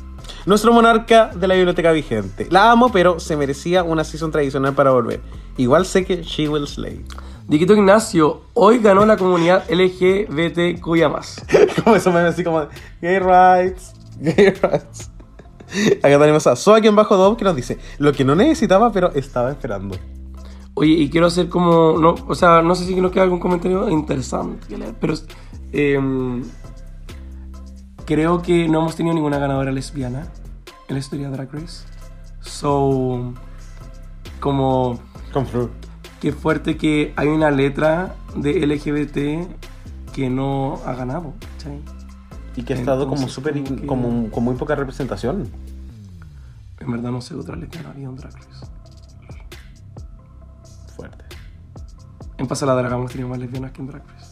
[0.45, 2.47] Nuestro monarca de la biblioteca vigente.
[2.49, 5.21] La amo, pero se merecía una season tradicional para volver.
[5.57, 7.03] Igual sé que she will slay.
[7.47, 11.09] Diquito Ignacio, hoy ganó la comunidad LGBTQIA+.
[11.83, 12.67] como eso me así como
[13.01, 15.11] gay rights, gay rights.
[16.03, 19.51] Acá tenemos a Soaken bajo Dove que nos dice lo que no necesitaba, pero estaba
[19.51, 19.95] esperando.
[20.73, 21.97] Oye, y quiero hacer como.
[21.97, 25.15] No, o sea, no sé si nos queda algún comentario interesante pero.
[25.71, 26.43] em,
[28.11, 30.27] creo que no hemos tenido ninguna ganadora lesbiana
[30.89, 31.85] en la historia de Drag Race.
[32.41, 33.33] So.
[34.41, 34.99] Como.
[35.31, 35.47] Con.
[36.19, 39.47] Qué fuerte que hay una letra de LGBT
[40.13, 41.79] que no ha ganado, ¿cachai?
[42.57, 43.53] Y que ha estado como súper.
[43.63, 45.47] como que- Como, con muy poca representación.
[46.81, 48.65] En verdad no sé otra lesbiana había en Drag Race.
[50.97, 51.23] Fuerte.
[52.37, 54.31] En Pasa la Draga hemos tenido más lesbianas que en Drag Race.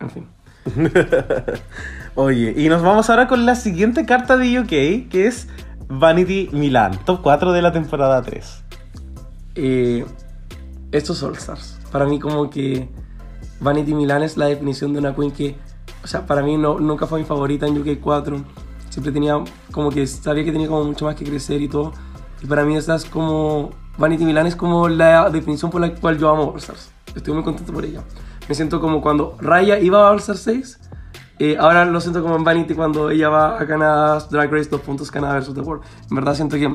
[0.00, 0.26] En fin.
[2.14, 5.48] Oye, y nos vamos ahora con la siguiente carta de UK, que es
[5.88, 8.64] Vanity Milan, top 4 de la temporada 3.
[9.54, 10.04] Eh,
[10.92, 11.78] estos All Stars.
[11.90, 12.88] Para mí como que
[13.60, 15.56] Vanity Milan es la definición de una queen que,
[16.02, 18.44] o sea, para mí no, nunca fue mi favorita en UK 4.
[18.90, 21.92] Siempre tenía como que sabía que tenía como mucho más que crecer y todo.
[22.42, 26.18] Y para mí esa es como Vanity Milan es como la definición por la cual
[26.18, 26.90] yo amo All Stars.
[27.14, 28.02] Estoy muy contento por ella.
[28.48, 30.80] Me siento como cuando Raya iba a All Stars 6.
[31.38, 34.80] Eh, ahora lo siento como en Vanity cuando ella va a Canadá Drag Race 2
[34.80, 35.82] puntos Canadá versus The World.
[36.10, 36.74] En verdad siento que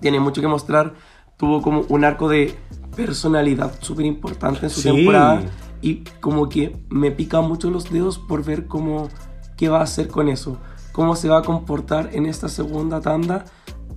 [0.00, 0.94] tiene mucho que mostrar.
[1.36, 2.54] Tuvo como un arco de
[2.96, 4.90] personalidad súper importante en su Sí.
[4.90, 5.42] temporada.
[5.82, 9.08] Y como que me pica mucho los dedos por ver cómo,
[9.56, 10.56] qué va a hacer con eso.
[10.92, 13.44] Cómo se va a comportar en esta segunda tanda.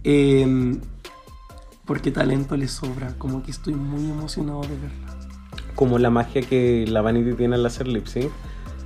[0.06, 0.78] eh,
[1.86, 3.16] porque talento le sobra.
[3.18, 5.18] Como que estoy muy emocionado de verla.
[5.76, 8.30] Como la magia que la Vanity tiene al hacer lip sync.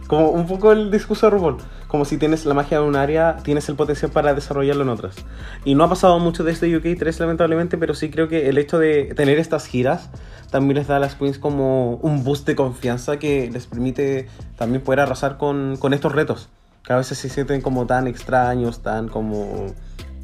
[0.08, 1.58] Como un poco el discurso de RuPaul.
[1.88, 5.16] Como si tienes la magia de un área, tienes el potencial para desarrollarlo en otras.
[5.64, 8.80] Y no ha pasado mucho desde UK 3, lamentablemente, pero sí creo que el hecho
[8.80, 10.10] de tener estas giras
[10.50, 14.28] también les da a las queens como un boost de confianza que les permite
[14.58, 16.50] también poder arrasar con, con estos retos.
[16.84, 19.68] Que a veces se sienten como tan extraños, tan como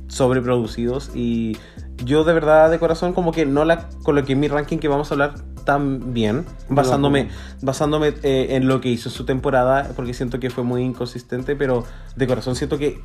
[0.09, 1.11] sobreproducidos.
[1.15, 1.57] Y
[2.03, 5.09] yo de verdad, de corazón, como que no la coloqué en mi ranking que vamos
[5.11, 7.29] a hablar tan bien, basándome,
[7.61, 11.85] basándome eh, en lo que hizo su temporada, porque siento que fue muy inconsistente, pero
[12.15, 13.01] de corazón siento que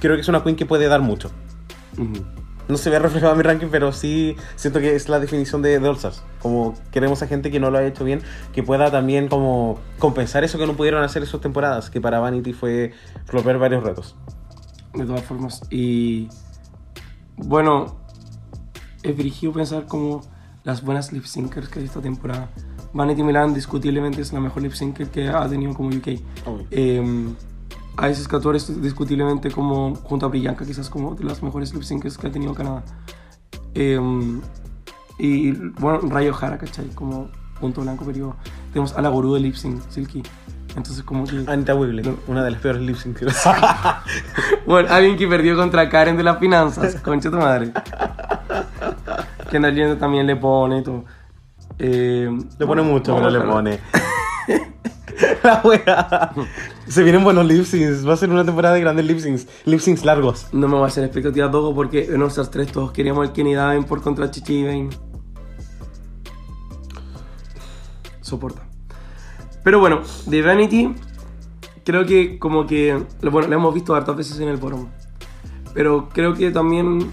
[0.00, 1.30] creo que es una queen que puede dar mucho.
[2.68, 5.78] No se ve reflejado en mi ranking, pero sí siento que es la definición de,
[5.78, 6.22] de All Stars.
[6.40, 8.22] Como queremos a gente que no lo ha hecho bien,
[8.54, 12.20] que pueda también como compensar eso que no pudieron hacer en sus temporadas, que para
[12.20, 12.92] Vanity fue
[13.26, 14.16] romper varios retos.
[14.94, 15.62] De todas formas.
[15.70, 16.28] Y
[17.36, 17.96] bueno,
[19.02, 20.22] es dirigido pensar como
[20.64, 22.50] las buenas lip syncers que hay esta temporada.
[22.92, 26.08] Vanity Milan discutiblemente es la mejor lip syncer que ha tenido como UK.
[26.70, 27.34] Eh,
[28.10, 32.18] Isis Couture es discutiblemente como junto a Brillanca quizás como de las mejores lip syncers
[32.18, 32.84] que ha tenido Canadá.
[33.74, 33.98] Eh,
[35.18, 36.88] y bueno, Rayo Jara, ¿cachai?
[36.94, 37.28] Como
[37.60, 38.36] punto blanco, pero
[38.72, 40.22] tenemos a la gurú de lip sync, Silky.
[40.76, 41.44] Entonces como que...
[41.46, 42.16] Anita Wigley, No.
[42.28, 43.36] una de las peores lip syncers.
[44.66, 47.72] Bueno, alguien que perdió contra Karen de las finanzas, concha tu madre.
[49.50, 51.04] Que en Allende también le pone y todo.
[51.78, 53.78] Eh, Le pone mucho, pero le pone.
[55.42, 56.32] La wea.
[56.88, 58.06] Se vienen buenos lip syncs.
[58.08, 59.46] Va a ser una temporada de grandes lip syncs.
[59.66, 60.46] Lip syncs largos.
[60.52, 63.32] No me voy a hacer expectativas todo porque en All Stars 3 todos queríamos el
[63.32, 64.88] Kenny Daven por contra Chichi.
[68.20, 68.62] Soporta.
[69.64, 70.94] Pero bueno, de Vanity,
[71.84, 73.02] creo que como que.
[73.22, 74.88] Bueno, lo hemos visto hartas veces en el forum.
[75.74, 77.10] Pero creo que también.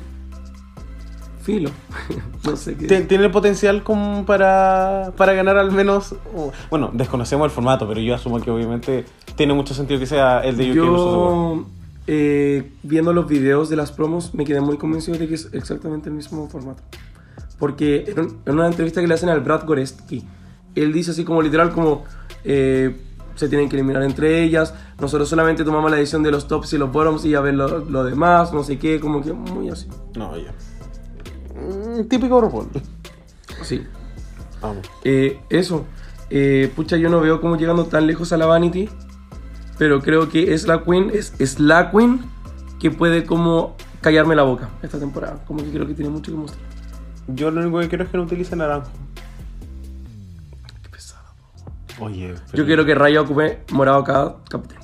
[1.42, 1.70] Filo.
[2.46, 2.88] no sé qué.
[2.88, 6.14] Tien- Tiene el potencial como para, para ganar al menos.
[6.34, 9.06] uh, bueno, desconocemos el formato, pero yo asumo que obviamente
[9.36, 10.76] tiene mucho sentido que sea el de UK.
[10.76, 11.66] Yo
[12.08, 16.10] eh, viendo los videos de las promos, me quedé muy convencido de que es exactamente
[16.10, 16.82] el mismo formato.
[17.58, 18.14] Porque
[18.46, 20.26] en una entrevista que le hacen al Brad Goreski,
[20.76, 22.04] él dice así como literal como
[22.44, 22.96] eh,
[23.36, 26.78] se tienen que eliminar entre ellas, nosotros solamente tomamos la decisión de los tops y
[26.78, 29.88] los bottoms y a ver lo, lo demás, no sé qué, como que muy así.
[30.16, 30.54] No, ya.
[31.56, 32.68] Mm, típico RuPaul.
[33.64, 33.84] Sí.
[34.62, 34.90] Vamos.
[35.04, 35.86] Eh, eso.
[36.30, 38.90] Eh, pucha, yo no veo como llegando tan lejos a la Vanity.
[39.78, 42.22] Pero creo que es la Queen, es, es la Queen
[42.80, 45.44] que puede como callarme la boca esta temporada.
[45.48, 46.62] Como que creo que tiene mucho que mostrar.
[47.28, 48.90] Yo lo único que quiero es que no utilice naranjo.
[52.00, 54.82] Oye, pero, Yo quiero que Raya ocupe morado cada capítulo.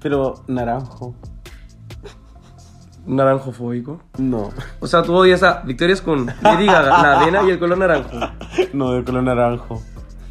[0.00, 1.14] Pero naranjo.
[3.06, 4.02] Naranjo fóbico.
[4.18, 4.50] No.
[4.80, 8.18] O sea, tú odias a Victoria con Lady Gaga, la avena y el color naranjo.
[8.72, 9.82] No, de color naranjo.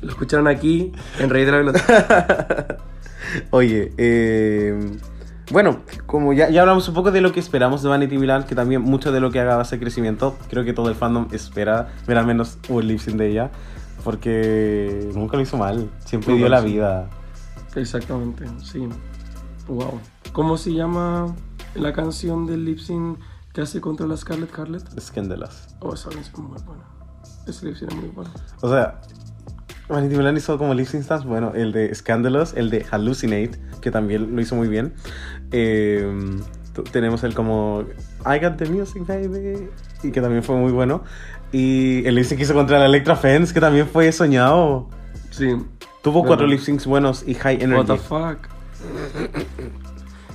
[0.01, 2.77] Lo escucharon aquí en Rey de la Velocidad.
[3.49, 4.99] Oye, eh,
[5.51, 8.53] bueno, como ya, ya hablamos un poco de lo que esperamos de Vanity Milan, que
[8.53, 10.37] también mucho de lo que haga va a ser crecimiento.
[10.49, 13.51] Creo que todo el fandom espera ver al menos un lip sync de ella,
[14.07, 17.09] porque nunca lo hizo mal, siempre Nunca dio la vida.
[17.75, 18.87] Exactamente, sí.
[19.67, 19.99] Wow.
[20.31, 21.35] ¿Cómo se llama
[21.75, 23.19] la canción del lip sync
[23.51, 24.97] que hace contra la Scarlett Harlett?
[24.97, 25.75] Scandalous.
[25.81, 26.83] Oh, esa canción es muy buena.
[27.47, 28.31] Ese lip sync es muy bueno.
[28.61, 29.01] O sea,
[29.89, 33.91] Vanity Milan hizo como lip syncs tan bueno, el de Scandalous, el de Hallucinate, que
[33.91, 34.93] también lo hizo muy bien.
[35.51, 36.39] Eh,
[36.93, 37.83] tenemos el como
[38.25, 39.67] I Got the Music Baby,
[40.03, 41.03] y que también fue muy bueno.
[41.51, 44.89] Y el lip sync que hizo contra la Electra Fence, que también fue soñado.
[45.31, 45.55] Sí.
[46.01, 47.97] Tuvo cuatro lip syncs buenos y high What the energy.
[47.97, 48.37] fuck.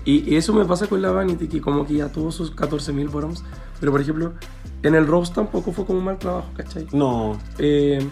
[0.05, 3.11] Y y eso me pasa con la Vanity, que como que ya tuvo sus 14.000
[3.11, 3.45] bottoms.
[3.79, 4.33] Pero por ejemplo,
[4.83, 6.87] en el Rose tampoco fue como un mal trabajo, ¿cachai?
[6.93, 8.05] No, Eh,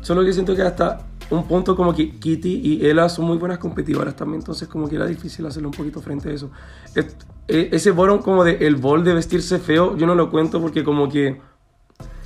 [0.00, 3.58] solo que siento que hasta un punto como que Kitty y Ella son muy buenas
[3.58, 6.50] competidoras también, entonces como que era difícil hacerlo un poquito frente a eso.
[6.94, 10.82] Eh, ese bottom como de el bol de vestirse feo, yo no lo cuento porque
[10.84, 11.40] como que...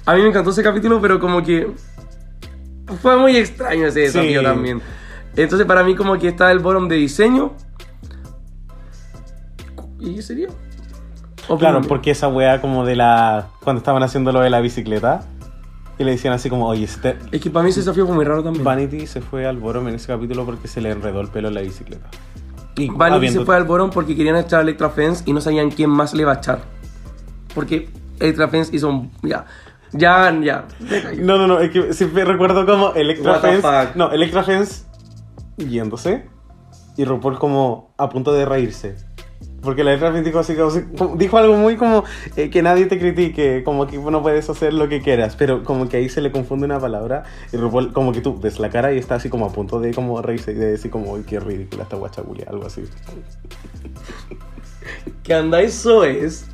[0.08, 1.70] A mí me encantó ese capítulo, pero como que...
[3.02, 4.46] Fue muy extraño ese desafío Sí.
[4.46, 4.80] también.
[5.36, 7.52] Entonces para mí como que está el bottom de diseño.
[10.00, 10.48] ¿Y qué sería?
[11.58, 13.48] Claro, porque esa wea como de la...
[13.62, 15.26] Cuando estaban haciendo lo de la bicicleta,
[15.98, 17.18] y le decían así como, oye, este...
[17.32, 18.64] Es que para mí ese desafío fue muy raro también.
[18.64, 21.54] Vanity se fue al bottom en ese capítulo porque se le enredó el pelo en
[21.54, 22.08] la bicicleta.
[22.76, 25.40] Y Vanity habiendo- se fue al Boron porque querían echar a Electra Fence y no
[25.42, 26.60] sabían quién más le iba a echar.
[27.54, 27.90] Porque
[28.20, 29.10] Electra Fence hizo un...
[29.22, 29.44] Ya,
[29.92, 30.66] ya, ya.
[31.18, 33.68] No, no, no, es que siempre recuerdo como Electra Fence.
[33.94, 34.84] No, Electra Fence
[35.56, 36.26] yéndose
[36.96, 38.96] y RuPaul como a punto de reírse.
[39.62, 42.04] Porque la Electra Fence dijo así como, dijo algo muy como
[42.36, 45.88] eh, que nadie te critique, como que no puedes hacer lo que quieras, pero como
[45.88, 48.92] que ahí se le confunde una palabra y RuPaul como que tú ves la cara
[48.92, 51.40] y está así como a punto de como reírse y de decir como, uy, qué
[51.40, 52.84] ridícula esta guachagulia, algo así.
[55.22, 56.46] Que andáis soes.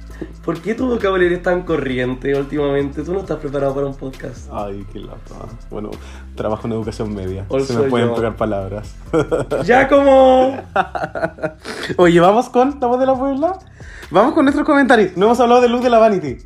[0.45, 3.03] ¿Por qué tu vocabulario es tan corriente últimamente?
[3.03, 4.51] Tú no estás preparado para un podcast.
[4.53, 5.35] Ay, qué lata.
[5.71, 5.91] Bueno,
[6.35, 7.47] trabajo en educación media.
[7.65, 8.15] Se me pueden yo.
[8.15, 8.95] pegar palabras.
[9.65, 10.55] Ya como...
[11.97, 13.59] Oye, ¿vamos con la voz de la Puebla?
[14.11, 15.17] Vamos con nuestros comentarios.
[15.17, 16.37] No hemos hablado del look de la Vanity.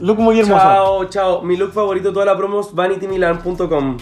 [0.00, 0.62] Look muy hermoso.
[0.62, 1.42] Chao, chao.
[1.42, 3.96] Mi look favorito de toda la promo es vanitymilan.com.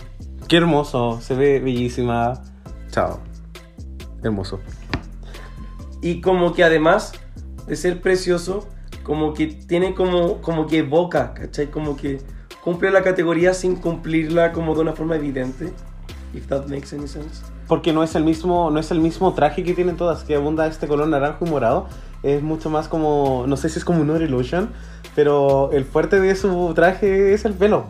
[0.48, 1.20] Qué hermoso.
[1.20, 2.42] Se ve bellísima.
[2.90, 3.20] Chao.
[4.24, 4.58] Hermoso.
[6.00, 7.12] Y como que además
[7.68, 8.66] de ser precioso,
[9.02, 11.70] como que tiene como, como que evoca, ¿cachai?
[11.70, 12.20] Como que
[12.62, 15.72] cumple la categoría sin cumplirla como de una forma evidente.
[16.34, 17.42] If that makes any sense.
[17.68, 20.66] Porque no es el mismo, no es el mismo traje que tienen todas, que abunda
[20.66, 21.88] este color naranjo y morado.
[22.22, 24.70] Es mucho más como, no sé si es como un Illusion,
[25.14, 27.86] pero el fuerte de su traje es el pelo.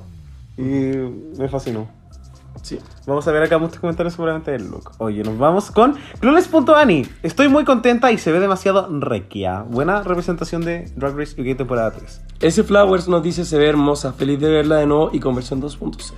[0.57, 2.02] Y me fascinó.
[2.63, 2.79] Sí.
[3.07, 4.93] Vamos a ver acá muchos comentarios seguramente del look.
[4.99, 7.05] Oye, nos vamos con Clueless.ani.
[7.23, 9.63] Estoy muy contenta y se ve demasiado requia.
[9.69, 12.23] Buena representación de Drag Race UK temporada 3.
[12.41, 15.61] Ese Flowers nos dice se ve hermosa, feliz de verla de nuevo y con versión
[15.61, 16.13] 2.0.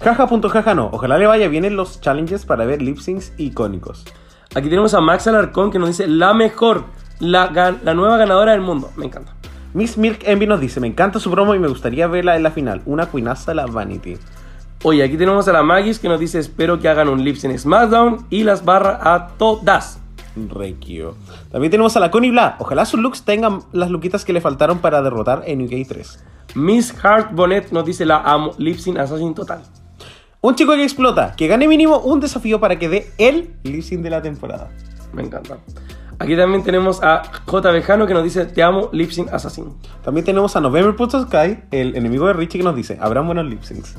[0.00, 0.90] Jaja.jaja no.
[0.92, 4.04] Ojalá le vaya bien en los challenges para ver lip syncs icónicos.
[4.54, 6.84] Aquí tenemos a Max Alarcón que nos dice la mejor,
[7.20, 8.90] la, gan- la nueva ganadora del mundo.
[8.96, 9.34] Me encanta.
[9.74, 12.50] Miss Milk Envy nos dice, me encanta su promo y me gustaría verla en la
[12.50, 12.82] final.
[12.84, 14.18] Una cuinaza la Vanity.
[14.84, 17.56] Oye, aquí tenemos a la Magis que nos dice espero que hagan un lips en
[17.56, 20.00] SmackDown y las barra a todas.
[20.34, 21.14] Requio.
[21.52, 22.56] También tenemos a la Connie Bla.
[22.58, 26.24] Ojalá sus looks tengan las luquitas que le faltaron para derrotar en UK 3.
[26.56, 29.62] Miss Heart Bonnet nos dice la amo, lip sync assassin total.
[30.40, 34.02] Un chico que explota, que gane mínimo un desafío para que dé el lip sync
[34.02, 34.68] de la temporada.
[35.12, 35.58] Me encanta.
[36.18, 37.70] Aquí también tenemos a J.
[37.70, 39.72] Bejano que nos dice te amo, lip sync assassin.
[40.02, 43.46] También tenemos a November Puts Sky, el enemigo de Richie, que nos dice, habrá buenos
[43.46, 43.94] lip syncs.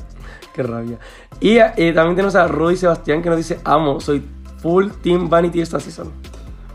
[0.54, 0.98] Qué rabia.
[1.40, 4.24] Y eh, también tenemos a Rudy Sebastián que nos dice amo, soy
[4.58, 6.12] full team vanity esta season.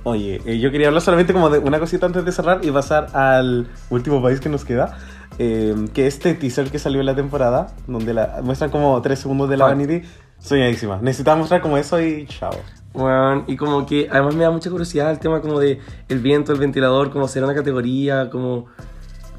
[0.04, 3.08] Oye, eh, yo quería hablar solamente como de una cosita antes de cerrar y pasar
[3.16, 4.98] al último país que nos queda.
[5.38, 9.50] eh, que este teaser que salió en la temporada, donde la, muestran como tres segundos
[9.50, 9.66] de la.
[9.66, 10.02] Vanity,
[10.40, 11.00] soñadísima.
[11.02, 12.52] Necesitaba mostrar como eso y chao.
[12.92, 15.80] Bueno, y como que además me da mucha curiosidad el tema como de
[16.10, 18.66] el viento, el ventilador, como será una categoría, como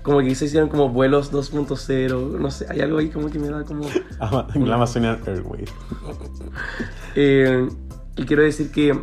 [0.02, 3.48] como que se hicieron como vuelos 2.0, no sé, hay algo ahí como que me
[3.48, 3.86] da como...
[4.54, 5.70] La Amazonian Airways.
[7.14, 7.68] Eh,
[8.16, 8.98] y quiero decir que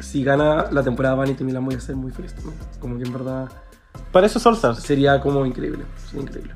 [0.00, 2.54] si gana la temporada Vanity Milan voy a ser muy feliz también.
[2.80, 3.48] Como que en verdad
[4.10, 4.80] Para eso es All Stars.
[4.80, 6.54] sería como increíble, sería increíble.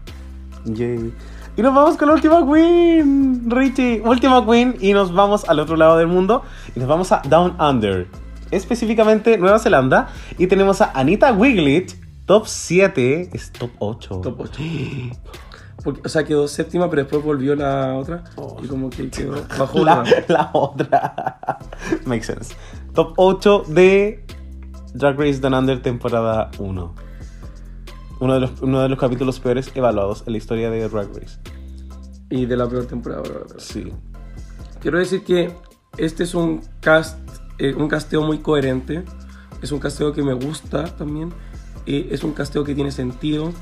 [0.65, 1.13] Yay.
[1.57, 4.03] Y nos vamos con la última queen, Richie.
[4.05, 6.43] Última queen y nos vamos al otro lado del mundo
[6.75, 8.07] y nos vamos a Down Under.
[8.51, 10.09] Específicamente Nueva Zelanda.
[10.37, 11.97] Y tenemos a Anita Wiglet,
[12.27, 14.21] top 7, es top 8.
[14.23, 14.63] Top 8.
[15.83, 18.57] Porque, o sea, quedó séptima, pero después volvió la otra Oh.
[18.63, 20.25] y como que quedó bajo La, otra.
[20.29, 21.59] la otra.
[22.07, 22.55] Makes sense.
[22.95, 24.25] Top 8 de
[24.95, 26.95] Drag Race Down Under temporada 1.
[28.19, 31.39] Uno de, los, uno de los capítulos peores evaluados en la historia de Drag Race.
[32.31, 33.23] Y de la peor temporada.
[33.59, 33.93] Sí.
[34.81, 35.53] Quiero decir que
[35.99, 37.19] este es un cast,
[37.59, 39.05] eh, un casteo muy coherente.
[39.63, 41.33] Es un casteo que me gusta también.
[41.87, 43.53] Eh, es un casteo que tiene sentido.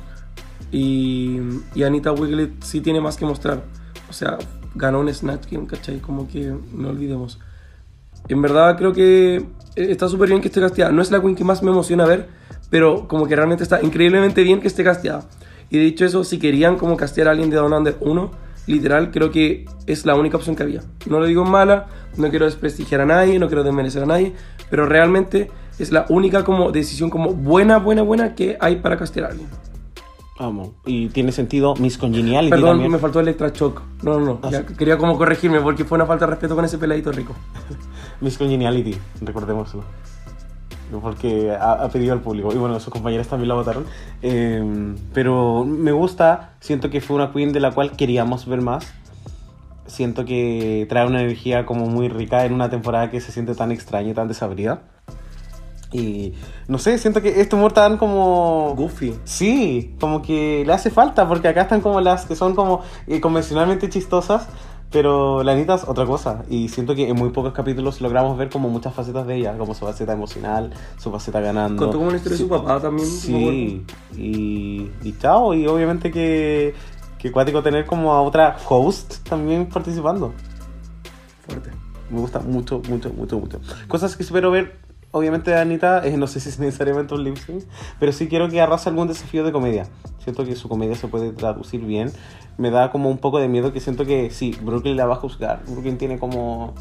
[0.70, 1.38] Y,
[1.74, 3.62] y Anita Wiglet sí tiene más que mostrar.
[4.08, 4.38] O sea,
[4.74, 6.00] ganó un Snatch Game, ¿cachai?
[6.00, 7.38] Como que no olvidemos.
[8.28, 9.44] En verdad creo que
[9.76, 10.92] está súper bien que esté casteada.
[10.92, 12.28] No es la queen que más me emociona ver,
[12.70, 15.24] pero como que realmente está increíblemente bien que esté casteada.
[15.70, 18.30] Y dicho eso, si querían como castear a alguien de Down Under 1,
[18.66, 20.82] literal creo que es la única opción que había.
[21.06, 21.86] No lo digo mala,
[22.16, 24.32] no quiero desprestigiar a nadie, no quiero desmerecer a nadie,
[24.70, 29.26] pero realmente es la única como decisión como buena, buena, buena que hay para castear
[29.26, 29.48] a alguien.
[30.38, 30.74] Amo.
[30.84, 32.90] Y tiene sentido Miss Congeniality Perdón, también.
[32.90, 33.82] me faltó Electra Shock.
[34.02, 34.38] No, no, no.
[34.42, 37.34] Ah, ya quería como corregirme porque fue una falta de respeto con ese peladito rico.
[38.20, 39.84] Miss Congeniality, recordémoslo.
[41.00, 42.52] Porque ha, ha pedido al público.
[42.52, 43.84] Y bueno, sus compañeras también la votaron.
[44.22, 46.54] Eh, pero me gusta.
[46.60, 48.92] Siento que fue una queen de la cual queríamos ver más.
[49.86, 53.70] Siento que trae una energía como muy rica en una temporada que se siente tan
[53.70, 54.82] extraña y tan desabrida.
[55.94, 56.32] Y
[56.66, 58.74] no sé, siento que este humor tan como...
[58.74, 59.14] Goofy.
[59.22, 63.20] Sí, como que le hace falta, porque acá están como las que son como eh,
[63.20, 64.48] convencionalmente chistosas,
[64.90, 66.42] pero la Anita es otra cosa.
[66.50, 69.72] Y siento que en muy pocos capítulos logramos ver como muchas facetas de ella, como
[69.72, 71.80] su faceta emocional, su faceta ganando.
[71.80, 73.06] Contó como una historia de su papá también.
[73.06, 76.74] Sí, y, y chao, y obviamente que,
[77.20, 80.32] que cuático tener como a otra host también participando.
[81.46, 81.70] Fuerte.
[82.10, 83.60] Me gusta mucho, mucho, mucho, mucho.
[83.88, 84.83] Cosas que espero ver,
[85.14, 87.38] obviamente, Anita, eh, no sé si es necesariamente un lip
[88.00, 89.86] pero sí quiero que arrase algún desafío de comedia.
[90.18, 92.10] Siento que su comedia se puede traducir bien.
[92.58, 95.18] Me da como un poco de miedo que siento que sí, Brooklyn la va a
[95.18, 95.62] juzgar.
[95.66, 96.74] Brooklyn tiene como,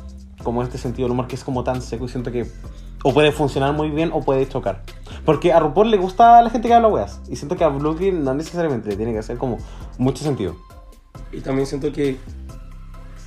[0.43, 2.47] como este sentido del humor que es como tan seco y siento que
[3.03, 4.81] o puede funcionar muy bien o puede chocar.
[5.26, 7.22] Porque a RuPaul le gusta la gente que habla weas.
[7.30, 9.57] Y siento que a Brooklyn no necesariamente le tiene que hacer como
[9.99, 10.55] mucho sentido.
[11.31, 12.18] Y también siento que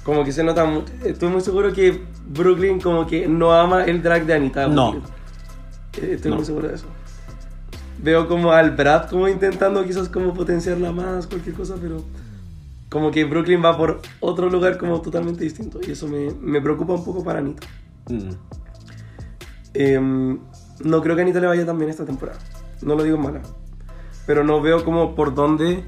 [0.07, 4.03] como que se nota mu- estoy muy seguro que Brooklyn como que no ama el
[4.03, 4.95] drag de Anita No.
[6.01, 6.37] Eh, estoy No.
[6.39, 6.87] muy seguro de eso
[8.03, 12.03] veo como al Brad como intentando quizás como potenciarla más cualquier cosa pero
[12.89, 16.93] como que Brooklyn va por otro lugar como totalmente distinto y eso me, me preocupa
[16.95, 17.67] un poco para Anita
[18.09, 18.31] Mm.
[19.75, 20.39] Em,
[20.85, 22.39] no creo que a Anita le vaya tan bien esta temporada.
[22.83, 23.41] No lo digo mala.
[24.27, 25.83] Pero no veo como por dónde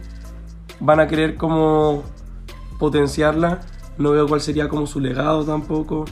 [0.81, 2.03] van a querer como
[2.79, 3.61] potenciarla.
[3.99, 6.05] No veo cuál sería como su legado tampoco.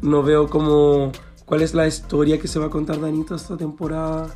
[0.00, 1.10] No veo como
[1.44, 4.28] cuál es la historia que se va a contar de Anita esta temporada.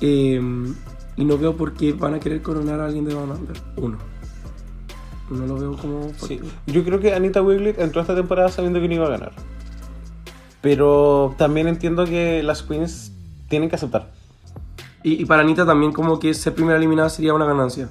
[0.00, 0.74] Em,
[1.16, 3.56] y no veo por qué van a querer coronar a alguien de Down Under.
[3.76, 3.98] Uno.
[5.30, 6.12] No lo veo como...
[6.18, 9.32] Sí, yo creo que Anita Wiglet entró esta temporada sabiendo que no iba a ganar.
[10.60, 13.12] Pero también entiendo que las queens
[13.48, 14.12] tienen que aceptar.
[15.02, 17.88] Y, y para Anita también como que ser primera eliminada sería una ganancia.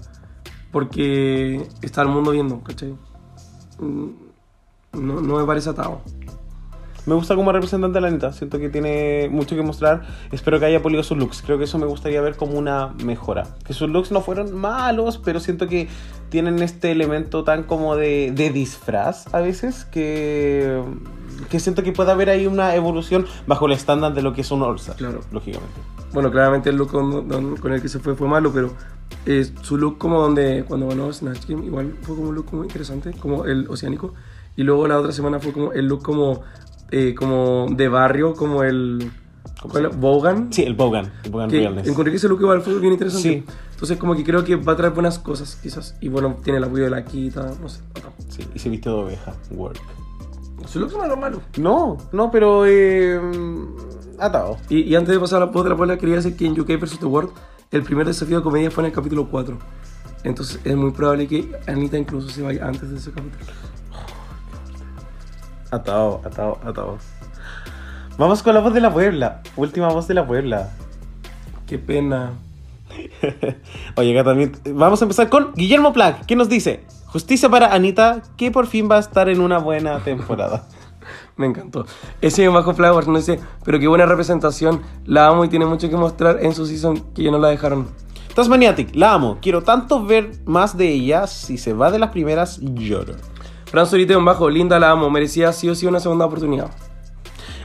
[0.72, 2.96] Porque está el mundo viendo, ¿cachai?
[3.80, 4.10] Mm,
[4.94, 6.02] No, no me parece atado.
[7.06, 10.08] Me gusta como representante de la Anita, siento que tiene mucho que mostrar.
[10.32, 11.44] Espero que haya polido sus looks.
[11.44, 13.44] Creo que eso me gustaría ver como una mejora.
[13.64, 15.88] Que sus looks no fueron malos, pero siento que
[16.30, 20.82] tienen este elemento tan como de, de disfraz a veces que,
[21.52, 24.50] que siento que puede haber ahí una evolución bajo el estándar de lo que es
[24.50, 24.96] un All-Star.
[24.96, 25.20] Claro.
[25.32, 25.76] Lógicamente.
[26.12, 28.72] Bueno, claramente el look con, con el que se fue fue malo, pero
[29.26, 32.68] eh, su look como donde cuando ganó Snatch Game igual fue como un look muy
[32.68, 34.14] interesante, como el oceánico.
[34.56, 36.42] Y luego la otra semana fue como el look como,
[36.92, 39.12] eh, como de barrio, como el...
[39.70, 39.96] ¿cuál era?
[39.96, 40.54] Bogan.
[40.54, 41.12] Sí, el Bogan.
[41.24, 41.88] El Bogan que Realness.
[41.88, 43.30] encontré que ese look igual fue bien interesante.
[43.30, 43.44] Sí.
[43.72, 45.96] Entonces como que creo que va a traer buenas cosas, quizás.
[46.00, 47.82] Y bueno, tiene el apoyo de la Kita, no sé.
[47.96, 48.14] atado.
[48.30, 49.34] Sí, y se vistió de oveja.
[49.52, 49.82] Work.
[50.68, 51.42] Su look no era malo.
[51.58, 53.20] No, no, pero eh,
[54.20, 54.58] atado.
[54.70, 57.00] Y, y antes de pasar a la la bola, quería decir que en UK vs.
[57.00, 57.32] The World,
[57.76, 59.58] el primer desafío de comedia fue en el capítulo 4.
[60.24, 63.46] Entonces es muy probable que Anita incluso se vaya antes de ese capítulo.
[65.72, 66.98] Atado, atado, atado.
[68.18, 69.42] Vamos con la voz de la Puebla.
[69.58, 70.70] Última voz de la Puebla.
[71.68, 72.32] Qué pena.
[73.96, 74.54] Oye, acá también.
[74.72, 76.26] Vamos a empezar con Guillermo Plack.
[76.26, 76.84] ¿Qué nos dice?
[77.08, 80.66] Justicia para Anita, que por fin va a estar en una buena temporada.
[81.38, 81.86] Me encantó.
[82.22, 84.82] Ese bajo Flowers no dice, pero qué buena representación.
[85.06, 87.88] La amo y tiene mucho que mostrar en su season que ya no la dejaron.
[88.34, 89.38] Tasmaniatic, la amo.
[89.42, 91.28] Quiero tanto ver más de ella.
[91.28, 93.16] Si se va de las primeras, lloro.
[93.66, 95.10] Fran Zurita un bajo, linda la amo.
[95.10, 96.72] Merecía sí o sí una segunda oportunidad.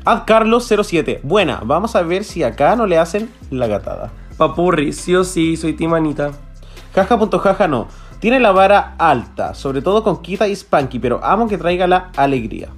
[0.04, 1.60] Ad Carlos07, buena.
[1.64, 4.10] Vamos a ver si acá no le hacen la gatada.
[4.36, 6.32] Papurri, sí o sí, soy timanita.
[6.94, 7.86] Jaja.jaja no.
[8.18, 12.10] Tiene la vara alta, sobre todo con Kita y Spanky, pero amo que traiga la
[12.16, 12.68] alegría.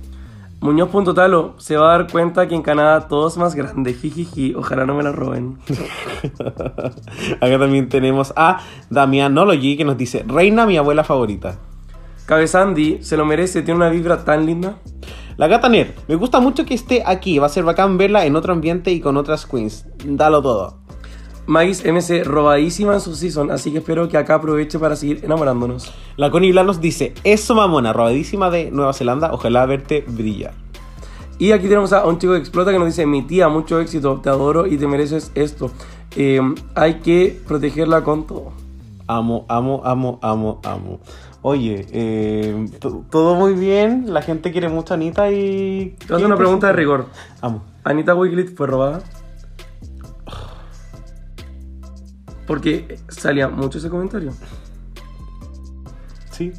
[0.62, 3.94] Muñoz.talo se va a dar cuenta que en Canadá todo es más grande.
[3.94, 5.58] Jijiji, ojalá no me la roben.
[7.40, 11.58] Acá también tenemos a Damianology que nos dice, Reina mi abuela favorita.
[12.26, 14.76] Cabezandi se lo merece, tiene una vibra tan linda.
[15.36, 18.36] La gata Ner, me gusta mucho que esté aquí, va a ser bacán verla en
[18.36, 19.86] otro ambiente y con otras queens.
[20.04, 20.81] Dalo todo.
[21.46, 25.92] Magis MC robadísima en su season, así que espero que acá aproveche para seguir enamorándonos.
[26.16, 30.54] La Connie Blan nos dice, eso mamona, robadísima de Nueva Zelanda, ojalá verte brillar.
[31.38, 34.20] Y aquí tenemos a un chico que explota que nos dice, mi tía, mucho éxito,
[34.22, 35.72] te adoro y te mereces esto.
[36.14, 36.40] Eh,
[36.76, 38.52] hay que protegerla con todo.
[39.08, 41.00] Amo, amo, amo, amo, amo.
[41.44, 45.96] Oye, eh, to- todo muy bien, la gente quiere mucho a Anita y...
[45.98, 47.06] Te voy a hacer una pregunta de rigor.
[47.40, 47.64] Amo.
[47.82, 49.02] ¿Anita Wiglet fue robada?
[52.46, 54.32] Porque salía mucho ese comentario.
[56.30, 56.52] Sí.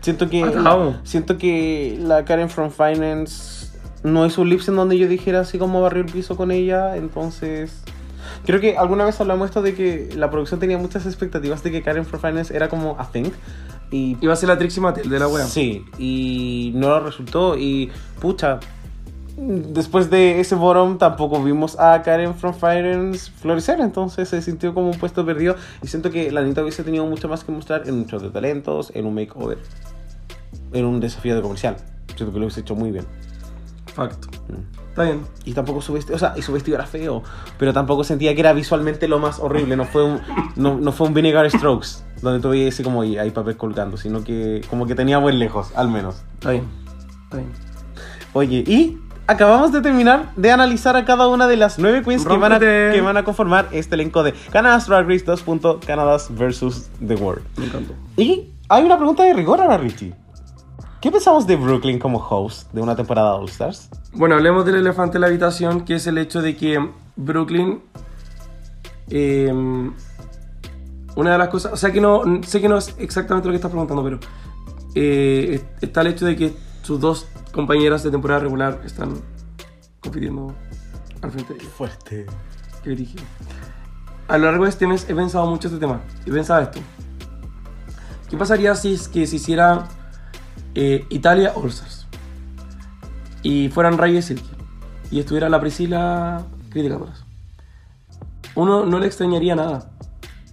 [0.00, 0.42] Siento que.
[0.42, 0.98] Atado.
[1.04, 3.68] Siento que la Karen from Finance
[4.02, 6.96] no es un lips en donde yo dijera así como barrió el piso con ella.
[6.96, 7.82] Entonces.
[8.44, 11.82] Creo que alguna vez hablamos esto de que la producción tenía muchas expectativas de que
[11.82, 13.30] Karen from Finance era como a thing.
[13.90, 14.16] Y.
[14.20, 15.46] Iba a ser la Trixie Mattel de la wea.
[15.46, 17.56] Sí, y no lo resultó.
[17.56, 17.90] Y
[18.20, 18.60] pucha.
[19.40, 24.90] Después de ese bottom tampoco vimos a Karen from Finance florecer, entonces se sintió como
[24.90, 27.94] un puesto perdido y siento que la Anita hubiese tenido mucho más que mostrar en
[27.94, 29.58] un show de talentos, en un makeover,
[30.72, 31.76] en un desafío de comercial.
[32.16, 33.04] Siento que lo hubiese hecho muy bien.
[33.94, 34.26] Facto.
[34.88, 35.22] Está bien.
[35.44, 37.22] Y tampoco su vestido, o sea, y su vestido era feo,
[37.58, 40.20] pero tampoco sentía que era visualmente lo más horrible, no fue un,
[40.56, 44.24] no, no fue un Vinegar Strokes, donde veías así como y hay papel colgando, sino
[44.24, 46.24] que como que tenía buen lejos, al menos.
[46.34, 46.64] Está bien.
[47.22, 47.52] Está bien.
[48.32, 48.98] Oye, y
[49.28, 52.58] acabamos de terminar de analizar a cada una de las nueve queens que van, a,
[52.58, 55.44] que van a conformar este elenco de Canada's Drag Race 2.
[55.86, 57.44] Canadas versus The World.
[57.56, 57.92] Me encantó.
[58.16, 60.14] Y hay una pregunta de rigor ahora, Richie.
[61.00, 63.88] ¿Qué pensamos de Brooklyn como host de una temporada All Stars?
[64.12, 67.80] Bueno, hablemos del elefante en la habitación, que es el hecho de que Brooklyn.
[69.08, 69.52] eh,
[71.14, 71.72] una de las cosas.
[71.72, 72.22] O sea que no.
[72.44, 74.18] Sé que no es exactamente lo que estás preguntando, pero.
[74.94, 76.56] eh, está el hecho de que
[76.88, 79.20] sus dos compañeras de temporada regular están
[80.00, 80.54] compitiendo
[81.20, 81.68] al frente de ella.
[81.68, 82.26] Fuerte.
[82.82, 83.18] que dirigí.
[84.26, 86.00] A lo largo de este mes he pensado mucho este tema.
[86.24, 86.80] He pensado esto.
[88.30, 89.86] ¿Qué pasaría si es que se hiciera
[90.74, 92.06] eh, Italia All Stars?
[93.42, 94.48] Y fueran Ray y Silky.
[95.10, 97.22] Y estuviera la Priscila criticándolas.
[98.54, 99.90] Uno no le extrañaría nada.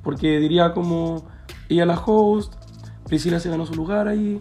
[0.03, 1.29] Porque diría como
[1.69, 2.55] ella la host,
[3.05, 4.37] Priscila se ganó su lugar ahí,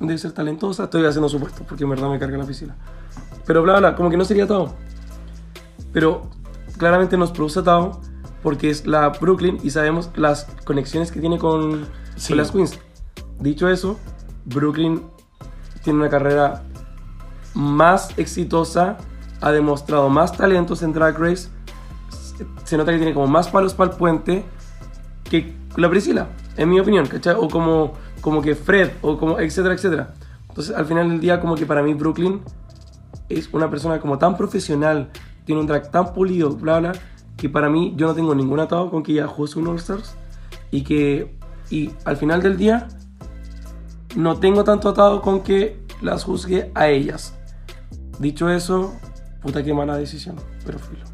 [0.00, 0.84] debe ser talentosa.
[0.84, 2.74] Estoy haciendo supuestos porque en verdad me carga la Priscila.
[3.46, 4.74] Pero bla bla, como que no sería todo.
[5.92, 6.28] Pero
[6.78, 8.00] claramente nos produce atado
[8.42, 11.86] porque es la Brooklyn y sabemos las conexiones que tiene con,
[12.16, 12.28] Sí.
[12.28, 12.78] con las Queens.
[13.40, 13.98] Dicho eso,
[14.44, 15.02] Brooklyn
[15.82, 16.62] tiene una carrera
[17.54, 18.98] más exitosa,
[19.40, 21.48] ha demostrado más talentos en Drag Race,
[22.10, 24.44] se- se nota que tiene como más palos para el puente
[25.24, 27.34] que la Priscila, en mi opinión, ¿cachai?
[27.38, 27.94] O como,
[28.26, 30.14] como que Fred, o como etcétera, etcétera.
[30.48, 32.40] Entonces, al final del día, como que para mí Brooklyn
[33.28, 35.10] es una persona como tan profesional,
[35.44, 36.92] tiene un drag tan pulido, bla, bla,
[37.36, 40.16] que para mí yo no tengo ningún atado con que ella juzgue un All Stars
[40.72, 41.36] y que
[41.70, 42.88] y al final del día
[44.16, 47.32] no tengo tanto atado con que las juzgue a ellas.
[48.18, 48.92] Dicho eso,
[49.40, 50.34] puta que mala decisión,
[50.64, 51.04] pero filo.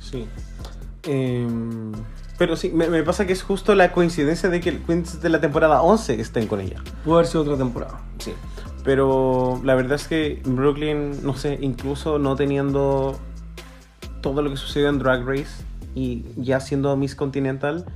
[0.00, 0.26] Sí.
[1.02, 1.92] Em,
[2.38, 5.28] pero sí, me, me pasa que es justo la coincidencia de que el queens de
[5.28, 6.82] la temporada 11 estén con ella.
[7.04, 8.00] Pudo haber sido otra temporada.
[8.18, 8.32] Sí.
[8.84, 13.18] Pero la verdad es que Brooklyn, no sé, incluso no teniendo
[14.20, 17.86] todo lo que sucedió en Drag Race y ya siendo Miss Continental,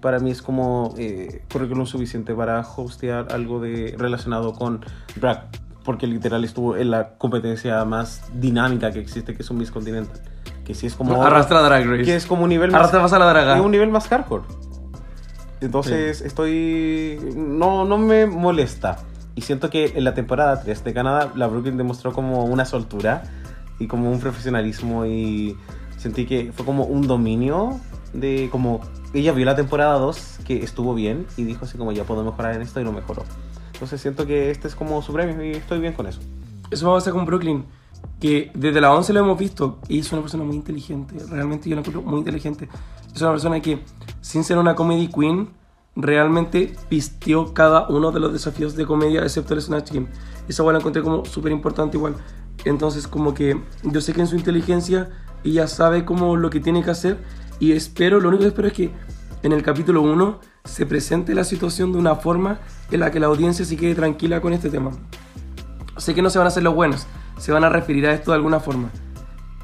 [0.00, 4.84] para mí es como eh, currículum suficiente para hostear algo de relacionado con
[5.16, 5.48] drag
[5.84, 10.20] porque literal estuvo en la competencia más dinámica que existe, que es un Miss Continental.
[10.66, 11.22] Que sí es como...
[11.22, 12.02] Arrastra Drag Race.
[12.02, 12.80] Que es como un nivel más...
[12.80, 13.62] Arrastra pasa la draga.
[13.62, 14.42] Un nivel más hardcore.
[15.60, 17.18] Entonces estoy...
[17.36, 18.98] No, no me molesta.
[19.36, 23.22] Y siento que en la temporada 3 de Canadá, la Brooklyn demostró como una soltura
[23.78, 25.56] y como un profesionalismo y
[25.98, 27.78] sentí que fue como un dominio
[28.12, 28.80] de como...
[29.14, 32.54] Ella vio la temporada 2 que estuvo bien y dijo así como ya puedo mejorar
[32.56, 33.24] en esto y lo mejoró.
[33.72, 36.20] Entonces siento que este es como su premio y estoy bien con eso.
[36.70, 37.64] Eso me pasa con Brooklyn,
[38.20, 41.76] que desde la 11 lo hemos visto y es una persona muy inteligente, realmente yo
[41.76, 42.68] la encuentro muy inteligente.
[43.14, 43.82] Es una persona que,
[44.20, 45.48] sin ser una comedy queen,
[45.94, 50.08] realmente pisteó cada uno de los desafíos de comedia, excepto el Snatch Game.
[50.48, 52.14] Esa igual la encontré como súper importante igual.
[52.64, 55.10] Entonces como que yo sé que en su inteligencia
[55.44, 57.18] ella sabe como lo que tiene que hacer
[57.58, 58.90] y espero, lo único que espero es que
[59.42, 62.58] en el capítulo 1 se presente la situación de una forma
[62.90, 64.90] en la que la audiencia se quede tranquila con este tema.
[65.96, 67.06] Sé que no se van a hacer los buenos,
[67.38, 68.90] se van a referir a esto de alguna forma.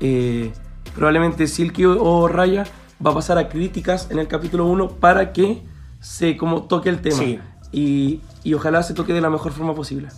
[0.00, 0.52] Eh,
[0.94, 2.64] probablemente Silky o, Raya
[3.04, 5.62] va a pasar a críticas en el capítulo 1 para que
[6.00, 7.18] se como toque el tema.
[7.18, 7.38] Sí.
[7.72, 10.08] Y, y ojalá se toque de la mejor forma posible.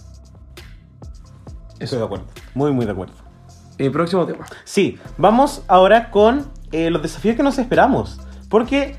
[1.79, 2.27] Estoy de acuerdo.
[2.55, 3.15] Muy, muy de acuerdo.
[3.79, 4.47] Eh, próximo tema.
[4.65, 8.21] Sí, vamos ahora con eh, los desafíos que nos esperamos.
[8.49, 8.97] Porque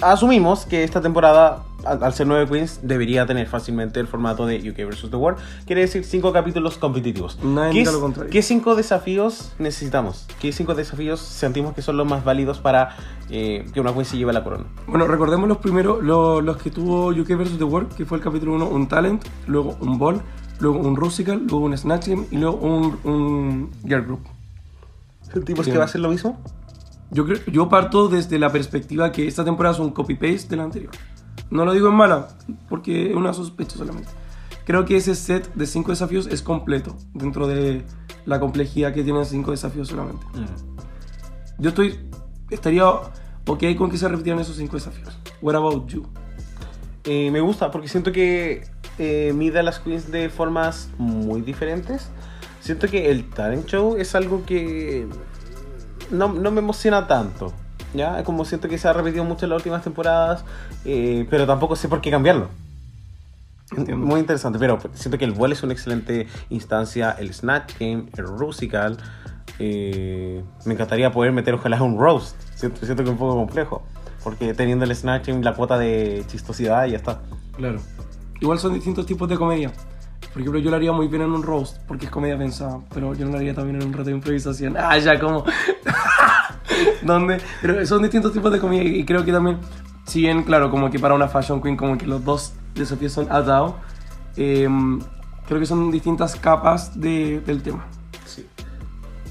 [0.00, 4.88] asumimos que esta temporada, al, ser 9 Queens, debería tener fácilmente el formato de UK
[4.90, 5.10] vs.
[5.10, 5.38] The World.
[5.66, 7.38] Quiere decir 5 capítulos competitivos.
[7.42, 8.30] Nadie ¿Qué, lo contrario.
[8.32, 10.26] ¿Qué 5 desafíos necesitamos?
[10.40, 12.96] ¿Qué 5 desafíos sentimos que son los más válidos para
[13.30, 14.64] eh, que una Queen se lleve la corona?
[14.86, 17.58] Bueno, recordemos los primeros, lo- los que tuvo UK vs.
[17.58, 20.20] The World, que fue el capítulo 1, un talent, luego un ball,
[20.60, 24.20] luego un rusical, luego un snatch game y luego un, un girl group.
[25.32, 25.72] ¿Sentimos Sí.
[25.72, 26.40] que va a ser lo mismo?
[27.10, 30.64] Yo, creo, yo parto desde la perspectiva que esta temporada es un copy-paste de la
[30.64, 30.90] anterior.
[31.50, 32.28] No lo digo en mala,
[32.68, 34.08] porque es una sospecha solamente.
[34.64, 37.84] Creo que ese set de 5 desafíos es completo dentro de
[38.24, 40.26] la complejidad que tienen 5 desafíos solamente.
[41.58, 42.10] Yo estoy,
[42.50, 45.16] estaría ok con que se repitieran esos 5 desafíos.
[45.40, 46.04] What about you?
[47.04, 48.64] Eh, me gusta porque siento que
[48.98, 52.10] eh, mide a las queens de formas muy diferentes.
[52.60, 55.06] Siento que el talent show es algo que
[56.10, 57.52] no, no me emociona tanto.
[57.94, 58.22] ¿Ya?
[58.24, 60.44] Como siento que se ha repetido mucho en las últimas temporadas,
[60.84, 62.48] eh, pero tampoco sé por qué cambiarlo.
[63.76, 64.06] Entiendo.
[64.06, 68.24] Muy interesante, pero siento que el vuelo es una excelente instancia, el Snatch Game, el
[68.26, 68.96] Rusical.
[69.58, 72.36] eh, me encantaría poder meter ojalá un roast.
[72.54, 73.82] Siento, siento que es un poco complejo,
[74.22, 77.20] porque teniendo el Snatch Game, la cuota de chistosidad ya está.
[77.56, 77.80] Claro.
[78.40, 79.72] Igual son distintos tipos de comedia.
[80.32, 83.14] Por ejemplo, yo lo haría muy bien en un roast, porque es comedia pensada, pero
[83.14, 84.76] yo no lo haría también en un reto de improvisación.
[84.78, 85.44] Ah, ya, como.
[87.02, 87.38] ¿Dónde?
[87.62, 89.58] Pero son distintos tipos de comedia y creo que también,
[90.06, 93.30] si bien, claro, como que para una fashion queen, como que los dos desafíos son
[93.30, 93.74] atados,
[94.36, 94.68] eh,
[95.46, 97.86] creo que son distintas capas de- del tema.
[98.26, 98.46] Sí.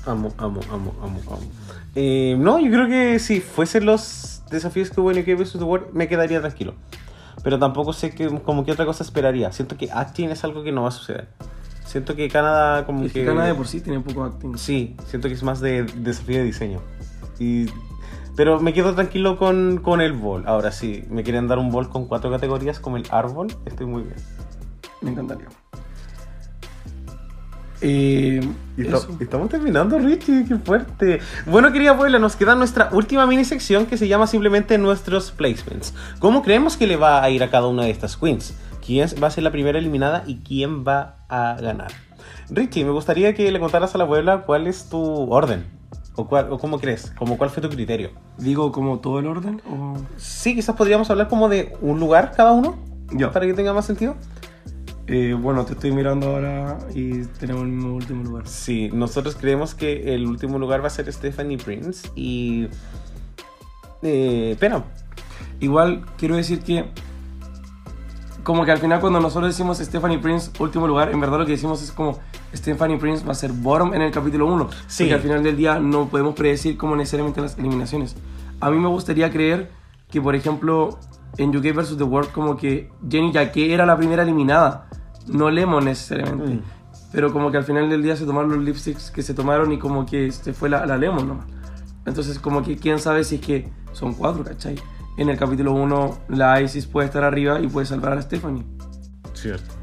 [0.05, 1.51] Amo, amo, amo, amo, amo.
[1.95, 5.53] Eh, no, yo creo que si fuesen los desafíos que hubo en UK vs.
[5.53, 6.73] The World, me quedaría tranquilo.
[7.43, 9.51] Pero tampoco sé que, como que otra cosa esperaría.
[9.51, 11.29] Siento que acting es algo que no va a suceder.
[11.85, 13.19] Siento que Canadá como Es que...
[13.21, 14.57] que Canadá de por sí tiene poco acting.
[14.57, 16.81] Sí, siento que es más de desafío de diseño.
[17.39, 17.67] Y...
[18.35, 20.43] Pero me quedo tranquilo con, con el bol.
[20.45, 24.03] Ahora sí, me quieren dar un bol con cuatro categorías como el árbol, estoy muy
[24.03, 24.15] bien.
[25.01, 25.47] Me encantaría.
[27.81, 28.41] Eh,
[28.77, 31.19] Y estamos terminando, Richie, qué fuerte.
[31.45, 35.93] Bueno, querida Puebla, nos queda nuestra última mini sección que se llama simplemente nuestros placements.
[36.19, 38.53] ¿Cómo creemos que le va a ir a cada una de estas queens?
[38.85, 41.91] ¿Quién va a ser la primera eliminada y quién va a ganar?
[42.49, 45.65] Richie, me gustaría que le contaras a la Puebla cuál es tu orden.
[46.15, 47.11] ¿O, cuál, o cómo crees?
[47.17, 48.11] Como ¿Cuál fue tu criterio?
[48.37, 49.95] Digo como todo el orden o...
[50.17, 52.77] Sí, quizás podríamos hablar como de un lugar cada uno.
[53.11, 53.31] Ya.
[53.31, 54.15] Para que tenga más sentido.
[55.07, 58.47] Eh, bueno, te estoy mirando ahora y tenemos el mismo último lugar.
[58.47, 62.67] Sí, nosotros creemos que el último lugar va a ser Stephanie Prince y.
[64.01, 64.83] Eh, pero.
[65.59, 66.85] Igual quiero decir que,
[68.45, 71.53] como que al final cuando nosotros decimos Stephanie Prince último lugar, en verdad lo que
[71.53, 72.19] decimos es como
[72.53, 74.69] Stephanie Prince va a ser bottom en el capítulo 1.
[74.85, 75.03] Sí.
[75.03, 78.15] Porque al final del día no podemos predecir como necesariamente las eliminaciones.
[78.59, 79.71] A mí me gustaría creer
[80.11, 80.99] que, por ejemplo,
[81.39, 81.97] en UK vs.
[81.97, 84.89] The World, como que Jenny Jaque era la primera eliminada,
[85.25, 86.53] no Lemon necesariamente.
[86.53, 86.61] Mm.
[87.11, 89.79] Pero como que al final del día se tomaron los lipsticks que se tomaron y
[89.79, 91.47] como que se fue la, la Lemon nomás.
[92.05, 94.75] Entonces como que quién sabe si es que son cuatro, ¿cachai?
[95.17, 98.63] En el capítulo 1 la Isis puede estar arriba y puede salvar a la Stephanie.
[99.33, 99.73] Cierto.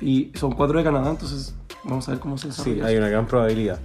[0.00, 1.54] Y son cuatro de Canadá, entonces
[1.84, 2.82] vamos a ver cómo se desarrolla.
[2.82, 3.78] Sí, hay una gran probabilidad.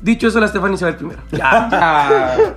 [0.00, 1.22] Dicho eso, la Stephanie se va a ir primero.
[1.32, 2.56] Ya, ya.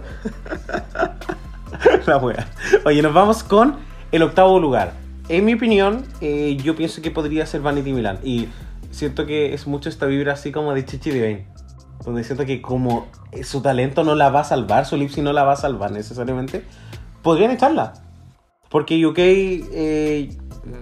[2.06, 2.48] La wea.
[2.86, 3.76] Oye, nos vamos con
[4.12, 4.94] el octavo lugar.
[5.30, 8.20] En mi opinión, eh, yo pienso que podría ser Vanity Milan.
[8.24, 8.48] Y
[8.91, 11.48] siento que es mucho esta vibra así como de Chichi Divine.
[12.06, 13.08] Donde siento que como
[13.44, 16.64] su talento no la va a salvar, su lipsy no la va a salvar necesariamente,
[17.28, 17.94] podrían echarla.
[18.70, 20.30] Porque UK, eh,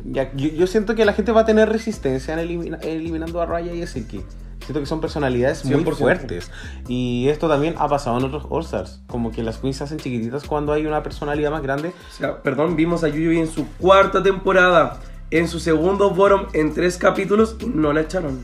[0.05, 3.45] ya- yo, yo siento que la gente va a tener resistencia en elimina- eliminando a
[3.45, 4.21] Raya y a Silky.
[4.59, 5.95] Siento que son personalidades muy 100%.
[5.95, 6.51] fuertes.
[6.87, 9.01] Y esto también ha pasado en otros All-Stars.
[9.07, 11.89] Como que las queens se hacen chiquititas cuando hay una personalidad más grande.
[11.89, 14.99] O sea, perdón, vimos a Yuyuy en su cuarta temporada,
[15.29, 18.39] en su segundo bottom en tres capítulos y no la echaron.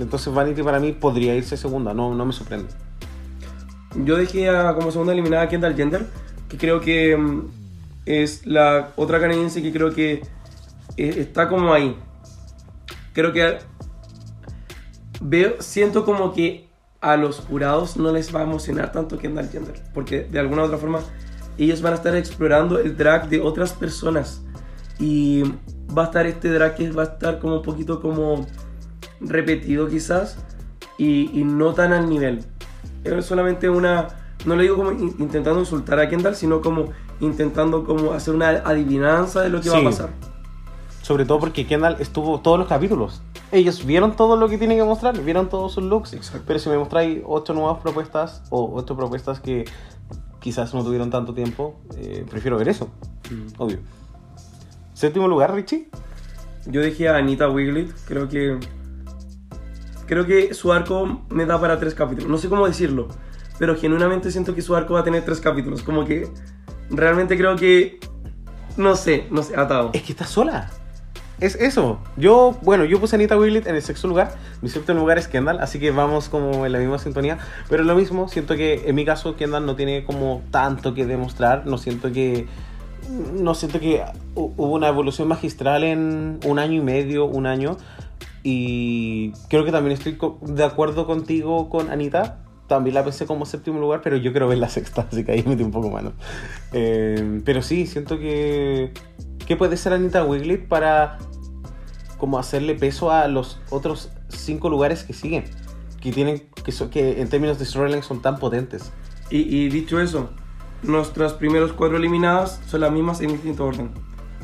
[0.00, 2.68] Entonces Vanity para mí podría irse segunda, no, no me sorprende.
[4.04, 6.06] Yo dejé a, como segunda eliminada a Kendall Jenner,
[6.54, 7.48] que creo que mm,
[8.06, 10.22] es la otra canadiense que creo que
[10.96, 11.96] eh, está como ahí.
[13.12, 13.58] Creo que
[15.20, 16.68] veo, siento como que
[17.00, 20.64] a los jurados no les va a emocionar tanto Kendall Jenner, porque de alguna u
[20.66, 21.00] otra forma
[21.58, 24.42] ellos van a estar explorando el drag de otras personas
[24.98, 25.42] y
[25.96, 28.46] va a estar este drag que va a estar como un poquito como
[29.20, 30.38] repetido quizás
[30.98, 32.44] y, y no tan al nivel.
[33.04, 36.86] Es solamente una, no le digo como in- intentando insultar a Kendall, sino como
[37.20, 39.84] intentando como hacer una adivinanza de lo que va a Sí.
[39.86, 40.10] pasar.
[41.02, 43.22] Sobre todo porque Kendall estuvo todos los capítulos.
[43.52, 46.12] Ellos vieron todo lo que tienen que mostrar, vieron todos sus looks.
[46.14, 46.44] Exacto.
[46.46, 49.64] Pero si me mostráis ocho nuevas propuestas o ocho propuestas que
[50.40, 52.88] quizás no tuvieron tanto tiempo, eh, prefiero ver eso,
[53.58, 53.78] obvio.
[54.94, 55.88] Séptimo lugar, Richie.
[56.66, 58.58] Yo dejé a Anita Wiglet, creo que.
[60.06, 62.30] Creo que su arco me da para tres capítulos.
[62.30, 63.08] No sé cómo decirlo,
[63.58, 65.82] pero genuinamente siento que su arco va a tener tres capítulos.
[65.82, 66.28] Como que
[66.90, 67.98] realmente creo que.
[68.76, 69.90] No sé, no sé, atado.
[69.92, 70.70] Es que está sola.
[71.40, 71.98] Es eso.
[72.16, 74.34] Yo, bueno, yo puse a Anita Wiglet en el sexto lugar.
[74.62, 77.38] Mi séptimo lugar es Kendall, así que vamos como en la misma sintonía.
[77.68, 81.66] Pero lo mismo, siento que en mi caso Kendall no tiene como tanto que demostrar.
[81.66, 82.46] No siento que.
[83.34, 84.02] No siento que
[84.34, 87.76] hu- hubo una evolución magistral en un año y medio, un año.
[88.42, 92.38] Y creo que también estoy de acuerdo contigo con Anita.
[92.66, 95.44] También la pensé como séptimo lugar, pero yo quiero ver la sexta, así que ahí
[95.46, 96.12] metí un poco mano.
[96.72, 98.92] Eh, pero sí, siento que.
[99.46, 101.18] ¿Qué puede ser Anita Wiglet para
[102.16, 105.44] como hacerle peso a los otros cinco lugares que siguen?
[106.00, 106.42] Que tienen.
[106.64, 108.90] que, son- que en términos de storyline son tan potentes.
[109.30, 110.30] Y, y dicho eso,
[110.82, 113.90] nuestras primeros cuatro eliminadas son las mismas en distinto orden.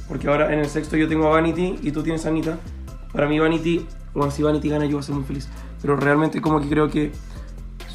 [0.08, 2.58] Porque ahora en el sexto yo tengo a Vanity y tú tienes a Anita.
[3.12, 5.48] Para mí Vanity, bueno, si Vanity gana yo voy a ser muy feliz.
[5.80, 7.12] Pero realmente como que creo que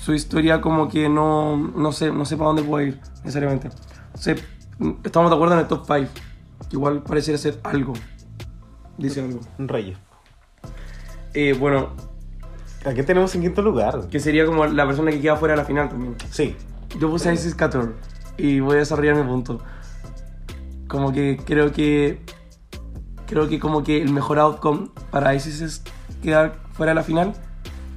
[0.05, 3.69] su historia como que no, no sé, no sé para dónde puede ir necesariamente.
[5.03, 6.11] Estamos de acuerdo en el top 5.
[6.69, 7.93] Igual pareciera ser algo.
[8.99, 9.39] Dice algo.
[9.57, 9.97] Reyes.
[11.33, 11.89] Eh, bueno,
[12.85, 14.07] ¿A qué tenemos en quinto lugar?
[14.11, 16.15] que sería como la persona que queda fuera de la final también.
[16.29, 16.55] Sí.
[16.99, 17.95] Yo puse a Isis Cator
[18.37, 19.59] y voy a desarrollar mi punto.
[20.87, 22.21] Como que creo que.
[23.25, 25.83] Creo que como que el mejor outcome para Isis es
[26.21, 27.33] quedar fuera de la final.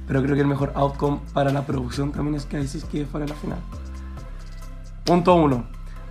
[0.09, 3.27] Pero creo que el mejor outcome para la producción también es que Isis quede fuera
[3.27, 3.59] de la final.
[5.05, 5.63] Punto 1.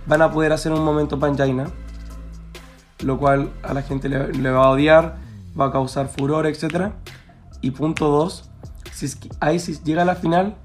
[0.05, 1.65] Van a poder hacer un momento Panjaina.
[3.03, 5.17] Lo cual a la gente le, va a odiar,
[5.59, 6.93] va a causar furor, etc.
[7.59, 8.49] Y punto 2.
[8.93, 9.19] Si es
[9.53, 10.55] Isis llega a la final,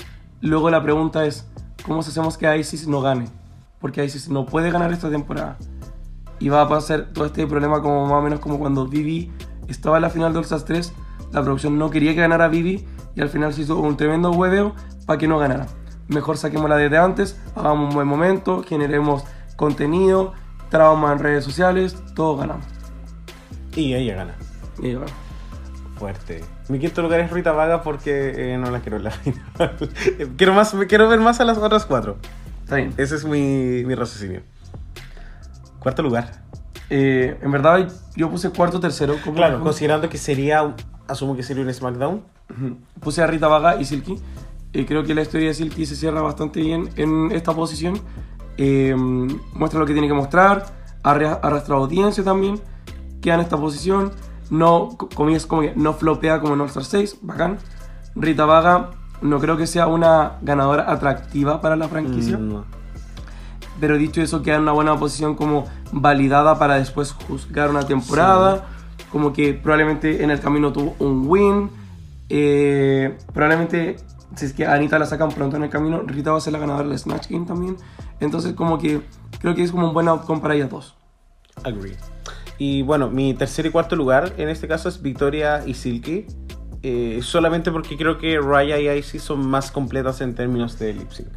[0.41, 1.45] luego la pregunta es:
[1.85, 3.27] ¿cómo hacemos que Isis no gane?
[3.81, 5.57] Porque Isis no puede ganar esta temporada.
[6.39, 9.33] Y va a pasar todo este problema como más o menos como cuando Vivi
[9.67, 10.93] estaba en la final de All Stars 3.
[11.33, 14.75] La producción no quería que ganara Vivi y al final se hizo un tremendo hueveo
[15.07, 15.67] para que no ganara.
[16.09, 19.25] Mejor saquémosla desde antes, hagamos un buen momento, generemos
[19.57, 20.33] contenido,
[20.71, 22.67] trauma en redes sociales, todos ganamos.
[23.75, 24.35] Y ella gana.
[24.79, 25.13] Y bueno,
[25.97, 26.45] Fuerte.
[26.69, 29.45] Mi quinto lugar es Rita Vaga porque eh, no la quiero en la final.
[30.37, 32.17] quiero, más, quiero ver más a las otras cuatro.
[32.63, 32.93] está bien.
[32.97, 34.43] Ese es mi, mi raciocinio.
[35.79, 36.43] Cuarto lugar.
[36.91, 39.17] Eh, en verdad yo puse cuarto tercero.
[39.35, 40.75] Claro, considerando que sería,
[41.07, 42.25] asumo que sería un SmackDown.
[43.01, 44.17] Puse a Rita Vaga y Silky.
[44.73, 47.99] Eh, creo que la historia de Silky se cierra bastante bien en esta posición.
[48.57, 48.95] Eh,
[49.55, 50.67] muestra lo que tiene que mostrar.
[51.03, 52.61] Arra- Arrastra audiencia también.
[53.21, 54.13] Queda en esta posición.
[54.51, 57.19] No, co- comillas, como que no flopea como en All Star 6.
[57.23, 57.59] Bacán.
[58.15, 58.91] Rita Vaga
[59.23, 62.37] no creo que sea una ganadora atractiva para la franquicia.
[62.39, 62.65] Mm, no.
[63.81, 68.67] Pero dicho eso, queda en una buena posición como validada para después juzgar una temporada.
[69.11, 71.71] Como que probablemente en el camino tuvo un win.
[72.29, 73.97] Eh, probablemente,
[74.37, 76.59] si es que Anita la sacan pronto en el camino, Rita va a ser la
[76.59, 77.77] ganadora del Snatch Game también.
[78.21, 79.01] Entonces, como que
[79.41, 80.97] creo que es como un buen outcome para ellas dos.
[81.63, 81.97] Agree.
[82.59, 86.27] Y bueno, mi tercer y cuarto lugar en este caso es Victoria y Silky.
[86.85, 91.11] eh, solamente porque creo que Raya y Icy son más completas en términos de lip
[91.11, 91.29] sync.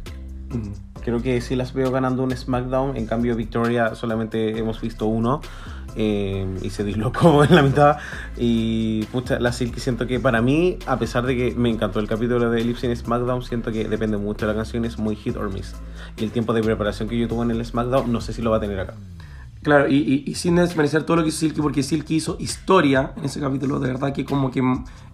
[1.02, 2.98] Creo que sí las veo ganando un SmackDown.
[2.98, 5.40] En cambio, Victoria solamente hemos visto uno.
[5.98, 7.96] Eh, y se dislocó en la mitad.
[8.38, 12.08] Y pucha, la Silky siento que para mí, a pesar de que me encantó el
[12.08, 15.36] capítulo de Lips in SmackDown, siento que depende mucho de la canción, es muy hit
[15.36, 15.74] or miss.
[16.16, 18.50] Y el tiempo de preparación que yo tuve en el SmackDown, no sé si lo
[18.50, 18.94] va a tener acá.
[19.62, 23.10] Claro, y, y- y sin desmerecer todo lo que hizo Silky, porque Silky hizo historia
[23.16, 24.62] en ese capítulo, de verdad que como que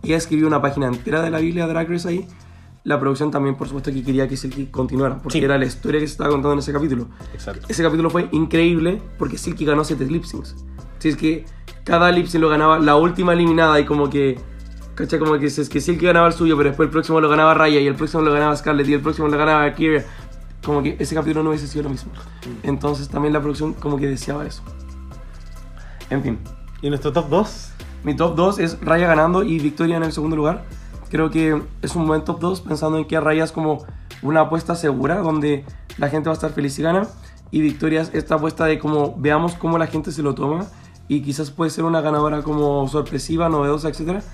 [0.03, 2.27] ella escribió una página entera de la Biblia de Drag Race ahí.
[2.85, 5.45] La producción también, por supuesto, que quería que Silky continuara, porque Sí.
[5.45, 7.09] era la historia que se estaba contando en ese capítulo.
[7.33, 7.67] Exacto.
[7.69, 10.55] Ese capítulo fue increíble porque Silky ganó 7 lip syncs.
[10.99, 11.47] Si es que
[11.85, 14.39] cada lip sync lo ganaba la última eliminada y como que.
[14.95, 15.19] ¿Cachai?
[15.19, 17.53] Como que si es que Silky ganaba el suyo, pero después el próximo lo ganaba
[17.55, 20.05] Raya y el próximo lo ganaba Scarlett y el próximo lo ganaba Kyria.
[20.65, 22.13] Como que ese capítulo no hubiese sido lo mismo.
[22.63, 24.63] Entonces también la producción como que deseaba eso.
[26.11, 26.39] En fin,
[26.83, 27.71] ¿Y nuestro top 2?
[28.05, 30.65] mi top 2 es Raya ganando y Victoria en el segundo lugar.
[31.15, 33.87] Creo que es un buen top 2 pensando en que Raya es como
[34.23, 35.65] una apuesta segura donde
[35.97, 37.07] la gente va a estar feliz y gana.
[37.53, 40.67] Y Victoria es esta apuesta de como veamos cómo la gente se lo toma
[41.07, 44.25] y quizás puede ser una ganadora como sorpresiva, novedosa, etc.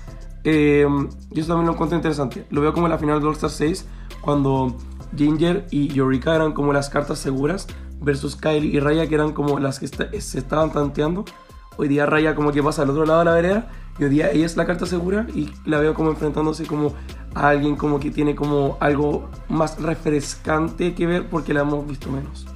[0.43, 0.87] Eh,
[1.29, 2.47] yo eso también lo encuentro interesante.
[2.49, 3.85] Lo veo como la final de All Star 6
[4.19, 4.75] cuando
[5.15, 7.67] Ginger y Eureka eran como las cartas seguras
[7.99, 11.25] versus Kylie y Raya que eran como las que se estaban tanteando.
[11.77, 13.69] Hoy día Raya como que pasa al otro lado de la vereda
[14.01, 16.93] y hoy día ella es la carta segura y la veo como enfrentándose como
[17.35, 22.09] a alguien como que tiene como algo más refrescante que ver porque la hemos visto
[22.09, 22.47] menos.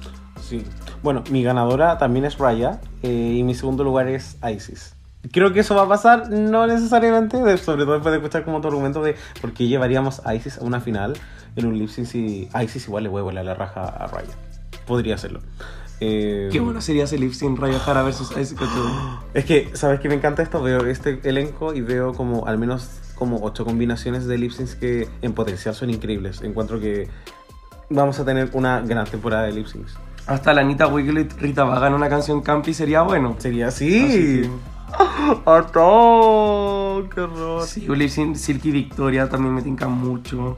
[0.42, 0.64] Sí.
[1.04, 4.94] Bueno, mi ganadora también es Raya eh, y mi segundo lugar es Isis.
[5.30, 8.60] Creo que eso va a pasar, no necesariamente, de- sobre todo después de escuchar como
[8.60, 11.14] tu argumento de por qué llevaríamos a Isis a una final
[11.54, 14.34] en un lip sync si Isis igual le huevo la raja a Raya.
[14.84, 15.40] Podría hacerlo.
[16.00, 18.54] Eh, Qué bueno sería ese lip sync Raya Jara versus Ice.
[19.34, 20.62] Es que, ¿sabes qué me encanta esto?
[20.62, 25.08] Veo este elenco y veo como al menos como ocho combinaciones de lip syncs que
[25.22, 26.42] en potencial son increíbles.
[26.42, 27.08] Encuentro que
[27.88, 29.94] vamos a tener una gran temporada de lip syncs.
[30.26, 33.36] Hasta la Anita Wiglet Rita Vaga en una canción campi sería bueno.
[33.38, 34.42] Sería Así así.
[34.42, 34.50] que-.
[37.14, 37.62] ¡Qué horror!
[37.66, 40.56] Sí, un lip sync Silky Victoria también me tinca mucho.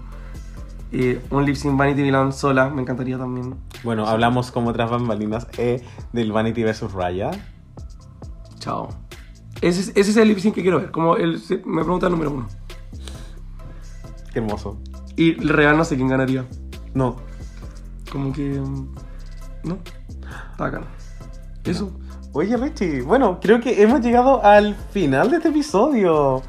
[0.90, 3.54] Eh, un lip sync Vanity Milan sola, me encantaría también.
[3.84, 6.92] Bueno, hablamos como otras bambalinas eh, del Vanity vs.
[6.92, 7.30] Raya.
[8.58, 8.88] Chao.
[9.60, 10.90] Ese es, ese es el lip sync que quiero ver.
[10.90, 12.48] Como el, me pregunta el número uno.
[14.32, 14.80] Qué hermoso.
[15.16, 16.46] Y el real no sé quién ganaría.
[16.94, 17.16] No,
[18.10, 18.58] Como que.
[18.60, 18.94] mm,
[19.64, 19.78] ¿No?
[20.56, 20.84] Bacán.
[21.64, 21.92] Eso.
[22.32, 26.42] Oye, Richie, bueno, creo que hemos llegado al final de este episodio.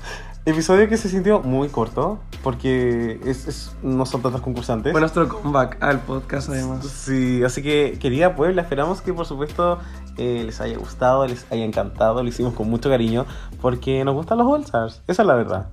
[0.50, 4.92] Episodio que se sintió muy corto, porque es, es- no son tantos concursantes.
[4.92, 6.86] Fue nuestro comeback al podcast, además.
[6.86, 9.80] Sí, así que querida Puebla, esperamos que por supuesto
[10.18, 13.26] eh, les haya gustado, les haya encantado, lo hicimos con mucho cariño,
[13.62, 15.70] porque nos gustan los All Stars, esa es la verdad.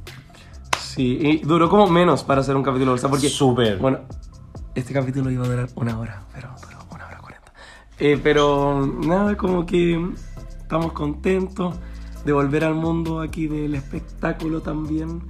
[0.81, 3.29] Sí, y duró como menos para hacer un capítulo bolsa, porque.
[3.29, 3.79] Súper.
[3.79, 3.99] Bueno,
[4.75, 7.53] este capítulo iba a durar una hora, pero duró una hora cuarenta.
[7.99, 10.01] Eh, pero nada, como que
[10.61, 11.75] estamos contentos
[12.27, 15.23] de volver al mundo aquí del espectáculo también.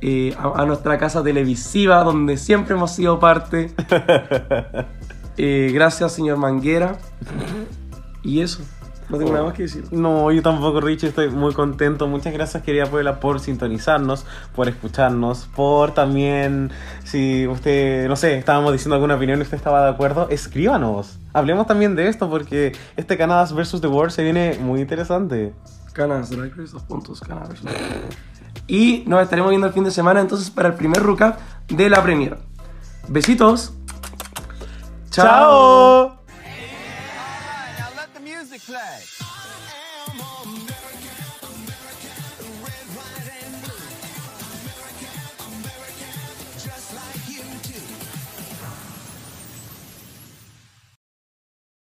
[0.00, 3.74] eh, a, a nuestra casa televisiva, donde siempre hemos sido parte.
[5.40, 6.98] Eh, gracias, señor Manguera.
[8.22, 8.68] Y eso,
[9.08, 9.86] no tengo nada más que decir.
[9.92, 12.08] No, yo tampoco, Richie, estoy muy contento.
[12.08, 16.72] Muchas gracias, querida Puebla, por sintonizarnos, por escucharnos, por también,
[17.04, 21.20] si usted, no sé, estábamos diciendo alguna opinión y usted estaba de acuerdo, escríbanos.
[21.32, 23.80] Hablemos también de esto porque este Canadas vs.
[23.80, 25.54] The World se viene muy interesante.
[28.66, 31.38] Y nos estaremos viendo el fin de semana entonces para el primer recap
[31.68, 32.38] de la premiere.
[33.08, 33.72] Besitos.
[35.10, 36.17] ¡Chao!